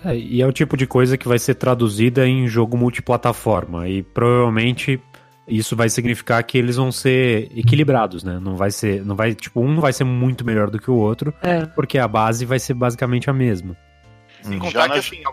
É, 0.03 0.15
e 0.15 0.41
é 0.41 0.45
o 0.45 0.51
tipo 0.51 0.75
de 0.75 0.85
coisa 0.85 1.17
que 1.17 1.27
vai 1.27 1.39
ser 1.39 1.55
traduzida 1.55 2.27
em 2.27 2.47
jogo 2.47 2.77
multiplataforma. 2.77 3.87
E 3.87 4.03
provavelmente 4.03 5.01
isso 5.47 5.73
vai 5.73 5.89
significar 5.89 6.43
que 6.43 6.57
eles 6.57 6.75
vão 6.75 6.91
ser 6.91 7.49
equilibrados, 7.57 8.25
né? 8.25 8.39
Não 8.41 8.57
vai 8.57 8.71
ser. 8.71 9.05
Não 9.05 9.15
vai, 9.15 9.33
tipo, 9.33 9.61
um 9.61 9.73
não 9.73 9.81
vai 9.81 9.93
ser 9.93 10.03
muito 10.03 10.45
melhor 10.45 10.69
do 10.69 10.79
que 10.79 10.91
o 10.91 10.95
outro, 10.95 11.33
é. 11.41 11.65
porque 11.65 11.97
a 11.97 12.07
base 12.07 12.45
vai 12.45 12.59
ser 12.59 12.73
basicamente 12.73 13.29
a 13.29 13.33
mesma. 13.33 13.75
Sem 14.47 14.57
hum. 14.57 14.59
contar 14.59 14.89
que 14.89 14.99
assim, 14.99 15.23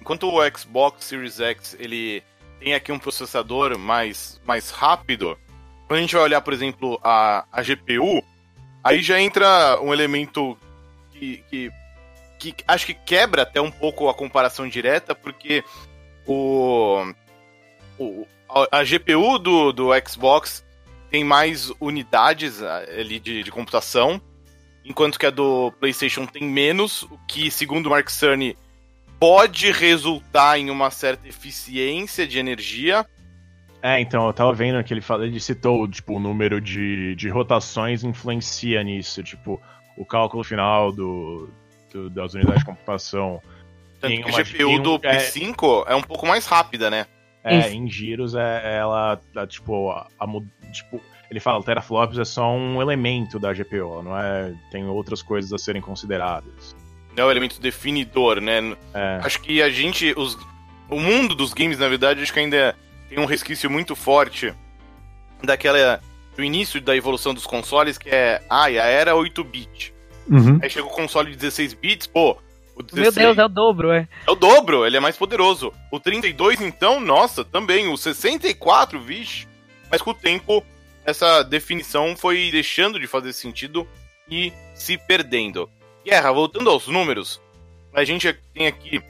enquanto 0.00 0.28
o 0.28 0.58
Xbox 0.58 1.04
Series 1.04 1.40
X 1.40 1.76
ele 1.78 2.22
tem 2.60 2.74
aqui 2.74 2.92
um 2.92 2.98
processador 2.98 3.78
mais, 3.78 4.40
mais 4.44 4.70
rápido, 4.70 5.38
quando 5.86 5.98
a 5.98 6.00
gente 6.00 6.14
vai 6.14 6.24
olhar, 6.24 6.40
por 6.40 6.52
exemplo, 6.52 6.98
a, 7.02 7.44
a 7.52 7.62
GPU, 7.62 8.22
aí 8.82 9.02
já 9.02 9.20
entra 9.20 9.78
um 9.80 9.92
elemento 9.92 10.56
que, 11.12 11.44
que, 11.50 11.70
que 12.38 12.54
acho 12.66 12.86
que 12.86 12.94
quebra 12.94 13.42
até 13.42 13.60
um 13.60 13.70
pouco 13.70 14.08
a 14.08 14.14
comparação 14.14 14.68
direta, 14.68 15.14
porque 15.14 15.62
o, 16.26 17.12
o 17.98 18.26
a, 18.48 18.80
a 18.80 18.84
GPU 18.84 19.38
do, 19.38 19.72
do 19.72 19.90
Xbox 20.08 20.64
tem 21.10 21.22
mais 21.22 21.70
unidades 21.80 22.62
ali 22.62 23.20
de, 23.20 23.42
de 23.42 23.50
computação, 23.50 24.20
enquanto 24.84 25.18
que 25.18 25.26
a 25.26 25.30
do 25.30 25.72
PlayStation 25.78 26.26
tem 26.26 26.44
menos, 26.44 27.02
o 27.02 27.18
que, 27.28 27.50
segundo 27.50 27.86
o 27.86 27.90
Mark 27.90 28.08
Cerny, 28.08 28.56
pode 29.24 29.72
resultar 29.72 30.58
em 30.58 30.68
uma 30.68 30.90
certa 30.90 31.26
eficiência 31.26 32.26
de 32.26 32.38
energia. 32.38 33.06
É, 33.82 33.98
então, 33.98 34.26
eu 34.26 34.34
tava 34.34 34.52
vendo 34.52 34.84
que 34.84 34.92
ele, 34.92 35.00
fala, 35.00 35.26
ele 35.26 35.40
citou, 35.40 35.88
tipo, 35.88 36.16
o 36.16 36.20
número 36.20 36.60
de, 36.60 37.14
de 37.14 37.30
rotações 37.30 38.04
influencia 38.04 38.82
nisso, 38.82 39.22
tipo, 39.22 39.58
o 39.96 40.04
cálculo 40.04 40.44
final 40.44 40.92
do, 40.92 41.48
do 41.90 42.10
das 42.10 42.34
unidades 42.34 42.60
de 42.60 42.66
computação. 42.66 43.40
Tanto 43.98 44.14
que 44.14 44.30
a 44.30 44.42
GPU 44.42 44.78
do 44.82 44.98
P5 44.98 45.84
é, 45.86 45.92
é 45.92 45.96
um 45.96 46.02
pouco 46.02 46.26
mais 46.26 46.46
rápida, 46.46 46.90
né? 46.90 47.06
É, 47.42 47.60
Isso. 47.60 47.68
em 47.70 47.88
giros 47.88 48.34
é, 48.34 48.76
ela, 48.76 49.18
é, 49.36 49.46
tipo, 49.46 49.90
a, 49.90 50.06
a, 50.20 50.26
tipo, 50.70 51.00
ele 51.30 51.40
fala, 51.40 51.60
o 51.60 51.62
teraflops 51.62 52.18
é 52.18 52.26
só 52.26 52.54
um 52.54 52.82
elemento 52.82 53.38
da 53.38 53.54
GPU, 53.54 54.02
não 54.02 54.18
é, 54.18 54.52
tem 54.70 54.84
outras 54.84 55.22
coisas 55.22 55.50
a 55.50 55.56
serem 55.56 55.80
consideradas. 55.80 56.76
Não 57.16 57.24
é 57.24 57.26
o 57.26 57.30
elemento 57.30 57.60
definidor, 57.60 58.40
né? 58.40 58.76
É. 58.92 59.20
Acho 59.22 59.40
que 59.40 59.62
a 59.62 59.70
gente, 59.70 60.12
os, 60.16 60.36
o 60.88 60.98
mundo 60.98 61.34
dos 61.34 61.52
games, 61.52 61.78
na 61.78 61.88
verdade, 61.88 62.22
acho 62.22 62.32
que 62.32 62.40
ainda 62.40 62.74
tem 63.08 63.18
um 63.18 63.26
resquício 63.26 63.70
muito 63.70 63.94
forte 63.94 64.52
daquela 65.42 66.00
do 66.36 66.42
início 66.42 66.80
da 66.80 66.96
evolução 66.96 67.32
dos 67.32 67.46
consoles, 67.46 67.96
que 67.96 68.08
é, 68.08 68.42
ah, 68.50 68.64
a 68.64 68.68
era 68.70 69.12
8-bit. 69.12 69.94
Uhum. 70.28 70.58
Aí 70.60 70.68
chega 70.68 70.86
o 70.86 70.90
console 70.90 71.30
de 71.30 71.36
16 71.36 71.74
bits, 71.74 72.06
pô, 72.06 72.36
o 72.76 72.82
16... 72.82 73.14
Meu 73.16 73.26
Deus, 73.26 73.38
é 73.38 73.44
o 73.44 73.48
dobro, 73.48 73.92
é. 73.92 74.08
É 74.26 74.30
o 74.30 74.34
dobro, 74.34 74.84
ele 74.84 74.96
é 74.96 75.00
mais 75.00 75.16
poderoso. 75.16 75.72
O 75.92 76.00
32, 76.00 76.60
então, 76.60 76.98
nossa, 76.98 77.44
também. 77.44 77.88
O 77.88 77.96
64, 77.96 79.00
vixe. 79.00 79.46
Mas 79.90 80.02
com 80.02 80.10
o 80.10 80.14
tempo, 80.14 80.64
essa 81.04 81.42
definição 81.42 82.16
foi 82.16 82.50
deixando 82.50 82.98
de 82.98 83.06
fazer 83.06 83.32
sentido 83.32 83.86
e 84.28 84.52
se 84.74 84.98
perdendo. 84.98 85.70
Guerra, 86.04 86.32
voltando 86.32 86.68
aos 86.68 86.86
números, 86.86 87.40
a 87.92 88.04
gente 88.04 88.30
tem 88.52 88.66
aqui. 88.66 89.02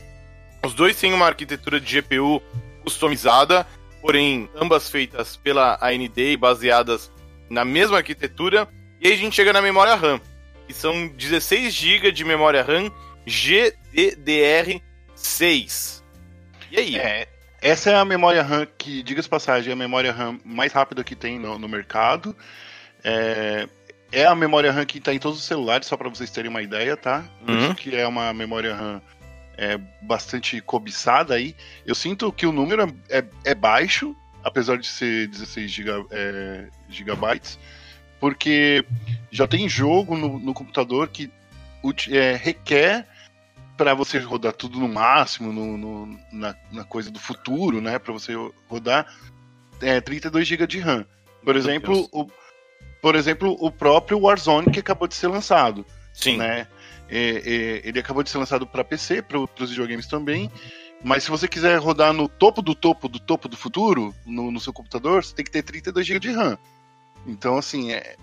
Os 0.64 0.74
dois 0.74 0.96
têm 0.96 1.12
uma 1.12 1.26
arquitetura 1.26 1.80
de 1.80 2.00
GPU 2.00 2.40
customizada, 2.82 3.66
porém 4.00 4.48
ambas 4.54 4.88
feitas 4.88 5.36
pela 5.36 5.76
AMD 5.80 6.32
e 6.32 6.36
baseadas 6.36 7.10
na 7.50 7.64
mesma 7.64 7.96
arquitetura. 7.96 8.68
E 9.00 9.08
aí 9.08 9.14
a 9.14 9.16
gente 9.16 9.34
chega 9.34 9.52
na 9.52 9.60
memória 9.60 9.96
RAM, 9.96 10.20
que 10.66 10.72
são 10.72 11.08
16 11.08 11.74
GB 11.74 12.12
de 12.12 12.24
memória 12.24 12.62
RAM 12.62 12.90
GDDR6. 13.26 16.02
E 16.70 16.78
aí? 16.78 16.96
É, 16.96 17.26
essa 17.60 17.90
é 17.90 17.96
a 17.96 18.04
memória 18.04 18.42
RAM 18.42 18.66
que, 18.78 19.02
diga-se 19.02 19.28
passagem, 19.28 19.70
é 19.70 19.72
a 19.72 19.76
memória 19.76 20.12
RAM 20.12 20.38
mais 20.44 20.72
rápida 20.72 21.02
que 21.02 21.16
tem 21.16 21.38
no, 21.38 21.58
no 21.58 21.68
mercado. 21.68 22.36
É, 23.02 23.68
é, 24.14 24.26
a 24.26 24.34
memória 24.34 24.70
RAM 24.70 24.86
que 24.86 24.98
está 24.98 25.12
em 25.12 25.18
todos 25.18 25.38
os 25.38 25.44
celulares, 25.44 25.86
só 25.86 25.96
para 25.96 26.08
vocês 26.08 26.30
terem 26.30 26.50
uma 26.50 26.62
ideia, 26.62 26.96
tá? 26.96 27.24
Uhum. 27.46 27.58
isso 27.58 27.74
que 27.74 27.94
é 27.94 28.06
uma 28.06 28.32
memória 28.32 28.74
RAM 28.74 29.02
é, 29.56 29.78
bastante 30.00 30.60
cobiçada 30.60 31.34
aí. 31.34 31.54
Eu 31.84 31.94
sinto 31.94 32.32
que 32.32 32.46
o 32.46 32.52
número 32.52 32.82
é, 33.08 33.18
é, 33.18 33.24
é 33.44 33.54
baixo, 33.54 34.16
apesar 34.42 34.78
de 34.78 34.86
ser 34.86 35.28
16 35.28 35.70
giga, 35.70 36.04
é, 36.10 36.68
gigabytes, 36.88 37.58
porque 38.20 38.84
já 39.30 39.46
tem 39.46 39.68
jogo 39.68 40.16
no, 40.16 40.38
no 40.38 40.54
computador 40.54 41.08
que 41.08 41.30
é, 42.10 42.36
requer 42.36 43.06
para 43.76 43.94
você 43.94 44.18
rodar 44.18 44.52
tudo 44.52 44.78
no 44.78 44.88
máximo, 44.88 45.52
no, 45.52 45.76
no 45.76 46.20
na, 46.32 46.54
na, 46.70 46.84
coisa 46.84 47.10
do 47.10 47.18
futuro, 47.18 47.80
né? 47.80 47.98
Para 47.98 48.12
você 48.12 48.32
rodar 48.68 49.12
é, 49.80 50.00
32 50.00 50.46
GB 50.46 50.66
de 50.68 50.78
RAM. 50.78 51.04
Por 51.42 51.56
exemplo, 51.56 52.08
o, 52.12 52.28
por 53.04 53.16
exemplo, 53.16 53.54
o 53.60 53.70
próprio 53.70 54.18
Warzone 54.18 54.70
que 54.70 54.80
acabou 54.80 55.06
de 55.06 55.14
ser 55.14 55.26
lançado. 55.26 55.84
Sim. 56.14 56.38
Né? 56.38 56.66
É, 57.06 57.42
é, 57.44 57.82
ele 57.84 57.98
acabou 57.98 58.22
de 58.22 58.30
ser 58.30 58.38
lançado 58.38 58.66
para 58.66 58.82
PC, 58.82 59.20
para 59.20 59.38
os 59.38 59.68
videogames 59.68 60.06
também. 60.06 60.50
Mas 61.04 61.24
se 61.24 61.30
você 61.30 61.46
quiser 61.46 61.78
rodar 61.78 62.14
no 62.14 62.30
topo 62.30 62.62
do 62.62 62.74
topo 62.74 63.06
do 63.06 63.20
topo 63.20 63.46
do 63.46 63.58
futuro, 63.58 64.14
no, 64.24 64.50
no 64.50 64.58
seu 64.58 64.72
computador, 64.72 65.22
você 65.22 65.34
tem 65.34 65.44
que 65.44 65.50
ter 65.50 65.62
32 65.62 66.06
GB 66.06 66.18
de 66.18 66.30
RAM. 66.30 66.56
Então, 67.26 67.58
assim, 67.58 67.92
é, 67.92 68.16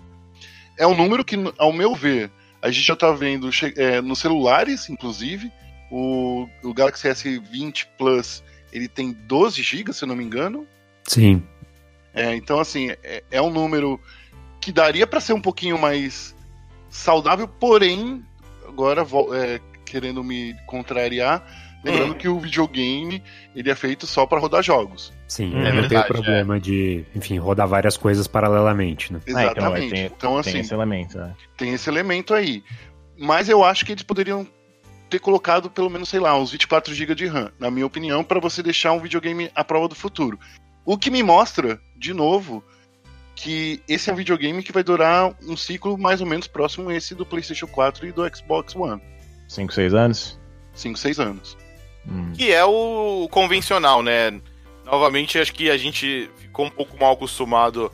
é 0.76 0.84
um 0.84 0.96
número 0.96 1.24
que, 1.24 1.36
ao 1.58 1.72
meu 1.72 1.94
ver, 1.94 2.28
a 2.60 2.68
gente 2.68 2.84
já 2.84 2.94
está 2.94 3.12
vendo 3.12 3.50
é, 3.76 4.00
nos 4.00 4.18
celulares, 4.18 4.90
inclusive. 4.90 5.52
O, 5.92 6.48
o 6.64 6.74
Galaxy 6.74 7.06
S20 7.06 7.86
Plus 7.96 8.42
ele 8.72 8.88
tem 8.88 9.12
12 9.12 9.62
GB, 9.62 9.92
se 9.92 10.02
eu 10.02 10.08
não 10.08 10.16
me 10.16 10.24
engano. 10.24 10.66
Sim. 11.06 11.40
É, 12.12 12.34
então, 12.34 12.58
assim, 12.58 12.90
é, 12.90 13.22
é 13.30 13.40
um 13.40 13.48
número 13.48 14.00
que 14.62 14.72
daria 14.72 15.06
para 15.06 15.20
ser 15.20 15.34
um 15.34 15.40
pouquinho 15.40 15.76
mais 15.76 16.34
saudável, 16.88 17.46
porém, 17.46 18.24
agora 18.66 19.04
é, 19.34 19.60
querendo 19.84 20.24
me 20.24 20.54
contrariar, 20.66 21.44
Lembrando 21.84 22.14
que 22.14 22.28
o 22.28 22.38
videogame 22.38 23.22
ele 23.56 23.68
é 23.68 23.74
feito 23.74 24.06
só 24.06 24.24
para 24.24 24.38
rodar 24.38 24.62
jogos. 24.62 25.12
Sim, 25.26 25.52
É 25.56 25.72
não 25.72 25.88
tem 25.88 25.98
o 25.98 26.04
problema 26.04 26.60
de, 26.60 27.04
enfim, 27.14 27.38
rodar 27.38 27.66
várias 27.66 27.96
coisas 27.96 28.28
paralelamente, 28.28 29.12
né? 29.12 29.20
Ah, 29.26 29.30
então, 29.30 29.40
é, 29.40 29.44
Exatamente. 29.46 29.90
tem, 29.90 30.04
Então, 30.04 30.38
assim, 30.38 30.52
tem 30.52 30.60
esse 30.60 30.74
elemento. 30.74 31.18
é. 31.18 31.34
tem 31.56 31.74
esse 31.74 31.90
elemento 31.90 32.34
aí. 32.34 32.62
Mas 33.18 33.48
eu 33.48 33.64
acho 33.64 33.84
que 33.84 33.92
eles 33.92 34.04
poderiam 34.04 34.46
ter 35.10 35.18
colocado 35.18 35.68
pelo 35.68 35.90
menos, 35.90 36.08
sei 36.08 36.20
lá, 36.20 36.38
uns 36.38 36.52
24 36.52 36.94
GB 36.94 37.14
de 37.16 37.26
RAM, 37.26 37.50
na 37.58 37.70
minha 37.70 37.84
opinião, 37.84 38.22
para 38.22 38.38
você 38.38 38.62
deixar 38.62 38.92
um 38.92 39.00
videogame 39.00 39.50
à 39.52 39.64
prova 39.64 39.88
do 39.88 39.94
futuro. 39.96 40.38
O 40.84 40.96
que 40.96 41.10
me 41.10 41.22
mostra, 41.22 41.80
de 41.96 42.14
novo, 42.14 42.62
que 43.42 43.82
esse 43.88 44.08
é 44.08 44.12
um 44.12 44.16
videogame 44.16 44.62
que 44.62 44.70
vai 44.70 44.84
durar 44.84 45.34
um 45.42 45.56
ciclo 45.56 45.98
mais 45.98 46.20
ou 46.20 46.26
menos 46.26 46.46
próximo 46.46 46.88
a 46.88 46.94
esse 46.94 47.12
do 47.12 47.26
PlayStation 47.26 47.66
4 47.66 48.06
e 48.06 48.12
do 48.12 48.22
Xbox 48.36 48.76
One. 48.76 49.02
5, 49.48 49.72
6 49.72 49.94
anos? 49.94 50.40
5, 50.74 50.96
6 50.96 51.18
anos. 51.18 51.58
Hum. 52.08 52.32
Que 52.36 52.52
é 52.52 52.64
o 52.64 53.28
convencional, 53.32 54.00
né? 54.00 54.40
Novamente, 54.84 55.38
acho 55.40 55.52
que 55.52 55.68
a 55.70 55.76
gente 55.76 56.30
ficou 56.38 56.66
um 56.66 56.70
pouco 56.70 56.96
mal 56.98 57.14
acostumado 57.14 57.90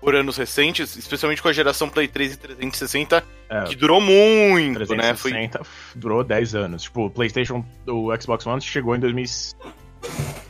por 0.00 0.14
anos 0.14 0.36
recentes, 0.36 0.96
especialmente 0.96 1.42
com 1.42 1.48
a 1.48 1.52
geração 1.52 1.88
Play 1.88 2.06
3 2.06 2.34
e 2.34 2.36
360, 2.36 3.24
É, 3.50 3.64
que 3.64 3.74
durou 3.74 4.00
muito, 4.00 4.78
né? 4.94 5.14
Foi 5.14 5.32
360 5.32 5.62
durou 5.96 6.22
10 6.22 6.54
anos. 6.54 6.82
Tipo, 6.84 7.06
o 7.06 7.10
PlayStation, 7.10 7.64
o 7.88 8.08
Xbox 8.20 8.46
One 8.46 8.60
chegou 8.60 8.94
em 8.94 9.00
2000, 9.00 9.24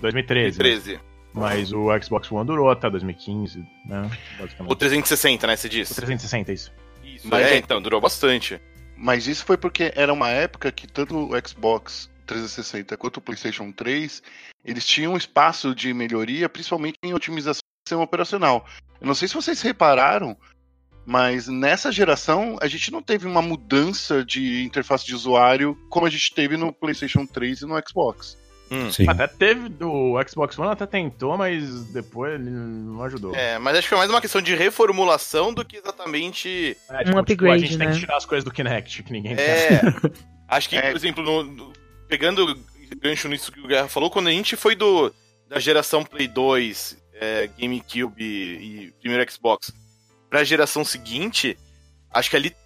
2013. 0.03 0.59
né? 0.59 1.01
13. 1.33 1.41
Mas 1.41 1.73
o 1.73 1.89
Xbox 2.03 2.31
One 2.31 2.47
durou 2.47 2.71
até 2.71 2.89
2015, 2.91 3.59
né? 3.87 4.11
Basicamente. 4.39 4.73
O 4.73 4.77
360, 4.77 5.47
né? 5.47 5.57
Você 5.57 5.69
disse? 5.69 5.93
O 5.93 5.97
360, 5.97 6.53
isso. 6.53 6.73
Isso, 7.05 7.29
Mas 7.29 7.47
é, 7.47 7.55
é- 7.55 7.57
então, 7.59 7.81
durou 7.81 8.01
bastante. 8.01 8.61
Mas 8.97 9.27
isso 9.27 9.45
foi 9.45 9.57
porque 9.57 9.93
era 9.97 10.13
uma 10.13 10.29
época 10.29 10.71
que 10.71 10.87
tanto 10.87 11.17
o 11.17 11.49
Xbox 11.49 12.11
360 12.27 12.97
quanto 12.97 13.17
o 13.17 13.21
PlayStation 13.21 13.73
3 13.73 14.23
eles 14.65 14.87
tinham 14.87 15.17
espaço 15.17 15.75
de 15.75 15.93
melhoria, 15.93 16.49
principalmente 16.49 16.97
em 17.03 17.13
otimização 17.13 17.61
do 17.61 17.89
sistema 17.89 18.03
operacional. 18.05 18.65
Eu 19.01 19.07
não 19.09 19.15
sei 19.15 19.27
se 19.27 19.35
vocês 19.35 19.61
repararam, 19.61 20.37
mas 21.05 21.49
nessa 21.49 21.91
geração 21.91 22.57
a 22.61 22.69
gente 22.69 22.93
não 22.93 23.03
teve 23.03 23.27
uma 23.27 23.43
mudança 23.43 24.25
de 24.25 24.63
interface 24.63 25.05
de 25.05 25.15
usuário 25.15 25.77
como 25.91 26.07
a 26.07 26.11
gente 26.11 26.33
teve 26.33 26.57
no 26.57 26.73
PlayStation 26.73 27.27
3 27.27 27.63
e 27.63 27.67
no 27.67 27.75
Xbox. 27.87 28.39
Hum. 28.75 28.89
Até 29.09 29.27
teve 29.27 29.69
do 29.69 30.15
Xbox 30.29 30.59
One, 30.59 30.71
até 30.73 30.87
tentou, 30.87 31.37
mas 31.37 31.85
depois 31.87 32.35
ele 32.41 32.49
não 32.51 33.03
ajudou. 33.05 33.35
É, 33.35 33.59
mas 33.59 33.75
acho 33.77 33.83
que 33.83 33.89
foi 33.91 33.99
mais 33.99 34.11
uma 34.11 34.21
questão 34.21 34.41
de 34.41 34.55
reformulação 34.55 35.53
do 35.53 35.65
que 35.65 35.77
exatamente. 35.77 36.77
É, 36.89 37.11
Um 37.11 37.19
a 37.19 37.21
upgrade, 37.21 37.67
gente 37.67 37.79
tem 37.79 37.89
né? 37.89 37.93
que 37.95 38.01
tirar 38.01 38.17
as 38.17 38.25
coisas 38.25 38.45
do 38.45 38.51
Kinect, 38.51 39.03
que 39.03 39.13
ninguém 39.13 39.37
quer. 39.37 39.75
É. 39.75 39.81
acho 40.49 40.69
que, 40.69 40.77
É. 40.77 40.83
por 40.91 40.97
exemplo, 40.97 41.23
no- 41.23 41.43
no- 41.45 41.73
pegando 42.09 42.59
gancho 43.01 43.29
nisso 43.29 43.51
que 43.53 43.61
o 43.61 43.67
Guerra 43.67 43.89
falou, 43.89 44.11
quando 44.11 44.29
a 44.29 44.33
gente 44.33 44.57
foi 44.57 44.75
do 44.75 45.13
da 45.49 45.59
geração 45.59 46.03
Play 46.03 46.27
2, 46.29 46.97
é, 47.15 47.51
GameCube 47.59 48.23
e, 48.25 48.87
e 48.87 48.93
primeiro 49.01 49.31
Xbox 49.31 49.71
pra 50.31 50.43
geração 50.45 50.83
seguinte, 50.83 51.59
acho 52.11 52.31
que 52.31 52.37
ali 52.37 52.57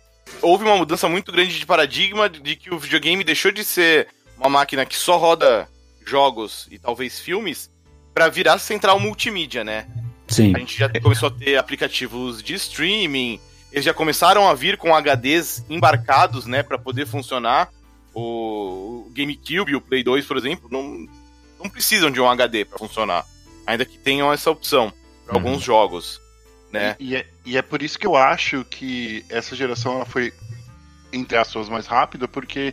houve 0.40 0.64
uma 0.64 0.76
mudança 0.76 1.08
muito 1.08 1.32
grande 1.32 1.58
de 1.58 1.66
paradigma 1.66 2.28
de 2.28 2.54
que 2.54 2.72
o 2.72 2.78
videogame 2.78 3.24
deixou 3.24 3.50
de 3.50 3.64
ser 3.64 4.06
uma 4.38 4.48
máquina 4.48 4.84
que 4.86 4.96
só 4.96 5.16
roda 5.16 5.68
jogos 6.06 6.66
e 6.70 6.78
talvez 6.78 7.18
filmes 7.18 7.70
pra 8.14 8.28
virar 8.28 8.58
central 8.58 8.98
multimídia, 9.00 9.62
né? 9.64 9.86
Sim. 10.28 10.54
A 10.54 10.58
gente 10.58 10.78
já 10.78 10.88
começou 11.00 11.28
a 11.28 11.32
ter 11.32 11.56
aplicativos 11.56 12.42
de 12.42 12.54
streaming, 12.54 13.38
eles 13.72 13.84
já 13.84 13.92
começaram 13.92 14.48
a 14.48 14.54
vir 14.54 14.76
com 14.76 14.94
HDs 14.94 15.64
embarcados, 15.68 16.46
né, 16.46 16.62
para 16.62 16.78
poder 16.78 17.06
funcionar. 17.06 17.68
O 18.14 19.10
GameCube 19.14 19.72
e 19.72 19.76
o 19.76 19.80
Play 19.80 20.02
2, 20.02 20.24
por 20.24 20.36
exemplo, 20.38 20.68
não, 20.72 21.06
não 21.62 21.68
precisam 21.68 22.10
de 22.10 22.18
um 22.20 22.28
HD 22.28 22.64
para 22.64 22.78
funcionar, 22.78 23.26
ainda 23.66 23.84
que 23.84 23.98
tenham 23.98 24.32
essa 24.32 24.50
opção 24.50 24.92
para 25.26 25.36
Uhum. 25.36 25.46
alguns 25.48 25.62
jogos, 25.62 26.20
né? 26.72 26.96
E, 26.98 27.14
é, 27.14 27.26
e 27.44 27.58
é 27.58 27.62
por 27.62 27.82
isso 27.82 27.98
que 27.98 28.06
eu 28.06 28.16
acho 28.16 28.64
que 28.64 29.24
essa 29.28 29.54
geração 29.54 29.96
ela 29.96 30.06
foi, 30.06 30.32
entre 31.12 31.36
aspas, 31.36 31.68
mais 31.68 31.86
rápida, 31.86 32.26
porque 32.26 32.72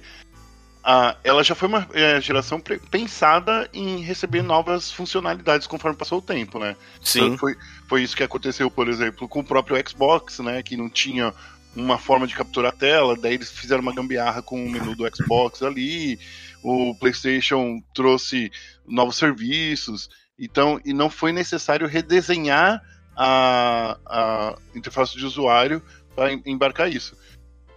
ah, 0.84 1.16
ela 1.24 1.44
já 1.44 1.56
foi 1.56 1.70
uma 1.70 1.88
é, 1.94 2.20
geração 2.20 2.62
pensada 2.92 3.70
em 3.74 4.02
receber 4.02 4.42
novas 4.42 4.92
funcionalidades 4.92 5.66
conforme 5.66 5.98
passou 5.98 6.20
o 6.20 6.22
tempo, 6.22 6.60
né? 6.60 6.76
Sim. 7.02 7.38
Foi, 7.38 7.56
foi 7.88 8.04
isso 8.04 8.16
que 8.16 8.24
aconteceu, 8.24 8.70
por 8.70 8.90
exemplo, 8.90 9.28
com 9.28 9.40
o 9.40 9.44
próprio 9.44 9.82
Xbox, 9.88 10.40
né? 10.40 10.62
Que 10.62 10.76
não 10.76 10.90
tinha 10.90 11.34
uma 11.74 11.98
forma 11.98 12.28
de 12.28 12.36
capturar 12.36 12.74
a 12.74 12.76
tela, 12.76 13.16
daí 13.16 13.36
eles 13.36 13.50
fizeram 13.50 13.82
uma 13.82 13.94
gambiarra 13.94 14.42
com 14.42 14.64
o 14.64 14.70
menu 14.70 14.96
do 14.96 15.10
Xbox 15.16 15.64
ali, 15.64 16.20
o 16.62 16.94
PlayStation 16.96 17.82
trouxe 17.96 18.52
novos 18.86 19.16
serviços, 19.16 20.10
então, 20.38 20.80
e 20.86 20.94
não 20.94 21.10
foi 21.10 21.32
necessário 21.32 21.88
redesenhar 21.88 22.82
a, 23.16 23.98
a 24.06 24.56
interface 24.76 25.18
de 25.18 25.26
usuário 25.26 25.82
para 26.16 26.34
embarcar 26.46 26.92
isso. 26.92 27.18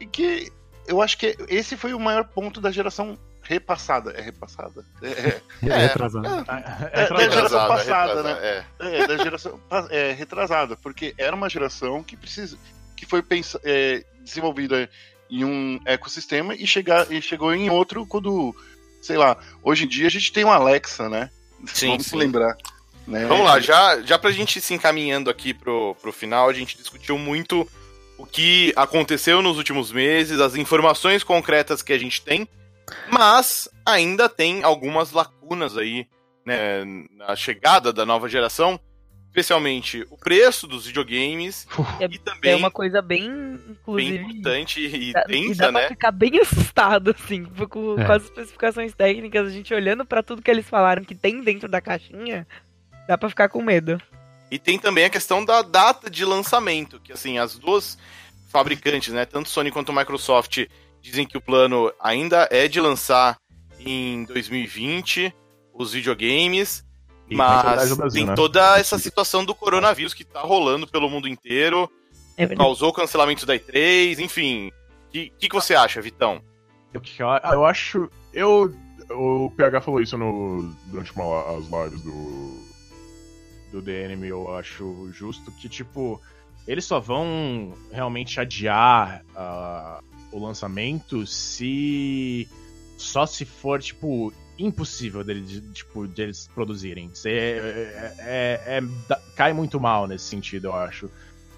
E 0.00 0.06
que 0.06 0.50
eu 0.88 1.00
acho 1.02 1.16
que 1.18 1.36
esse 1.48 1.76
foi 1.76 1.92
o 1.94 2.00
maior 2.00 2.24
ponto 2.24 2.60
da 2.60 2.70
geração 2.70 3.18
repassada. 3.42 4.10
É 4.12 4.20
repassada? 4.20 4.84
É, 5.02 5.40
É, 5.62 5.76
retrasado. 5.86 6.26
É, 6.26 7.02
É, 7.04 7.08
da 7.08 7.18
geração 7.18 7.18
Retrasada, 7.18 7.68
passada, 7.68 8.14
retrasada, 8.14 8.46
é. 8.46 8.64
é, 9.00 9.06
da 9.06 9.16
geração 9.18 9.60
pa- 9.68 9.88
é, 9.90 10.12
retrasada, 10.12 10.76
porque 10.76 11.14
era 11.16 11.34
uma 11.36 11.48
geração 11.48 12.02
que 12.02 12.16
precisa, 12.16 12.58
que 12.96 13.06
foi 13.06 13.22
pensa, 13.22 13.60
é, 13.64 14.04
desenvolvida 14.22 14.88
em 15.30 15.44
um 15.44 15.80
ecossistema 15.84 16.54
e, 16.54 16.66
chegar, 16.66 17.10
e 17.10 17.20
chegou 17.22 17.52
em 17.54 17.68
outro 17.70 18.06
quando, 18.06 18.54
sei 19.02 19.16
lá, 19.16 19.36
hoje 19.62 19.84
em 19.84 19.88
dia 19.88 20.06
a 20.06 20.10
gente 20.10 20.32
tem 20.32 20.44
um 20.44 20.50
Alexa, 20.52 21.08
né? 21.08 21.30
Sim, 21.66 21.88
Vamos 21.90 22.06
sim. 22.06 22.16
lembrar. 22.16 22.56
Né? 23.06 23.24
Vamos 23.26 23.44
lá, 23.46 23.60
já, 23.60 24.00
já 24.02 24.18
pra 24.18 24.32
gente 24.32 24.60
se 24.60 24.74
encaminhando 24.74 25.30
aqui 25.30 25.54
pro, 25.54 25.94
pro 26.02 26.12
final, 26.12 26.48
a 26.48 26.52
gente 26.52 26.76
discutiu 26.76 27.16
muito 27.16 27.68
o 28.18 28.26
que 28.26 28.72
aconteceu 28.76 29.42
nos 29.42 29.56
últimos 29.58 29.92
meses, 29.92 30.40
as 30.40 30.54
informações 30.56 31.22
concretas 31.22 31.82
que 31.82 31.92
a 31.92 31.98
gente 31.98 32.22
tem, 32.22 32.48
mas 33.10 33.68
ainda 33.84 34.28
tem 34.28 34.62
algumas 34.62 35.12
lacunas 35.12 35.76
aí, 35.76 36.06
né, 36.44 36.84
na 37.16 37.34
chegada 37.36 37.92
da 37.92 38.06
nova 38.06 38.28
geração, 38.28 38.78
especialmente 39.28 40.06
o 40.10 40.16
preço 40.16 40.66
dos 40.66 40.86
videogames 40.86 41.66
É- 42.00 42.06
e 42.06 42.18
também 42.18 42.52
É 42.52 42.56
uma 42.56 42.70
coisa 42.70 43.02
bem, 43.02 43.60
bem 43.86 44.14
importante 44.16 44.80
e 44.80 45.12
dá- 45.12 45.24
e 45.28 45.32
densa, 45.32 45.62
dá 45.64 45.72
pra 45.72 45.80
né? 45.82 45.88
ficar 45.88 46.10
bem 46.10 46.38
assustado, 46.40 47.10
assim, 47.10 47.44
com, 47.44 48.00
É. 48.00 48.04
com 48.06 48.12
as 48.12 48.24
especificações 48.24 48.94
técnicas, 48.94 49.46
a 49.46 49.50
gente 49.50 49.74
olhando 49.74 50.06
pra 50.06 50.22
tudo 50.22 50.40
que 50.40 50.50
eles 50.50 50.66
falaram 50.66 51.04
que 51.04 51.14
tem 51.14 51.42
dentro 51.42 51.68
da 51.68 51.82
caixinha, 51.82 52.46
dá 53.06 53.18
pra 53.18 53.28
ficar 53.28 53.48
com 53.50 53.60
medo. 53.62 54.00
E 54.50 54.58
tem 54.58 54.78
também 54.78 55.04
a 55.04 55.10
questão 55.10 55.44
da 55.44 55.62
data 55.62 56.08
de 56.08 56.24
lançamento, 56.24 57.00
que 57.00 57.12
assim, 57.12 57.38
as 57.38 57.58
duas 57.58 57.98
fabricantes, 58.48 59.12
né, 59.12 59.24
tanto 59.24 59.48
Sony 59.48 59.70
quanto 59.70 59.92
Microsoft, 59.92 60.66
dizem 61.02 61.26
que 61.26 61.36
o 61.36 61.40
plano 61.40 61.92
ainda 62.00 62.48
é 62.50 62.68
de 62.68 62.80
lançar 62.80 63.38
em 63.78 64.24
2020 64.24 65.34
os 65.74 65.92
videogames, 65.92 66.84
E 67.28 67.34
mas 67.34 67.94
Brasil, 67.96 68.20
tem 68.20 68.26
né? 68.26 68.34
toda 68.34 68.78
essa 68.78 68.98
situação 68.98 69.44
do 69.44 69.54
coronavírus 69.54 70.14
que 70.14 70.24
tá 70.24 70.40
rolando 70.40 70.86
pelo 70.86 71.10
mundo 71.10 71.28
inteiro, 71.28 71.90
É 72.36 72.46
causou 72.46 72.92
cancelamento 72.92 73.44
da 73.44 73.54
E3, 73.54 74.18
enfim. 74.20 74.68
O 75.08 75.10
que, 75.10 75.32
que, 75.38 75.48
que 75.48 75.54
você 75.54 75.74
acha, 75.74 76.00
Vitão? 76.00 76.40
Eu, 76.92 77.02
eu 77.52 77.64
acho. 77.64 78.08
Eu. 78.32 78.74
O 79.10 79.50
PH 79.56 79.82
falou 79.82 80.00
isso 80.00 80.16
no, 80.16 80.74
durante 80.86 81.12
uma, 81.12 81.58
as 81.58 81.64
lives 81.66 82.02
do. 82.02 82.65
Do 83.72 83.82
DNM, 83.82 84.26
eu 84.26 84.54
acho 84.54 85.10
justo 85.12 85.50
que, 85.52 85.68
tipo, 85.68 86.20
eles 86.66 86.84
só 86.84 87.00
vão 87.00 87.74
realmente 87.90 88.40
adiar 88.40 89.24
ah, 89.34 90.00
o 90.32 90.38
lançamento 90.38 91.26
se. 91.26 92.48
Só 92.96 93.26
se 93.26 93.44
for, 93.44 93.80
tipo, 93.80 94.32
impossível 94.58 95.22
deles, 95.22 95.62
tipo, 95.72 96.06
deles 96.06 96.48
produzirem. 96.54 97.10
Se 97.12 97.30
é, 97.30 97.34
é- 97.36 98.14
é- 98.18 98.78
é- 98.78 99.20
cai 99.36 99.52
muito 99.52 99.78
mal 99.78 100.06
nesse 100.06 100.24
sentido, 100.24 100.68
eu 100.68 100.74
acho. 100.74 101.10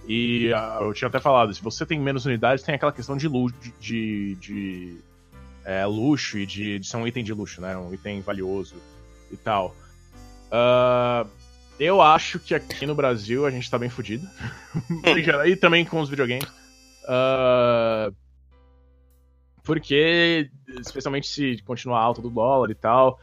E 0.07 0.53
ah, 0.53 0.79
eu 0.81 0.93
tinha 0.95 1.09
até 1.09 1.21
falado, 1.21 1.55
se 1.55 1.63
você 1.63 1.85
tem 1.85 2.01
menos 2.01 2.25
unidades, 2.27 2.65
tem 2.65 2.75
aquela 2.75 2.93
questão 2.93 3.17
de 3.17 3.29
luxo, 3.29 3.55
de, 3.79 4.35
de 4.37 4.97
é, 5.65 5.85
luxo 5.85 6.39
e 6.39 6.47
de, 6.47 6.79
de 6.79 6.87
ser 6.87 6.97
um 6.97 7.07
item 7.07 7.23
de 7.23 7.33
luxo, 7.33 7.61
né? 7.61 7.77
Um 7.77 7.93
item 7.93 8.21
valioso 8.21 8.77
e 9.31 9.37
tal. 9.37 9.77
Ah, 10.51 11.27
eu 11.79 12.01
acho 12.03 12.39
que 12.39 12.55
aqui 12.55 12.87
no 12.87 12.95
Brasil 12.95 13.47
a 13.47 13.51
gente 13.51 13.71
tá 13.71 13.79
bem 13.79 13.89
fudido. 13.89 14.27
E 15.47 15.57
também 15.57 15.85
com 15.85 16.01
os 16.01 16.09
videogames. 16.09 16.47
Ah, 17.07 18.11
porque, 19.69 20.51
especialmente 20.81 21.27
se 21.27 21.63
continuar 21.63 22.01
alto 22.01 22.23
do 22.23 22.31
dólar 22.31 22.71
e 22.71 22.75
tal, 22.75 23.19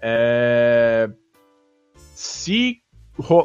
é, 0.00 1.06
se, 2.14 2.78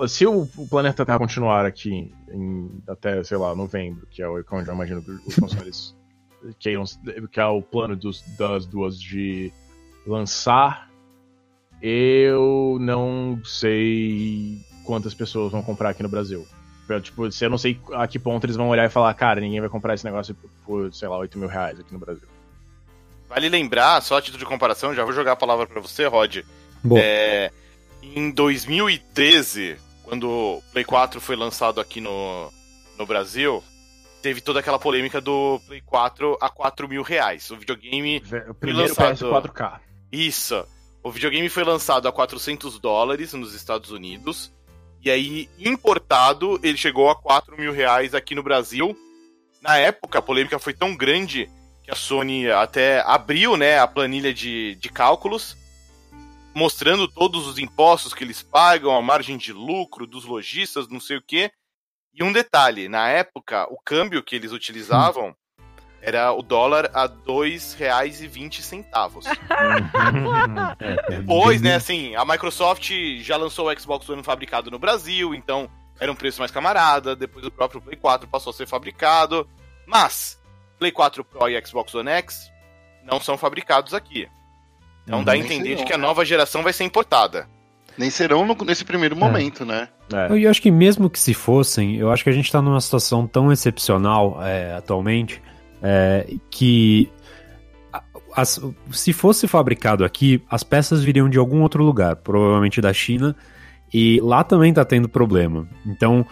se 0.08 0.26
o, 0.26 0.48
planeta 0.70 1.06
Terra 1.06 1.20
continuar 1.20 1.66
aqui 1.66 2.14
em, 2.32 2.82
até, 2.88 3.22
sei 3.24 3.38
lá, 3.38 3.54
novembro, 3.54 4.08
que 4.08 4.22
é 4.22 4.28
o 4.30 4.38
eu 4.38 4.46
imagino 4.74 5.04
que 5.04 5.12
os 5.12 5.36
consumidores 5.36 5.94
que 7.32 7.40
é 7.40 7.46
o 7.46 7.62
plano 7.62 7.98
dos- 7.98 8.22
das 8.38 8.66
duas 8.66 8.98
de 8.98 9.52
lançar 10.06 10.87
eu 11.82 12.78
não 12.80 13.40
sei 13.44 14.60
quantas 14.84 15.14
pessoas 15.14 15.52
vão 15.52 15.62
comprar 15.62 15.90
aqui 15.90 16.04
no 16.04 16.10
Brasil. 16.10 16.48
Tipo, 17.02 17.30
se 17.32 17.44
eu 17.44 17.50
não 17.50 17.58
sei 17.58 17.78
a 17.94 18.08
que 18.08 18.18
ponto 18.18 18.46
eles 18.46 18.56
vão 18.56 18.70
olhar 18.70 18.86
e 18.86 18.90
falar, 18.90 19.14
cara, 19.14 19.42
ninguém 19.42 19.60
vai 19.60 19.70
comprar 19.70 19.94
esse 19.94 20.06
negócio 20.06 20.36
por, 20.66 20.94
sei 20.94 21.08
lá, 21.10 21.18
8 21.18 21.38
mil 21.38 21.50
reais 21.50 21.80
aqui 21.80 21.92
no 21.92 22.00
Brasil. 22.00 22.28
Vale 23.28 23.50
lembrar, 23.50 24.02
só 24.02 24.18
a 24.18 24.22
título 24.22 24.40
de 24.40 24.46
comparação, 24.46 24.96
já 24.96 25.04
vou 25.04 25.12
jogar 25.12 25.34
a 25.34 25.36
palavra 25.36 25.68
para 25.68 25.82
você, 25.82 26.06
Rod. 26.06 26.38
Boa. 26.82 27.02
É, 27.04 27.52
em 28.02 28.32
2013, 28.32 29.76
quando 30.04 30.30
o 30.30 30.64
Play 30.72 30.86
4 30.86 31.20
foi 31.20 31.36
lançado 31.36 31.82
aqui 31.82 32.00
no, 32.00 32.50
no 32.98 33.06
Brasil, 33.06 33.62
teve 34.22 34.40
toda 34.40 34.62
aquela 34.62 34.80
polêmica 34.80 35.20
do 35.20 35.60
Play 35.68 35.82
4 35.82 36.38
a 36.40 36.50
4 36.50 36.88
mil 36.88 37.04
reais. 37.04 37.52
O 37.52 37.58
videogame. 37.58 38.24
O 38.48 38.54
primeiro 38.54 38.88
lançado- 38.90 39.30
PS4K. 39.30 39.80
Isso. 40.10 40.66
O 41.08 41.12
videogame 41.12 41.48
foi 41.48 41.64
lançado 41.64 42.06
a 42.06 42.12
400 42.12 42.80
dólares 42.80 43.32
nos 43.32 43.54
Estados 43.54 43.92
Unidos. 43.92 44.52
E 45.02 45.10
aí, 45.10 45.50
importado, 45.58 46.60
ele 46.62 46.76
chegou 46.76 47.10
a 47.10 47.16
4 47.16 47.58
mil 47.58 47.72
reais 47.72 48.14
aqui 48.14 48.36
no 48.36 48.44
Brasil. 48.44 48.94
Na 49.62 49.78
época, 49.78 50.20
a 50.20 50.22
polêmica 50.22 50.60
foi 50.60 50.74
tão 50.74 50.94
grande 50.98 51.50
que 51.82 51.90
a 51.90 51.96
Sony 51.96 52.52
até 52.52 53.00
abriu 53.06 53.56
né, 53.56 53.80
a 53.80 53.88
planilha 53.88 54.34
de, 54.34 54.76
de 54.76 54.90
cálculos, 54.90 55.56
mostrando 56.54 57.08
todos 57.08 57.48
os 57.48 57.58
impostos 57.58 58.14
que 58.14 58.26
eles 58.26 58.44
pagam, 58.44 58.94
a 58.94 59.02
margem 59.02 59.38
de 59.38 59.54
lucro 59.54 60.06
dos 60.06 60.26
lojistas, 60.26 60.90
não 60.90 61.00
sei 61.00 61.16
o 61.16 61.24
quê. 61.26 61.50
E 62.14 62.22
um 62.22 62.34
detalhe, 62.34 62.90
na 62.90 63.08
época, 63.08 63.66
o 63.72 63.78
câmbio 63.78 64.22
que 64.22 64.36
eles 64.36 64.52
utilizavam 64.52 65.34
era 66.02 66.32
o 66.32 66.42
dólar 66.42 66.90
a 66.94 67.04
R$ 67.04 67.10
2,20. 67.28 68.86
É, 70.80 71.10
Depois, 71.18 71.62
né, 71.62 71.76
assim, 71.76 72.16
a 72.16 72.24
Microsoft 72.26 72.92
já 73.22 73.38
lançou 73.38 73.70
o 73.70 73.80
Xbox 73.80 74.08
One 74.10 74.24
fabricado 74.24 74.70
no 74.72 74.80
Brasil, 74.80 75.34
então 75.34 75.70
era 76.00 76.12
um 76.12 76.16
preço 76.16 76.40
mais 76.40 76.52
camarada. 76.52 77.16
Depois 77.16 77.46
o 77.46 77.52
próprio 77.52 77.82
Play 77.82 77.96
4 77.98 78.28
passou 78.28 78.52
a 78.52 78.54
ser 78.54 78.68
fabricado. 78.68 79.48
Mas, 79.86 80.40
Play 80.80 80.92
4 80.92 81.24
Pro 81.24 81.50
e 81.50 81.66
Xbox 81.66 81.94
One 81.96 82.10
X 82.10 82.52
não 83.04 83.20
são 83.20 83.38
fabricados 83.38 83.94
aqui. 83.94 84.28
Então 85.04 85.20
Uhum. 85.20 85.26
dá 85.26 85.32
a 85.32 85.36
Nem 85.36 85.44
entender 85.46 85.70
de 85.70 85.76
serão. 85.76 85.86
que 85.88 85.94
a 85.94 85.98
nova 85.98 86.26
geração 86.26 86.62
vai 86.64 86.74
ser 86.74 86.84
importada. 86.84 87.48
Nem 87.98 88.10
serão 88.12 88.46
no- 88.46 88.56
nesse 88.66 88.86
primeiro 88.86 89.16
momento, 89.16 89.66
né? 89.66 89.88
É. 90.14 90.28
Eu 90.44 90.50
acho 90.52 90.62
que 90.62 90.70
mesmo 90.70 91.10
que 91.10 91.18
se 91.20 91.34
fossem, 91.34 91.96
eu 91.96 92.12
acho 92.12 92.24
que 92.24 92.30
a 92.30 92.34
gente 92.34 92.52
tá 92.52 92.62
numa 92.62 92.80
situação 92.80 93.26
tão 93.26 93.52
excepcional 93.52 94.38
é, 94.44 94.74
atualmente 94.76 95.42
é, 95.82 96.28
que 96.50 97.10
as- 98.36 98.62
se 98.92 99.14
fosse 99.14 99.48
fabricado 99.48 100.06
aqui, 100.06 100.42
as 100.50 100.64
peças 100.64 101.04
viriam 101.04 101.30
de 101.30 101.38
algum 101.38 101.62
outro 101.62 101.84
lugar, 101.84 102.16
provavelmente 102.18 102.80
da 102.82 102.94
China, 102.94 103.36
e 103.94 104.20
lá 104.22 104.44
também 104.44 104.74
tá 104.74 104.86
tendo 104.86 105.10
problema. 105.10 105.68
Então, 105.86 106.26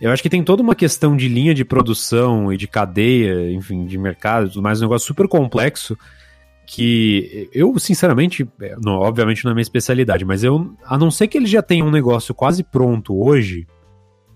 eu 0.00 0.10
acho 0.10 0.22
que 0.22 0.28
tem 0.28 0.42
toda 0.42 0.62
uma 0.62 0.74
questão 0.74 1.16
de 1.16 1.28
linha 1.28 1.54
de 1.54 1.64
produção 1.64 2.52
e 2.52 2.56
de 2.56 2.66
cadeia, 2.66 3.52
enfim, 3.52 3.84
de 3.86 3.96
mercado, 3.96 4.60
mais, 4.60 4.80
um 4.80 4.84
negócio 4.84 5.06
super 5.06 5.28
complexo 5.28 5.96
que 6.66 7.48
eu, 7.52 7.78
sinceramente, 7.78 8.48
é, 8.60 8.76
não, 8.82 8.94
obviamente 8.94 9.44
não 9.44 9.50
é 9.50 9.54
minha 9.54 9.62
especialidade, 9.62 10.24
mas 10.24 10.42
eu, 10.42 10.74
a 10.84 10.96
não 10.96 11.10
ser 11.10 11.28
que 11.28 11.36
eles 11.36 11.50
já 11.50 11.60
tenham 11.60 11.88
um 11.88 11.90
negócio 11.90 12.34
quase 12.34 12.62
pronto 12.64 13.14
hoje, 13.14 13.66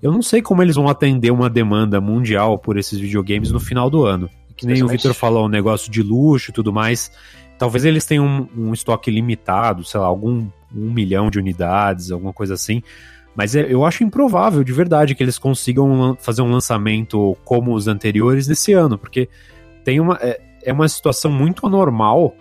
eu 0.03 0.12
não 0.12 0.21
sei 0.21 0.43
como 0.43 0.62
eles 0.62 0.77
vão 0.77 0.89
atender 0.89 1.31
uma 1.31 1.49
demanda 1.49 2.01
mundial 2.01 2.59
por 2.59 2.77
esses 2.77 2.99
videogames 2.99 3.51
no 3.51 3.59
final 3.59 3.89
do 3.89 4.05
ano. 4.05 4.29
Que 4.57 4.66
nem 4.66 4.76
o 4.82 4.88
Victor 4.88 5.11
falou, 5.14 5.46
um 5.46 5.48
negócio 5.48 5.90
de 5.90 6.02
luxo 6.02 6.50
e 6.50 6.54
tudo 6.54 6.72
mais. 6.72 7.11
Talvez 7.59 7.84
eles 7.84 8.04
tenham 8.04 8.26
um, 8.57 8.68
um 8.68 8.72
estoque 8.72 9.11
limitado, 9.11 9.84
sei 9.84 9.98
lá, 10.00 10.07
algum 10.07 10.46
um 10.74 10.90
milhão 10.92 11.30
de 11.30 11.38
unidades, 11.38 12.11
alguma 12.11 12.32
coisa 12.32 12.54
assim. 12.54 12.82
Mas 13.34 13.54
é- 13.54 13.66
eu 13.72 13.84
acho 13.84 14.02
improvável, 14.02 14.64
de 14.64 14.72
verdade, 14.72 15.14
que 15.14 15.22
eles 15.22 15.38
consigam 15.38 16.16
fazer 16.20 16.42
um 16.42 16.50
lançamento 16.50 17.36
como 17.44 17.74
os 17.74 17.86
anteriores 17.88 18.46
nesse 18.48 18.72
ano, 18.72 18.98
porque 18.98 19.28
tem 19.84 20.00
uma, 20.00 20.18
é, 20.20 20.40
é 20.64 20.72
uma 20.72 20.88
situação 20.88 21.30
muito 21.30 21.66
anormal 21.66 22.34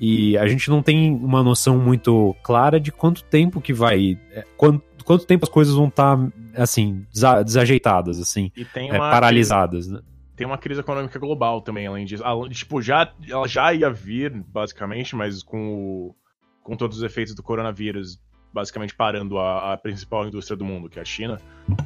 e 0.00 0.36
a 0.38 0.46
gente 0.46 0.68
não 0.68 0.82
tem 0.82 1.14
uma 1.14 1.42
noção 1.42 1.78
muito 1.78 2.34
clara 2.42 2.78
de 2.78 2.90
quanto 2.92 3.22
tempo 3.24 3.60
que 3.60 3.72
vai. 3.72 4.18
é, 4.32 4.44
quanto, 4.56 4.82
quanto 5.04 5.26
tempo 5.26 5.44
as 5.44 5.50
coisas 5.50 5.74
vão 5.74 5.88
estar, 5.88 6.18
assim, 6.56 7.04
desa- 7.12 7.42
desajeitadas, 7.42 8.18
assim, 8.20 8.50
é, 8.92 8.98
paralisadas, 9.10 9.86
né? 9.88 10.00
Tem 10.36 10.46
uma 10.46 10.58
crise 10.58 10.80
econômica 10.80 11.18
global 11.18 11.60
também, 11.62 11.86
além 11.86 12.04
disso. 12.04 12.22
Além- 12.24 12.50
Tipo, 12.50 12.80
já, 12.82 13.12
ela 13.28 13.48
já 13.48 13.72
ia 13.72 13.90
vir, 13.90 14.30
basicamente, 14.32 15.16
mas 15.16 15.42
com, 15.42 15.74
o- 15.74 16.14
com 16.62 16.76
todos 16.76 16.98
os 16.98 17.02
efeitos 17.02 17.34
do 17.34 17.42
coronavírus, 17.42 18.20
basicamente 18.52 18.94
parando 18.94 19.38
a, 19.38 19.72
a 19.72 19.76
principal 19.76 20.26
indústria 20.26 20.56
do 20.56 20.64
mundo, 20.64 20.88
que 20.88 20.98
é 20.98 21.02
a 21.02 21.04
China, 21.04 21.40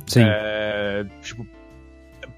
Sim. 0.06 0.22
é, 0.24 1.06
tipo, 1.22 1.46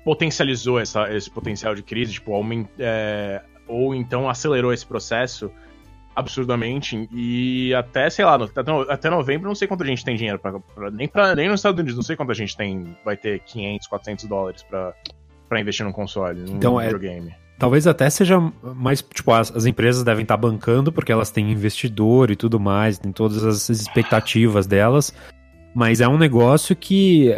potencializou 0.04 0.78
essa, 0.80 1.12
esse 1.14 1.30
potencial 1.30 1.74
de 1.74 1.82
crise, 1.82 2.12
tipo, 2.12 2.32
aument, 2.34 2.66
é, 2.78 3.42
ou 3.66 3.94
então 3.94 4.28
acelerou 4.28 4.72
esse 4.72 4.86
processo 4.86 5.50
absurdamente 6.14 7.08
e 7.10 7.72
até, 7.74 8.10
sei 8.10 8.24
lá, 8.24 8.36
no- 8.36 8.44
até, 8.44 8.62
no- 8.62 8.90
até 8.90 9.08
novembro 9.10 9.48
não 9.48 9.54
sei 9.54 9.66
quanto 9.66 9.82
a 9.82 9.86
gente 9.86 10.04
tem 10.04 10.14
dinheiro 10.16 10.38
pra, 10.38 10.58
pra- 10.60 10.90
nem, 10.90 11.08
pra, 11.08 11.34
nem 11.34 11.48
nos 11.48 11.60
Estados 11.60 11.78
Unidos, 11.78 11.96
não 11.96 12.02
sei 12.02 12.16
quanto 12.16 12.32
a 12.32 12.34
gente 12.34 12.54
tem, 12.56 12.96
vai 13.04 13.16
ter 13.16 13.40
500, 13.40 13.86
400 13.86 14.24
dólares 14.26 14.62
pra, 14.62 14.94
pra 15.52 15.60
investir 15.60 15.84
num 15.84 15.92
console, 15.92 16.40
num 16.40 16.56
Então, 16.56 16.80
é- 16.80 16.84
videogame. 16.84 17.34
Talvez 17.58 17.86
até 17.86 18.10
seja 18.10 18.40
mais, 18.74 19.02
tipo, 19.02 19.30
as, 19.30 19.54
as 19.54 19.66
empresas 19.66 20.02
devem 20.02 20.22
estar 20.22 20.36
bancando 20.36 20.90
porque 20.90 21.12
elas 21.12 21.30
têm 21.30 21.52
investidor 21.52 22.30
e 22.30 22.34
tudo 22.34 22.58
mais, 22.58 22.98
tem 22.98 23.12
todas 23.12 23.44
as 23.44 23.68
expectativas 23.68 24.66
delas, 24.66 25.14
mas 25.72 26.00
é 26.00 26.08
um 26.08 26.18
negócio 26.18 26.74
que, 26.74 27.30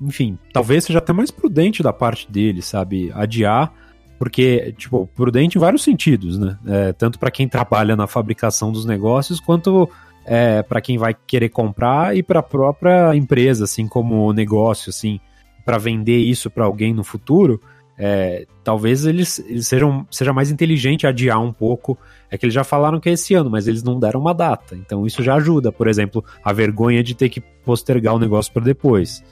enfim, 0.00 0.36
talvez 0.52 0.84
seja 0.84 0.98
até 0.98 1.12
mais 1.12 1.30
prudente 1.30 1.80
da 1.80 1.92
parte 1.92 2.28
deles, 2.32 2.64
sabe? 2.64 3.12
Adiar, 3.14 3.72
porque, 4.18 4.74
tipo, 4.76 5.06
prudente 5.14 5.58
em 5.58 5.60
vários 5.60 5.84
sentidos, 5.84 6.38
né? 6.38 6.58
É, 6.66 6.92
tanto 6.92 7.18
para 7.18 7.30
quem 7.30 7.46
trabalha 7.46 7.94
na 7.94 8.08
fabricação 8.08 8.72
dos 8.72 8.84
negócios, 8.84 9.38
quanto 9.38 9.88
é, 10.24 10.60
para 10.62 10.80
quem 10.80 10.98
vai 10.98 11.14
querer 11.14 11.50
comprar 11.50 12.16
e 12.16 12.22
para 12.22 12.40
a 12.40 12.42
própria 12.42 13.14
empresa, 13.14 13.64
assim, 13.64 13.86
como 13.86 14.32
negócio, 14.32 14.90
assim, 14.90 15.20
para 15.64 15.78
vender 15.78 16.18
isso 16.18 16.50
para 16.50 16.64
alguém 16.64 16.92
no 16.94 17.04
futuro. 17.04 17.60
É, 17.98 18.46
talvez 18.64 19.04
eles, 19.04 19.38
eles 19.46 19.68
sejam 19.68 20.06
seja 20.10 20.32
mais 20.32 20.50
inteligente 20.50 21.06
adiar 21.06 21.40
um 21.40 21.52
pouco. 21.52 21.96
É 22.30 22.38
que 22.38 22.46
eles 22.46 22.54
já 22.54 22.64
falaram 22.64 22.98
que 22.98 23.08
é 23.08 23.12
esse 23.12 23.34
ano, 23.34 23.50
mas 23.50 23.68
eles 23.68 23.82
não 23.82 24.00
deram 24.00 24.20
uma 24.20 24.32
data. 24.34 24.74
Então 24.74 25.06
isso 25.06 25.22
já 25.22 25.34
ajuda, 25.34 25.70
por 25.70 25.86
exemplo, 25.86 26.24
a 26.42 26.52
vergonha 26.52 27.02
de 27.02 27.14
ter 27.14 27.28
que 27.28 27.40
postergar 27.64 28.14
o 28.14 28.18
negócio 28.18 28.52
para 28.52 28.64
depois. 28.64 29.22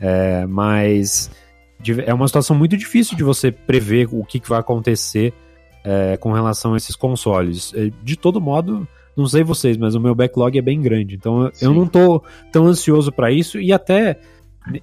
É, 0.00 0.44
mas 0.46 1.30
é 2.04 2.12
uma 2.12 2.26
situação 2.26 2.56
muito 2.56 2.76
difícil 2.76 3.16
de 3.16 3.22
você 3.22 3.52
prever 3.52 4.08
o 4.10 4.24
que, 4.24 4.40
que 4.40 4.48
vai 4.48 4.58
acontecer 4.60 5.32
é, 5.84 6.16
com 6.16 6.32
relação 6.32 6.74
a 6.74 6.76
esses 6.78 6.96
consoles. 6.96 7.72
É, 7.76 7.90
De 8.02 8.16
todo 8.16 8.40
modo, 8.40 8.88
não 9.16 9.26
sei 9.26 9.44
vocês, 9.44 9.76
mas 9.76 9.94
o 9.94 10.00
meu 10.00 10.14
backlog 10.14 10.58
é 10.58 10.62
bem 10.62 10.80
grande. 10.80 11.14
Então 11.14 11.42
eu- 11.42 11.46
eu 11.46 11.52
Sim. 11.54 11.74
não 11.74 11.86
tô 11.86 12.22
tão 12.50 12.66
ansioso 12.66 13.12
para 13.12 13.30
isso 13.30 13.60
e 13.60 13.72
até 13.72 14.18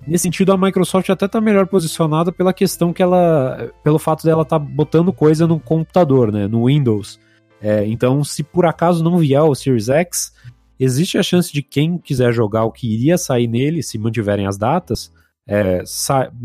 Nesse 0.07 0.23
sentido, 0.23 0.51
a 0.53 0.57
Microsoft 0.57 1.09
até 1.09 1.27
tá 1.27 1.41
melhor 1.41 1.67
posicionada 1.67 2.31
pela 2.31 2.53
questão 2.53 2.93
que 2.93 3.03
ela. 3.03 3.71
pelo 3.83 3.99
fato 3.99 4.23
dela 4.23 4.45
tá 4.45 4.57
botando 4.57 5.11
coisa 5.11 5.45
no 5.45 5.59
computador, 5.59 6.31
né? 6.31 6.47
No 6.47 6.67
Windows. 6.67 7.19
É, 7.61 7.85
então, 7.85 8.23
se 8.23 8.43
por 8.43 8.65
acaso 8.65 9.03
não 9.03 9.17
vier 9.17 9.41
o 9.41 9.55
Series 9.55 9.89
X, 9.89 10.33
existe 10.79 11.17
a 11.17 11.23
chance 11.23 11.51
de 11.51 11.61
quem 11.61 11.97
quiser 11.97 12.33
jogar 12.33 12.63
o 12.63 12.71
que 12.71 12.93
iria 12.93 13.17
sair 13.17 13.47
nele, 13.47 13.83
se 13.83 13.97
mantiverem 13.97 14.47
as 14.47 14.57
datas, 14.57 15.11
é, 15.47 15.83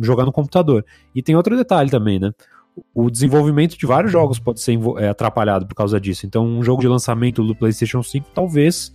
jogar 0.01 0.25
no 0.25 0.33
computador. 0.33 0.85
E 1.15 1.23
tem 1.23 1.37
outro 1.37 1.57
detalhe 1.57 1.91
também, 1.91 2.19
né? 2.19 2.33
O 2.95 3.11
desenvolvimento 3.11 3.77
de 3.77 3.87
vários 3.87 4.13
jogos 4.13 4.39
pode 4.39 4.61
ser 4.61 4.79
é, 4.99 5.09
atrapalhado 5.09 5.67
por 5.67 5.75
causa 5.75 6.01
disso. 6.01 6.27
Então, 6.27 6.47
um 6.47 6.63
jogo 6.63 6.81
de 6.81 6.89
lançamento 6.89 7.45
do 7.45 7.55
PlayStation 7.55 8.03
5 8.03 8.31
talvez 8.33 8.93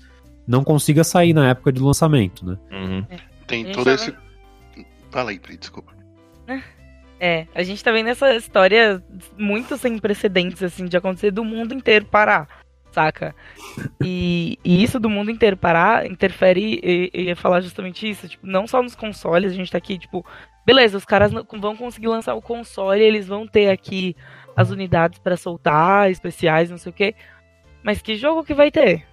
não 0.47 0.63
consiga 0.63 1.03
sair 1.03 1.33
na 1.33 1.49
época 1.49 1.71
de 1.71 1.81
lançamento, 1.81 2.45
né? 2.45 2.57
Uhum. 2.71 3.05
Tem 3.47 3.63
A 3.63 3.65
gente 3.65 3.75
todo 3.75 3.89
esse. 3.89 4.13
Fala 5.13 5.29
aí, 5.29 5.37
Pri, 5.37 5.55
desculpa. 5.57 5.93
É, 7.19 7.45
a 7.53 7.61
gente 7.61 7.83
tá 7.83 7.91
vendo 7.91 8.09
essa 8.09 8.35
história 8.35 9.01
muito 9.37 9.77
sem 9.77 9.99
precedentes, 9.99 10.63
assim, 10.63 10.85
de 10.85 10.97
acontecer 10.97 11.29
do 11.29 11.45
mundo 11.45 11.71
inteiro 11.71 12.03
parar, 12.03 12.49
saca? 12.91 13.35
E, 14.03 14.57
e 14.65 14.83
isso 14.83 14.99
do 14.99 15.11
mundo 15.11 15.29
inteiro 15.29 15.55
parar 15.55 16.07
interfere, 16.07 17.11
eu 17.13 17.21
ia 17.21 17.35
falar 17.35 17.61
justamente 17.61 18.09
isso, 18.09 18.27
tipo, 18.27 18.47
não 18.47 18.65
só 18.65 18.81
nos 18.81 18.95
consoles, 18.95 19.51
a 19.51 19.55
gente 19.55 19.71
tá 19.71 19.77
aqui, 19.77 19.99
tipo, 19.99 20.25
beleza, 20.65 20.97
os 20.97 21.05
caras 21.05 21.31
vão 21.31 21.77
conseguir 21.77 22.07
lançar 22.07 22.33
o 22.33 22.41
console, 22.41 23.03
eles 23.03 23.27
vão 23.27 23.47
ter 23.47 23.69
aqui 23.69 24.15
as 24.55 24.71
unidades 24.71 25.19
pra 25.19 25.37
soltar, 25.37 26.09
especiais, 26.09 26.71
não 26.71 26.77
sei 26.79 26.89
o 26.89 26.95
quê, 26.95 27.13
mas 27.83 28.01
que 28.01 28.15
jogo 28.15 28.43
que 28.43 28.55
vai 28.55 28.71
ter? 28.71 29.05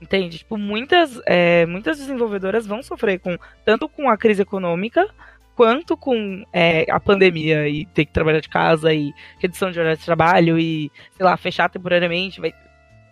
Entende? 0.00 0.38
Tipo, 0.38 0.56
muitas, 0.56 1.20
é, 1.26 1.64
muitas 1.66 1.98
desenvolvedoras 1.98 2.66
vão 2.66 2.82
sofrer 2.82 3.20
com 3.20 3.38
tanto 3.64 3.88
com 3.88 4.10
a 4.10 4.16
crise 4.16 4.42
econômica 4.42 5.06
quanto 5.54 5.96
com 5.96 6.44
é, 6.52 6.86
a 6.90 6.98
pandemia 6.98 7.68
e 7.68 7.84
ter 7.86 8.06
que 8.06 8.12
trabalhar 8.12 8.40
de 8.40 8.48
casa 8.48 8.92
e 8.92 9.12
redução 9.38 9.70
de 9.70 9.78
horário 9.78 9.98
de 9.98 10.04
trabalho 10.04 10.58
e, 10.58 10.90
sei 11.16 11.24
lá, 11.24 11.36
fechar 11.36 11.68
temporariamente. 11.68 12.40
Vai... 12.40 12.52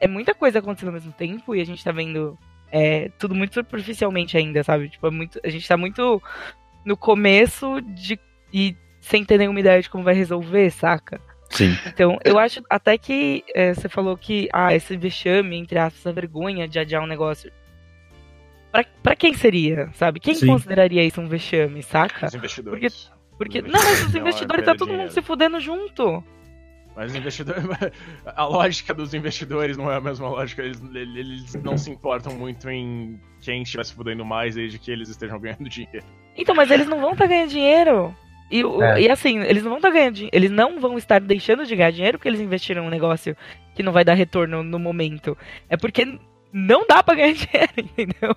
É 0.00 0.08
muita 0.08 0.34
coisa 0.34 0.58
acontecendo 0.58 0.88
ao 0.88 0.94
mesmo 0.94 1.12
tempo 1.12 1.54
e 1.54 1.60
a 1.60 1.66
gente 1.66 1.84
tá 1.84 1.92
vendo 1.92 2.38
é 2.72 3.10
tudo 3.18 3.34
muito 3.34 3.54
superficialmente 3.54 4.36
ainda, 4.36 4.62
sabe? 4.62 4.88
Tipo, 4.88 5.08
é 5.08 5.10
muito, 5.10 5.40
a 5.44 5.48
gente 5.48 5.66
tá 5.66 5.76
muito 5.76 6.22
no 6.84 6.96
começo 6.96 7.80
de 7.80 8.18
e 8.52 8.76
sem 9.00 9.24
ter 9.24 9.38
nenhuma 9.38 9.60
ideia 9.60 9.80
de 9.80 9.90
como 9.90 10.04
vai 10.04 10.14
resolver, 10.14 10.70
saca? 10.70 11.20
Sim. 11.50 11.76
Então, 11.86 12.18
eu 12.24 12.38
acho 12.38 12.62
até 12.70 12.96
que 12.96 13.42
é, 13.54 13.74
você 13.74 13.88
falou 13.88 14.16
que, 14.16 14.48
ah, 14.52 14.74
esse 14.74 14.96
vexame, 14.96 15.56
entre 15.56 15.78
aspas, 15.78 16.06
a 16.06 16.12
vergonha 16.12 16.68
de 16.68 16.78
adiar 16.78 17.02
um 17.02 17.06
negócio. 17.06 17.50
Pra, 18.72 18.84
pra 19.02 19.16
quem 19.16 19.32
seria, 19.34 19.88
sabe? 19.94 20.20
Quem 20.20 20.34
Sim. 20.34 20.46
consideraria 20.46 21.04
isso 21.04 21.20
um 21.20 21.26
vexame, 21.28 21.82
saca? 21.82 22.26
Os 22.26 22.34
investidores. 22.34 23.10
Porque, 23.36 23.58
Os 23.60 23.64
não, 23.64 23.72
mas 23.72 24.04
os 24.04 24.14
investidores 24.14 24.14
não, 24.14 24.20
investidores 24.20 24.64
tá 24.64 24.74
todo 24.74 24.88
mundo 24.88 24.96
dinheiro. 24.96 25.12
se 25.14 25.22
fudendo 25.22 25.60
junto. 25.60 26.22
Mas 26.94 27.10
os 27.12 27.16
investidores. 27.16 27.64
A 28.36 28.44
lógica 28.44 28.92
dos 28.92 29.14
investidores 29.14 29.76
não 29.76 29.90
é 29.90 29.96
a 29.96 30.00
mesma 30.00 30.28
lógica. 30.28 30.62
Eles, 30.62 30.82
eles 30.94 31.54
não 31.62 31.78
se 31.78 31.90
importam 31.90 32.34
muito 32.34 32.68
em 32.68 33.18
quem 33.40 33.62
estiver 33.62 33.84
se 33.84 33.94
fudendo 33.94 34.24
mais 34.24 34.54
desde 34.56 34.78
que 34.78 34.90
eles 34.90 35.08
estejam 35.08 35.38
ganhando 35.40 35.68
dinheiro. 35.68 36.04
Então, 36.36 36.54
mas 36.54 36.70
eles 36.70 36.86
não 36.86 37.00
vão 37.00 37.12
estar 37.12 37.26
ganhando 37.26 37.50
dinheiro. 37.50 38.14
E, 38.50 38.60
É. 38.62 39.00
e 39.02 39.10
assim, 39.10 39.38
eles 39.40 39.62
não 39.62 39.70
vão 39.70 39.78
estar 39.78 39.90
ganhando 39.90 40.14
dinheiro. 40.14 40.36
Eles 40.36 40.50
não 40.50 40.80
vão 40.80 40.98
estar 40.98 41.20
deixando 41.20 41.64
de 41.64 41.74
ganhar 41.76 41.92
dinheiro 41.92 42.18
porque 42.18 42.28
eles 42.28 42.40
investiram 42.40 42.84
um 42.84 42.90
negócio 42.90 43.36
que 43.74 43.82
não 43.82 43.92
vai 43.92 44.04
dar 44.04 44.14
retorno 44.14 44.62
no 44.62 44.78
mommomento. 44.78 45.38
É 45.68 45.76
porque 45.76 46.18
não 46.52 46.86
dá 46.86 47.02
pra 47.02 47.14
ganhar 47.14 47.32
dinheiro, 47.34 47.72
entendeu? 47.78 48.36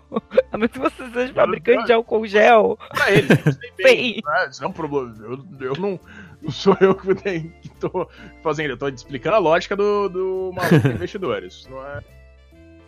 A 0.52 0.58
menos 0.58 0.72
que 0.72 0.80
você 0.80 1.10
seja 1.12 1.34
fabricante 1.34 1.86
de 1.86 1.94
álcool 1.94 2.26
gel. 2.28 2.78
Pra 2.90 3.06
têm 3.78 3.86
Bem. 3.86 4.22
né? 4.26 4.48
Isso 4.50 4.64
é 4.64 4.68
um 4.68 4.72
problema. 4.72 5.14
Eu, 5.22 5.68
eu 5.68 5.74
não, 5.80 6.00
não 6.42 6.52
sou 6.52 6.78
eu 6.80 6.94
que, 6.96 7.16
tenho, 7.16 7.52
que 7.62 7.70
tô 7.80 8.08
fazendo. 8.42 8.72
Eu 8.72 8.78
tô 8.78 8.88
explicando 8.88 9.36
a 9.36 9.40
lógica 9.40 9.76
do, 9.76 10.10
do 10.10 10.52
maluco 10.54 10.80
de 10.80 10.90
investidores. 10.96 11.68
Não 11.70 11.86
é. 11.86 12.02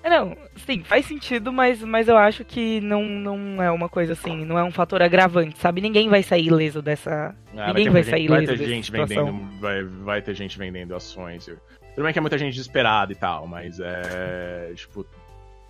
É, 0.03 0.09
Não, 0.11 0.37
sim, 0.57 0.83
faz 0.83 1.07
sentido, 1.07 1.51
mas, 1.51 1.81
mas 1.81 2.07
eu 2.07 2.15
acho 2.15 2.45
que 2.45 2.79
não, 2.81 3.03
não 3.05 3.59
é 3.63 3.71
uma 3.71 3.89
coisa 3.89 4.13
assim, 4.13 4.45
não 4.45 4.55
é 4.59 4.63
um 4.63 4.69
fator 4.69 5.01
agravante, 5.01 5.57
sabe? 5.57 5.81
Ninguém 5.81 6.07
vai 6.09 6.21
sair 6.21 6.45
ileso 6.45 6.79
dessa. 6.79 7.33
Ah, 7.57 7.67
Ninguém 7.69 7.89
vai 7.89 8.03
gente- 8.03 8.11
sair 8.11 8.27
vai 8.27 8.37
ileso 8.43 8.51
ter 8.53 8.57
dessa 8.59 8.69
gente 8.69 8.85
situação. 8.85 9.25
vendendo, 9.25 9.59
vai, 9.59 9.83
vai 9.83 10.21
ter 10.21 10.35
gente 10.35 10.59
vendendo 10.59 10.95
ações. 10.95 11.47
Eu- 11.47 11.57
Tudo 11.95 12.03
bem 12.03 12.13
que 12.13 12.19
é 12.19 12.21
muita 12.21 12.37
gente 12.37 12.53
desesperada 12.53 13.11
e 13.11 13.15
tal, 13.15 13.47
mas 13.47 13.79
é. 13.79 14.73
Tipo. 14.75 15.05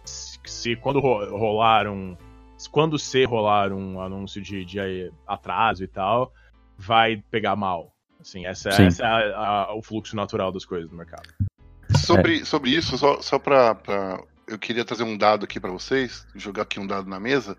Se, 0.04 0.40
se 0.46 0.76
quando 0.76 1.00
ro- 1.00 1.38
rolar 1.38 1.88
um. 1.88 2.18
se 2.58 2.70
Quando 2.70 2.98
se 3.00 3.24
rolar 3.26 3.72
um 3.72 4.00
anúncio 4.02 4.42
de, 4.42 4.66
de 4.66 5.12
atraso 5.28 5.84
e 5.84 5.88
tal, 5.88 6.32
vai 6.78 7.24
pegar 7.32 7.56
mal. 7.56 7.92
Assim, 8.20 8.46
essa, 8.46 8.72
Sim. 8.72 8.86
essa 8.88 9.04
é 9.04 9.08
a- 9.34 9.66
a- 9.70 9.76
o 9.76 9.82
fluxo 9.84 10.16
natural 10.16 10.52
das 10.52 10.66
coisas 10.66 10.90
no 10.90 10.98
mercado. 10.98 11.30
Sobre, 12.06 12.44
sobre 12.46 12.72
isso, 12.72 12.98
só, 12.98 13.22
só 13.22 13.38
pra, 13.40 13.76
pra- 13.76 14.22
Eu 14.48 14.60
queria 14.60 14.86
trazer 14.86 15.04
um 15.04 15.18
dado 15.18 15.44
aqui 15.46 15.60
pra 15.60 15.72
vocês, 15.72 16.26
jogar 16.36 16.64
aqui 16.64 16.80
um 16.80 16.86
dado 16.88 17.10
na 17.10 17.20
mesa. 17.20 17.58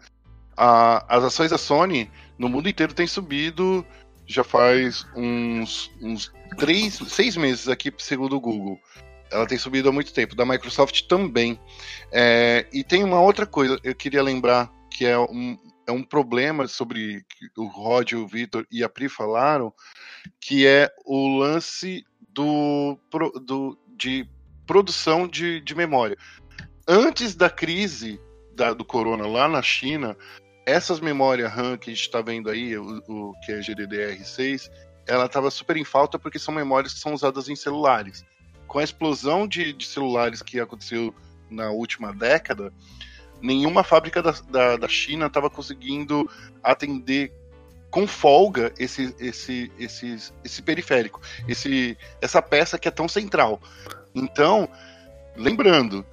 Ah, 0.56 1.04
as 1.08 1.24
ações 1.24 1.50
da 1.50 1.58
Sony 1.58 2.08
no 2.38 2.48
mundo 2.48 2.68
inteiro 2.68 2.94
têm 2.94 3.06
subido 3.08 3.84
já 4.26 4.42
faz 4.44 5.06
uns, 5.14 5.90
uns 6.00 6.32
três, 6.58 6.94
seis 6.94 7.36
meses 7.36 7.68
aqui, 7.68 7.92
segundo 7.98 8.36
o 8.36 8.40
Google. 8.40 8.78
Ela 9.30 9.46
tem 9.46 9.58
subido 9.58 9.88
há 9.88 9.92
muito 9.92 10.12
tempo. 10.12 10.36
Da 10.36 10.44
Microsoft 10.46 11.02
também. 11.08 11.58
É, 12.12 12.66
e 12.72 12.84
tem 12.84 13.02
uma 13.02 13.20
outra 13.20 13.46
coisa, 13.46 13.78
eu 13.82 13.94
queria 13.94 14.22
lembrar 14.22 14.70
que 14.90 15.04
é 15.04 15.18
um, 15.18 15.58
é 15.86 15.92
um 15.92 16.02
problema 16.02 16.66
sobre 16.68 17.24
o 17.56 17.66
Rod, 17.66 18.12
o 18.12 18.26
Vitor 18.26 18.66
e 18.70 18.82
a 18.82 18.88
Pri 18.88 19.08
falaram, 19.08 19.72
que 20.40 20.66
é 20.66 20.90
o 21.04 21.38
lance 21.38 22.04
do, 22.30 22.98
do- 23.44 23.78
de 23.96 24.28
produção 24.66 25.26
de, 25.28 25.60
de 25.60 25.74
memória. 25.74 26.16
Antes 26.88 27.34
da 27.34 27.50
crise 27.50 28.20
da- 28.54 28.72
do 28.72 28.84
corona 28.84 29.26
lá 29.26 29.48
na 29.48 29.62
China, 29.62 30.16
essas 30.66 30.98
memórias 30.98 31.50
RAM 31.50 31.78
que 31.78 31.90
a 31.90 31.94
gente 31.94 32.02
está 32.02 32.20
vendo 32.20 32.50
aí, 32.50 32.76
o, 32.76 32.98
o 33.06 33.32
que 33.40 33.52
é 33.52 33.60
GDDR6, 33.60 34.68
ela 35.06 35.26
estava 35.26 35.48
super 35.50 35.76
em 35.76 35.84
falta 35.84 36.18
porque 36.18 36.38
são 36.38 36.52
memórias 36.52 36.92
que 36.92 36.98
são 36.98 37.14
usadas 37.14 37.48
em 37.48 37.54
celulares. 37.54 38.24
Com 38.66 38.80
a 38.80 38.84
explosão 38.84 39.46
de, 39.46 39.72
de 39.72 39.86
celulares 39.86 40.42
que 40.42 40.58
aconteceu 40.58 41.14
na 41.48 41.70
última 41.70 42.12
década, 42.12 42.72
nenhuma 43.40 43.84
fábrica 43.84 44.20
da, 44.20 44.32
da, 44.50 44.76
da 44.76 44.88
China 44.88 45.26
estava 45.26 45.48
conseguindo 45.48 46.28
atender 46.60 47.32
com 47.88 48.04
folga 48.06 48.74
esse, 48.76 49.14
esse, 49.20 49.70
esse, 49.78 50.32
esse 50.44 50.62
periférico, 50.62 51.20
esse, 51.46 51.96
essa 52.20 52.42
peça 52.42 52.76
que 52.76 52.88
é 52.88 52.90
tão 52.90 53.08
central. 53.08 53.60
Então, 54.12 54.68
lembrando 55.36 56.04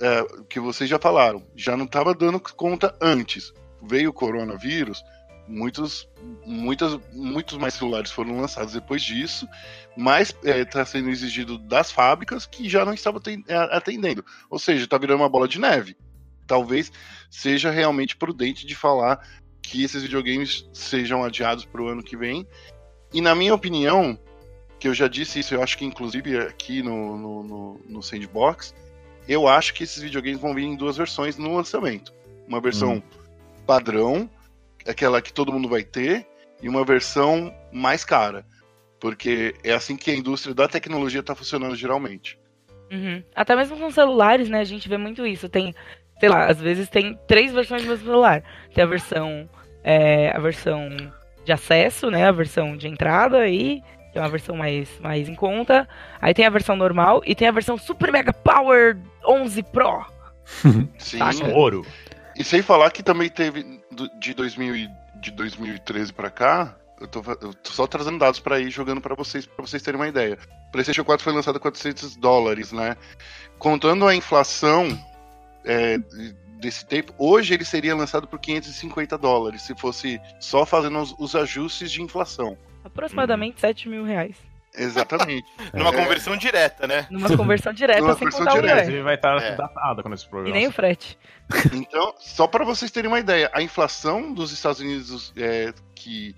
é, 0.00 0.44
que 0.48 0.58
vocês 0.58 0.88
já 0.88 0.98
falaram, 0.98 1.42
já 1.54 1.76
não 1.76 1.84
estava 1.84 2.14
dando 2.14 2.40
conta 2.40 2.96
antes. 3.00 3.52
Veio 3.82 4.10
o 4.10 4.12
coronavírus, 4.12 5.04
muitos, 5.46 6.08
muitas, 6.46 6.98
muitos 7.12 7.58
mais 7.58 7.74
celulares 7.74 8.10
foram 8.10 8.40
lançados 8.40 8.72
depois 8.72 9.02
disso, 9.02 9.48
mas 9.96 10.34
está 10.42 10.84
sendo 10.84 11.10
exigido 11.10 11.58
das 11.58 11.90
fábricas 11.90 12.46
que 12.46 12.68
já 12.68 12.84
não 12.84 12.94
estavam 12.94 13.20
é, 13.48 13.54
atendendo. 13.76 14.24
Ou 14.48 14.58
seja, 14.58 14.84
está 14.84 14.98
virando 14.98 15.20
uma 15.20 15.28
bola 15.28 15.48
de 15.48 15.58
neve. 15.58 15.96
Talvez 16.46 16.90
seja 17.30 17.70
realmente 17.70 18.16
prudente 18.16 18.66
de 18.66 18.74
falar 18.74 19.26
que 19.62 19.84
esses 19.84 20.02
videogames 20.02 20.68
sejam 20.72 21.22
adiados 21.24 21.64
para 21.64 21.82
o 21.82 21.88
ano 21.88 22.02
que 22.02 22.16
vem. 22.16 22.46
E 23.12 23.20
na 23.20 23.34
minha 23.34 23.54
opinião, 23.54 24.18
que 24.78 24.88
eu 24.88 24.94
já 24.94 25.06
disse 25.06 25.38
isso, 25.38 25.54
eu 25.54 25.62
acho 25.62 25.78
que 25.78 25.84
inclusive 25.84 26.38
aqui 26.38 26.82
no, 26.82 27.16
no, 27.16 27.42
no, 27.42 27.80
no 27.88 28.02
Sandbox, 28.02 28.74
eu 29.28 29.46
acho 29.46 29.72
que 29.74 29.84
esses 29.84 30.02
videogames 30.02 30.40
vão 30.40 30.54
vir 30.54 30.64
em 30.64 30.76
duas 30.76 30.96
versões 30.96 31.36
no 31.36 31.54
lançamento. 31.54 32.12
Uma 32.48 32.60
versão 32.60 33.02
padrão, 33.66 34.28
aquela 34.86 35.22
que 35.22 35.32
todo 35.32 35.52
mundo 35.52 35.68
vai 35.68 35.82
ter, 35.82 36.26
e 36.62 36.68
uma 36.68 36.84
versão 36.84 37.52
mais 37.72 38.04
cara. 38.04 38.44
Porque 39.00 39.54
é 39.64 39.72
assim 39.72 39.96
que 39.96 40.10
a 40.10 40.14
indústria 40.14 40.54
da 40.54 40.68
tecnologia 40.68 41.20
está 41.20 41.34
funcionando 41.34 41.74
geralmente. 41.74 42.38
Uhum. 42.90 43.22
Até 43.34 43.56
mesmo 43.56 43.76
com 43.76 43.90
celulares, 43.90 44.48
né? 44.48 44.60
A 44.60 44.64
gente 44.64 44.88
vê 44.88 44.96
muito 44.96 45.26
isso. 45.26 45.48
Tem, 45.48 45.74
sei 46.20 46.28
lá, 46.28 46.46
às 46.46 46.60
vezes 46.60 46.88
tem 46.88 47.18
três 47.26 47.52
versões 47.52 47.82
do 47.82 47.88
mesmo 47.88 48.04
celular. 48.04 48.44
Tem 48.72 48.84
a 48.84 48.86
versão, 48.86 49.48
é, 49.82 50.30
a 50.30 50.38
versão 50.38 50.88
de 51.44 51.52
acesso, 51.52 52.10
né? 52.10 52.28
A 52.28 52.32
versão 52.32 52.76
de 52.76 52.86
entrada 52.86 53.38
aí, 53.38 53.82
que 54.12 54.18
é 54.18 54.20
uma 54.20 54.28
versão 54.28 54.54
mais, 54.54 54.88
mais 55.00 55.28
em 55.28 55.34
conta. 55.34 55.88
Aí 56.20 56.32
tem 56.32 56.46
a 56.46 56.50
versão 56.50 56.76
normal 56.76 57.22
e 57.26 57.34
tem 57.34 57.48
a 57.48 57.52
versão 57.52 57.76
Super 57.76 58.12
Mega 58.12 58.32
Power 58.32 58.98
11 59.26 59.62
Pro. 59.64 60.04
Sim. 60.98 61.18
Saca. 61.18 61.48
Ouro. 61.48 61.84
E 62.42 62.44
sem 62.44 62.60
falar 62.60 62.90
que 62.90 63.04
também 63.04 63.28
teve 63.28 63.80
de, 64.18 64.34
2000 64.34 64.74
e- 64.74 64.90
de 65.20 65.30
2013 65.30 66.12
pra 66.12 66.28
cá, 66.28 66.76
eu 67.00 67.06
tô, 67.06 67.20
eu 67.40 67.54
tô 67.54 67.70
só 67.70 67.86
trazendo 67.86 68.18
dados 68.18 68.40
pra 68.40 68.58
ir 68.58 68.68
jogando 68.68 69.00
pra 69.00 69.14
vocês, 69.14 69.46
para 69.46 69.64
vocês 69.64 69.80
terem 69.80 70.00
uma 70.00 70.08
ideia. 70.08 70.36
O 70.68 70.72
PlayStation 70.72 71.04
4 71.04 71.22
foi 71.22 71.32
lançado 71.32 71.54
a 71.58 71.60
400 71.60 72.16
dólares, 72.16 72.72
né? 72.72 72.96
Contando 73.60 74.08
a 74.08 74.12
inflação 74.16 74.88
é, 75.64 75.98
desse 76.58 76.84
tempo, 76.84 77.14
hoje 77.16 77.54
ele 77.54 77.64
seria 77.64 77.94
lançado 77.94 78.26
por 78.26 78.40
550 78.40 79.16
dólares, 79.16 79.62
se 79.62 79.76
fosse 79.76 80.20
só 80.40 80.66
fazendo 80.66 80.98
os, 80.98 81.14
os 81.20 81.36
ajustes 81.36 81.92
de 81.92 82.02
inflação. 82.02 82.58
Aproximadamente 82.82 83.60
7 83.60 83.88
mil 83.88 84.02
reais. 84.02 84.34
Exatamente. 84.74 85.46
Numa 85.74 85.90
É. 85.90 85.96
conversão 85.96 86.36
direta, 86.36 86.86
né? 86.86 87.06
Numa 87.10 87.36
conversão 87.36 87.72
direta, 87.72 88.00
Numa 88.00 88.12
sem 88.14 88.20
conversão 88.30 88.40
contar 88.40 88.52
o 88.52 88.54
direta. 88.60 88.72
inglês. 88.72 88.88
Inclusive 88.88 89.04
vai 89.04 89.14
estar 89.14 89.42
É. 89.42 89.56
datado 89.56 90.02
quando 90.02 90.14
esse 90.14 90.24
E 90.26 90.28
programa. 90.28 90.54
nem 90.56 90.66
o 90.66 90.72
frete. 90.72 91.18
Então, 91.74 92.14
só 92.18 92.46
para 92.46 92.64
vocês 92.64 92.90
terem 92.90 93.08
uma 93.08 93.20
ideia, 93.20 93.50
a 93.52 93.60
inflação 93.62 94.32
dos 94.32 94.52
Estados 94.52 94.80
Unidos 94.80 95.32
é, 95.36 95.72
que 95.94 96.34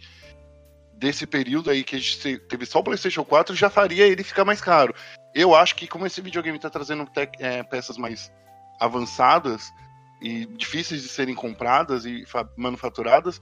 desse 0.95 1.27
período 1.27 1.71
aí 1.71 1.85
que 1.85 1.97
a 1.97 1.99
gente 1.99 2.19
te- 2.19 2.39
teve 2.39 2.65
só 2.67 2.79
o 2.79 2.83
PlayStation 2.85 3.25
4 3.25 3.55
já 3.55 3.69
faria 3.71 4.07
ele 4.07 4.25
ficar 4.25 4.45
mais 4.45 4.61
caro. 4.61 4.95
Eu 5.35 5.55
acho 5.55 5.75
que 5.77 5.87
como 5.87 6.07
esse 6.07 6.21
videogame 6.21 6.57
está 6.57 6.71
trazendo 6.71 7.05
tec- 7.07 7.37
é, 7.41 7.63
peças 7.63 7.97
mais 7.99 8.33
avançadas 8.81 9.73
e 10.23 10.47
difíceis 10.47 11.03
de 11.03 11.09
serem 11.09 11.35
compradas 11.35 12.05
e 12.07 12.25
fa- 12.27 12.49
manufaturadas, 12.57 13.41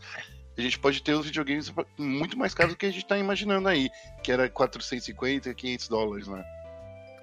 a 0.56 0.60
gente 0.60 0.78
pode 0.78 1.02
ter 1.02 1.14
os 1.14 1.26
videogames 1.26 1.72
muito 1.98 2.38
mais 2.38 2.54
caros 2.54 2.74
do 2.74 2.76
que 2.76 2.86
a 2.86 2.90
gente 2.90 3.02
está 3.02 3.16
imaginando 3.16 3.68
aí, 3.68 3.90
que 4.22 4.30
era 4.30 4.48
450, 4.48 5.52
500 5.54 5.88
dólares, 5.88 6.28
né? 6.28 6.44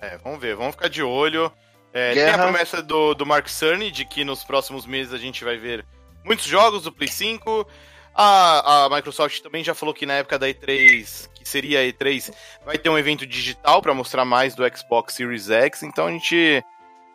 É, 0.01 0.17
vamos 0.17 0.39
ver, 0.39 0.55
vamos 0.55 0.75
ficar 0.75 0.87
de 0.87 1.03
olho. 1.03 1.51
É, 1.93 2.13
tem 2.13 2.29
a 2.29 2.37
promessa 2.37 2.81
do, 2.81 3.13
do 3.13 3.25
Mark 3.25 3.47
Cerny 3.47 3.91
de 3.91 4.05
que 4.05 4.23
nos 4.23 4.43
próximos 4.43 4.85
meses 4.85 5.13
a 5.13 5.17
gente 5.17 5.43
vai 5.43 5.57
ver 5.57 5.85
muitos 6.23 6.45
jogos 6.45 6.83
do 6.83 6.91
Play 6.91 7.09
5. 7.09 7.67
A, 8.13 8.85
a 8.85 8.89
Microsoft 8.89 9.41
também 9.41 9.63
já 9.63 9.73
falou 9.73 9.93
que 9.93 10.05
na 10.05 10.13
época 10.13 10.37
da 10.37 10.47
E3, 10.47 11.29
que 11.33 11.47
seria 11.47 11.79
a 11.79 11.83
E3, 11.83 12.33
vai 12.65 12.77
ter 12.77 12.89
um 12.89 12.97
evento 12.97 13.25
digital 13.25 13.81
para 13.81 13.93
mostrar 13.93 14.25
mais 14.25 14.55
do 14.55 14.63
Xbox 14.75 15.13
Series 15.13 15.49
X. 15.49 15.83
Então 15.83 16.07
a 16.07 16.11
gente, 16.11 16.63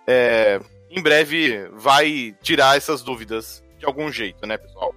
é, 0.07 0.61
em 0.91 1.03
breve, 1.03 1.69
vai 1.73 2.35
tirar 2.43 2.77
essas 2.77 3.03
dúvidas 3.03 3.63
de 3.79 3.85
algum 3.85 4.11
jeito, 4.11 4.47
né, 4.47 4.57
pessoal? 4.57 4.95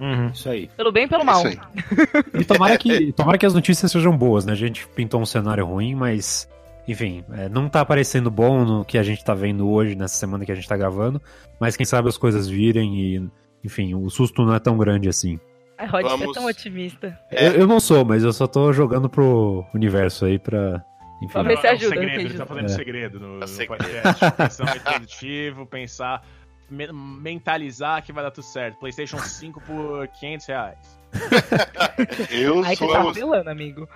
Uhum. 0.00 0.28
Isso 0.28 0.48
aí. 0.48 0.70
Pelo 0.76 0.92
bem 0.92 1.04
e 1.04 1.08
pelo 1.08 1.22
É 1.22 1.24
mal. 1.24 1.38
isso 1.38 1.48
aí. 1.48 2.40
E 2.40 2.44
tomara 2.44 2.78
que, 2.78 3.12
tomara 3.16 3.36
que 3.38 3.46
as 3.46 3.54
notícias 3.54 3.90
sejam 3.90 4.16
boas, 4.16 4.44
né? 4.44 4.52
A 4.52 4.56
gente 4.56 4.86
pintou 4.88 5.20
um 5.20 5.26
cenário 5.26 5.64
ruim, 5.66 5.94
mas 5.94 6.48
enfim, 6.86 7.24
é, 7.32 7.48
não 7.48 7.68
tá 7.68 7.84
parecendo 7.84 8.30
bom 8.30 8.64
no 8.64 8.84
que 8.84 8.96
a 8.96 9.02
gente 9.02 9.22
tá 9.24 9.34
vendo 9.34 9.68
hoje, 9.68 9.94
nessa 9.94 10.14
semana 10.16 10.44
que 10.46 10.52
a 10.52 10.54
gente 10.54 10.68
tá 10.68 10.76
gravando, 10.76 11.20
mas 11.60 11.76
quem 11.76 11.84
sabe 11.84 12.08
as 12.08 12.16
coisas 12.16 12.48
virem 12.48 12.96
e, 12.98 13.30
enfim, 13.64 13.94
o 13.94 14.08
susto 14.08 14.42
não 14.44 14.54
é 14.54 14.58
tão 14.58 14.78
grande 14.78 15.08
assim. 15.08 15.38
A 15.76 15.84
Rod 15.86 16.06
é 16.06 16.08
Vamos- 16.08 16.32
tão 16.32 16.46
otimista. 16.46 17.16
É. 17.30 17.48
Eu, 17.48 17.52
eu 17.52 17.66
não 17.66 17.78
sou, 17.78 18.04
mas 18.04 18.24
eu 18.24 18.32
só 18.32 18.46
tô 18.46 18.72
jogando 18.72 19.08
pro 19.08 19.64
universo 19.74 20.24
aí 20.24 20.38
pra. 20.38 20.82
Enfim. 21.22 21.32
Pra 21.32 21.42
ver 21.42 21.58
se 21.58 21.66
é 21.66 21.70
um 21.70 21.74
ajuda, 21.74 21.94
segredo, 21.96 22.20
ele 22.20 22.34
tá 22.34 22.46
fazendo 22.46 22.64
É. 22.64 22.68
segredo 22.68 23.20
no, 23.20 23.36
É 23.36 23.40
no 23.40 23.46
segredo. 23.48 23.78
podcast. 23.84 24.30
Pensamento 24.36 24.84
positivo, 24.84 25.66
pensar, 25.66 26.24
me- 26.70 26.92
mentalizar 26.92 28.02
que 28.02 28.12
vai 28.12 28.22
dar 28.24 28.30
tudo 28.30 28.44
certo. 28.44 28.78
PlayStation 28.78 29.18
5 29.18 29.60
por 29.62 30.06
500 30.08 30.46
reais. 30.46 30.98
Eu 32.30 32.62
Aí 32.64 32.76
você 32.76 32.84
sou. 32.84 32.92
tá 32.92 33.08
apelando, 33.10 33.50
amigo. 33.50 33.88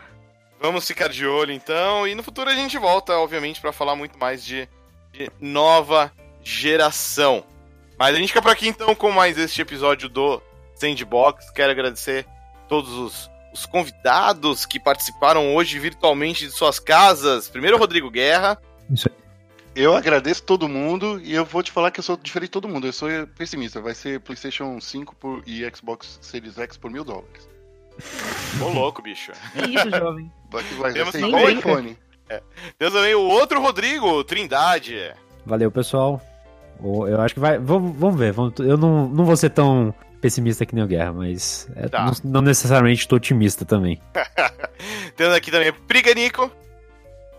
Vamos 0.60 0.86
ficar 0.86 1.08
de 1.08 1.26
olho 1.26 1.52
então. 1.52 2.06
E 2.06 2.14
no 2.14 2.22
futuro 2.22 2.48
a 2.48 2.54
gente 2.54 2.78
volta, 2.78 3.14
obviamente, 3.18 3.60
pra 3.60 3.72
falar 3.72 3.96
muito 3.96 4.18
mais 4.18 4.44
de, 4.44 4.68
de 5.12 5.30
nova 5.40 6.12
geração. 6.42 7.44
Mas 7.98 8.14
a 8.14 8.18
gente 8.18 8.28
fica 8.28 8.42
por 8.42 8.50
aqui 8.50 8.68
então 8.68 8.94
com 8.94 9.10
mais 9.10 9.36
este 9.38 9.60
episódio 9.60 10.08
do 10.08 10.40
Sandbox. 10.74 11.50
Quero 11.50 11.70
agradecer 11.72 12.26
todos 12.68 12.90
os, 12.92 13.30
os 13.52 13.66
convidados 13.66 14.64
que 14.64 14.80
participaram 14.80 15.54
hoje 15.54 15.78
virtualmente 15.78 16.46
de 16.46 16.52
suas 16.52 16.78
casas. 16.78 17.48
Primeiro, 17.48 17.76
Rodrigo 17.78 18.10
Guerra. 18.10 18.58
Eu 19.74 19.96
agradeço 19.96 20.42
todo 20.42 20.68
mundo 20.68 21.18
e 21.24 21.32
eu 21.34 21.44
vou 21.46 21.62
te 21.62 21.72
falar 21.72 21.90
que 21.90 21.98
eu 22.00 22.04
sou 22.04 22.16
diferente 22.16 22.48
de 22.48 22.52
todo 22.52 22.68
mundo. 22.68 22.86
Eu 22.86 22.92
sou 22.92 23.08
pessimista. 23.38 23.80
Vai 23.80 23.94
ser 23.94 24.20
PlayStation 24.20 24.78
5 24.78 25.16
por, 25.16 25.42
e 25.46 25.68
Xbox 25.74 26.18
Series 26.20 26.58
X 26.58 26.76
por 26.76 26.90
mil 26.90 27.04
dólares. 27.04 27.48
Ô, 28.60 28.68
louco, 28.68 29.00
bicho. 29.02 29.32
Que 29.54 29.70
isso, 29.70 29.90
jovem. 29.90 30.30
Vai, 30.50 30.62
vai, 30.62 30.78
vai 30.78 30.92
Temos 30.92 31.12
ser 31.12 31.18
que 31.20 31.26
igual 31.26 31.44
o 31.44 31.50
iPhone. 31.50 31.98
Temos 32.78 32.94
também 32.94 33.14
o 33.14 33.22
outro 33.22 33.60
Rodrigo, 33.62 34.22
Trindade. 34.24 35.14
Valeu, 35.46 35.70
pessoal. 35.70 36.20
Eu 36.82 37.20
acho 37.20 37.34
que 37.34 37.40
vai. 37.40 37.58
Vamos, 37.58 37.96
vamos 37.96 38.18
ver. 38.18 38.34
eu 38.60 38.76
não, 38.76 39.08
não 39.08 39.24
vou 39.24 39.36
ser 39.36 39.50
tão 39.50 39.94
pessimista 40.20 40.66
que 40.66 40.74
nem 40.74 40.84
o 40.84 40.86
Guerra, 40.86 41.12
mas 41.12 41.68
é, 41.76 41.88
Tá. 41.88 42.04
não, 42.04 42.12
não 42.24 42.42
necessariamente 42.42 43.08
tô 43.08 43.16
otimista 43.16 43.64
também. 43.64 44.00
Temos 45.16 45.34
aqui 45.34 45.50
também 45.50 45.72
Priganico. 45.72 46.50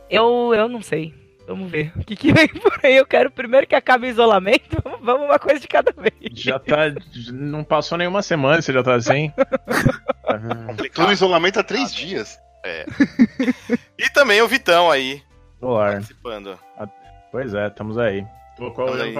Eu, 0.09 0.53
eu 0.53 0.67
não 0.67 0.81
sei. 0.81 1.13
Vamos 1.47 1.69
ver. 1.69 1.91
O 1.95 2.03
que, 2.03 2.15
que 2.15 2.31
vem 2.31 2.47
por 2.47 2.79
aí? 2.83 2.95
Eu 2.95 3.05
quero 3.05 3.29
primeiro 3.29 3.67
que 3.67 3.75
acabe 3.75 4.07
o 4.07 4.09
isolamento. 4.09 4.81
Vamos, 5.01 5.25
uma 5.25 5.39
coisa 5.39 5.59
de 5.59 5.67
cada 5.67 5.91
vez. 5.91 6.13
Já 6.33 6.57
tá. 6.59 6.77
Não 7.31 7.63
passou 7.63 7.97
nenhuma 7.97 8.21
semana, 8.21 8.61
você 8.61 8.71
já 8.71 8.81
tá 8.83 8.95
assim? 8.95 9.31
Tô 10.93 11.03
no 11.03 11.11
isolamento 11.11 11.59
há 11.59 11.63
três 11.63 11.93
dias. 11.93 12.39
E 13.97 14.09
também 14.11 14.41
o 14.41 14.47
Vitão 14.47 14.89
aí, 14.89 15.21
Olá. 15.59 15.91
participando. 15.91 16.57
Pois 17.31 17.53
é, 17.53 17.67
estamos 17.67 17.97
aí. 17.97 18.25
Tô 18.55 18.71
Tamo 18.71 18.91
olhando 18.91 19.13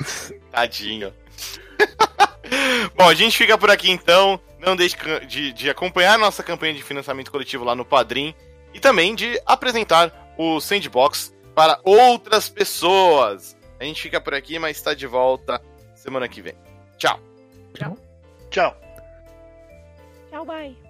Tadinho. 0.50 1.12
Bom, 2.96 3.08
a 3.08 3.14
gente 3.14 3.36
fica 3.36 3.56
por 3.56 3.70
aqui 3.70 3.90
então. 3.90 4.40
Não 4.58 4.74
deixe 4.76 4.96
de, 5.26 5.52
de 5.52 5.70
acompanhar 5.70 6.14
a 6.14 6.18
nossa 6.18 6.42
campanha 6.42 6.74
de 6.74 6.82
financiamento 6.82 7.30
coletivo 7.30 7.64
lá 7.64 7.74
no 7.74 7.84
Padrim. 7.84 8.34
E 8.74 8.80
também 8.80 9.14
de 9.14 9.40
apresentar 9.46 10.34
o 10.36 10.60
Sandbox 10.60 11.32
para 11.54 11.80
outras 11.84 12.48
pessoas. 12.48 13.56
A 13.78 13.84
gente 13.84 14.02
fica 14.02 14.20
por 14.20 14.34
aqui, 14.34 14.58
mas 14.58 14.76
está 14.76 14.94
de 14.94 15.06
volta 15.06 15.60
semana 15.94 16.28
que 16.28 16.42
vem. 16.42 16.54
Tchau. 16.98 17.18
Tchau. 18.50 18.76
Tchau, 20.30 20.44
bye. 20.44 20.89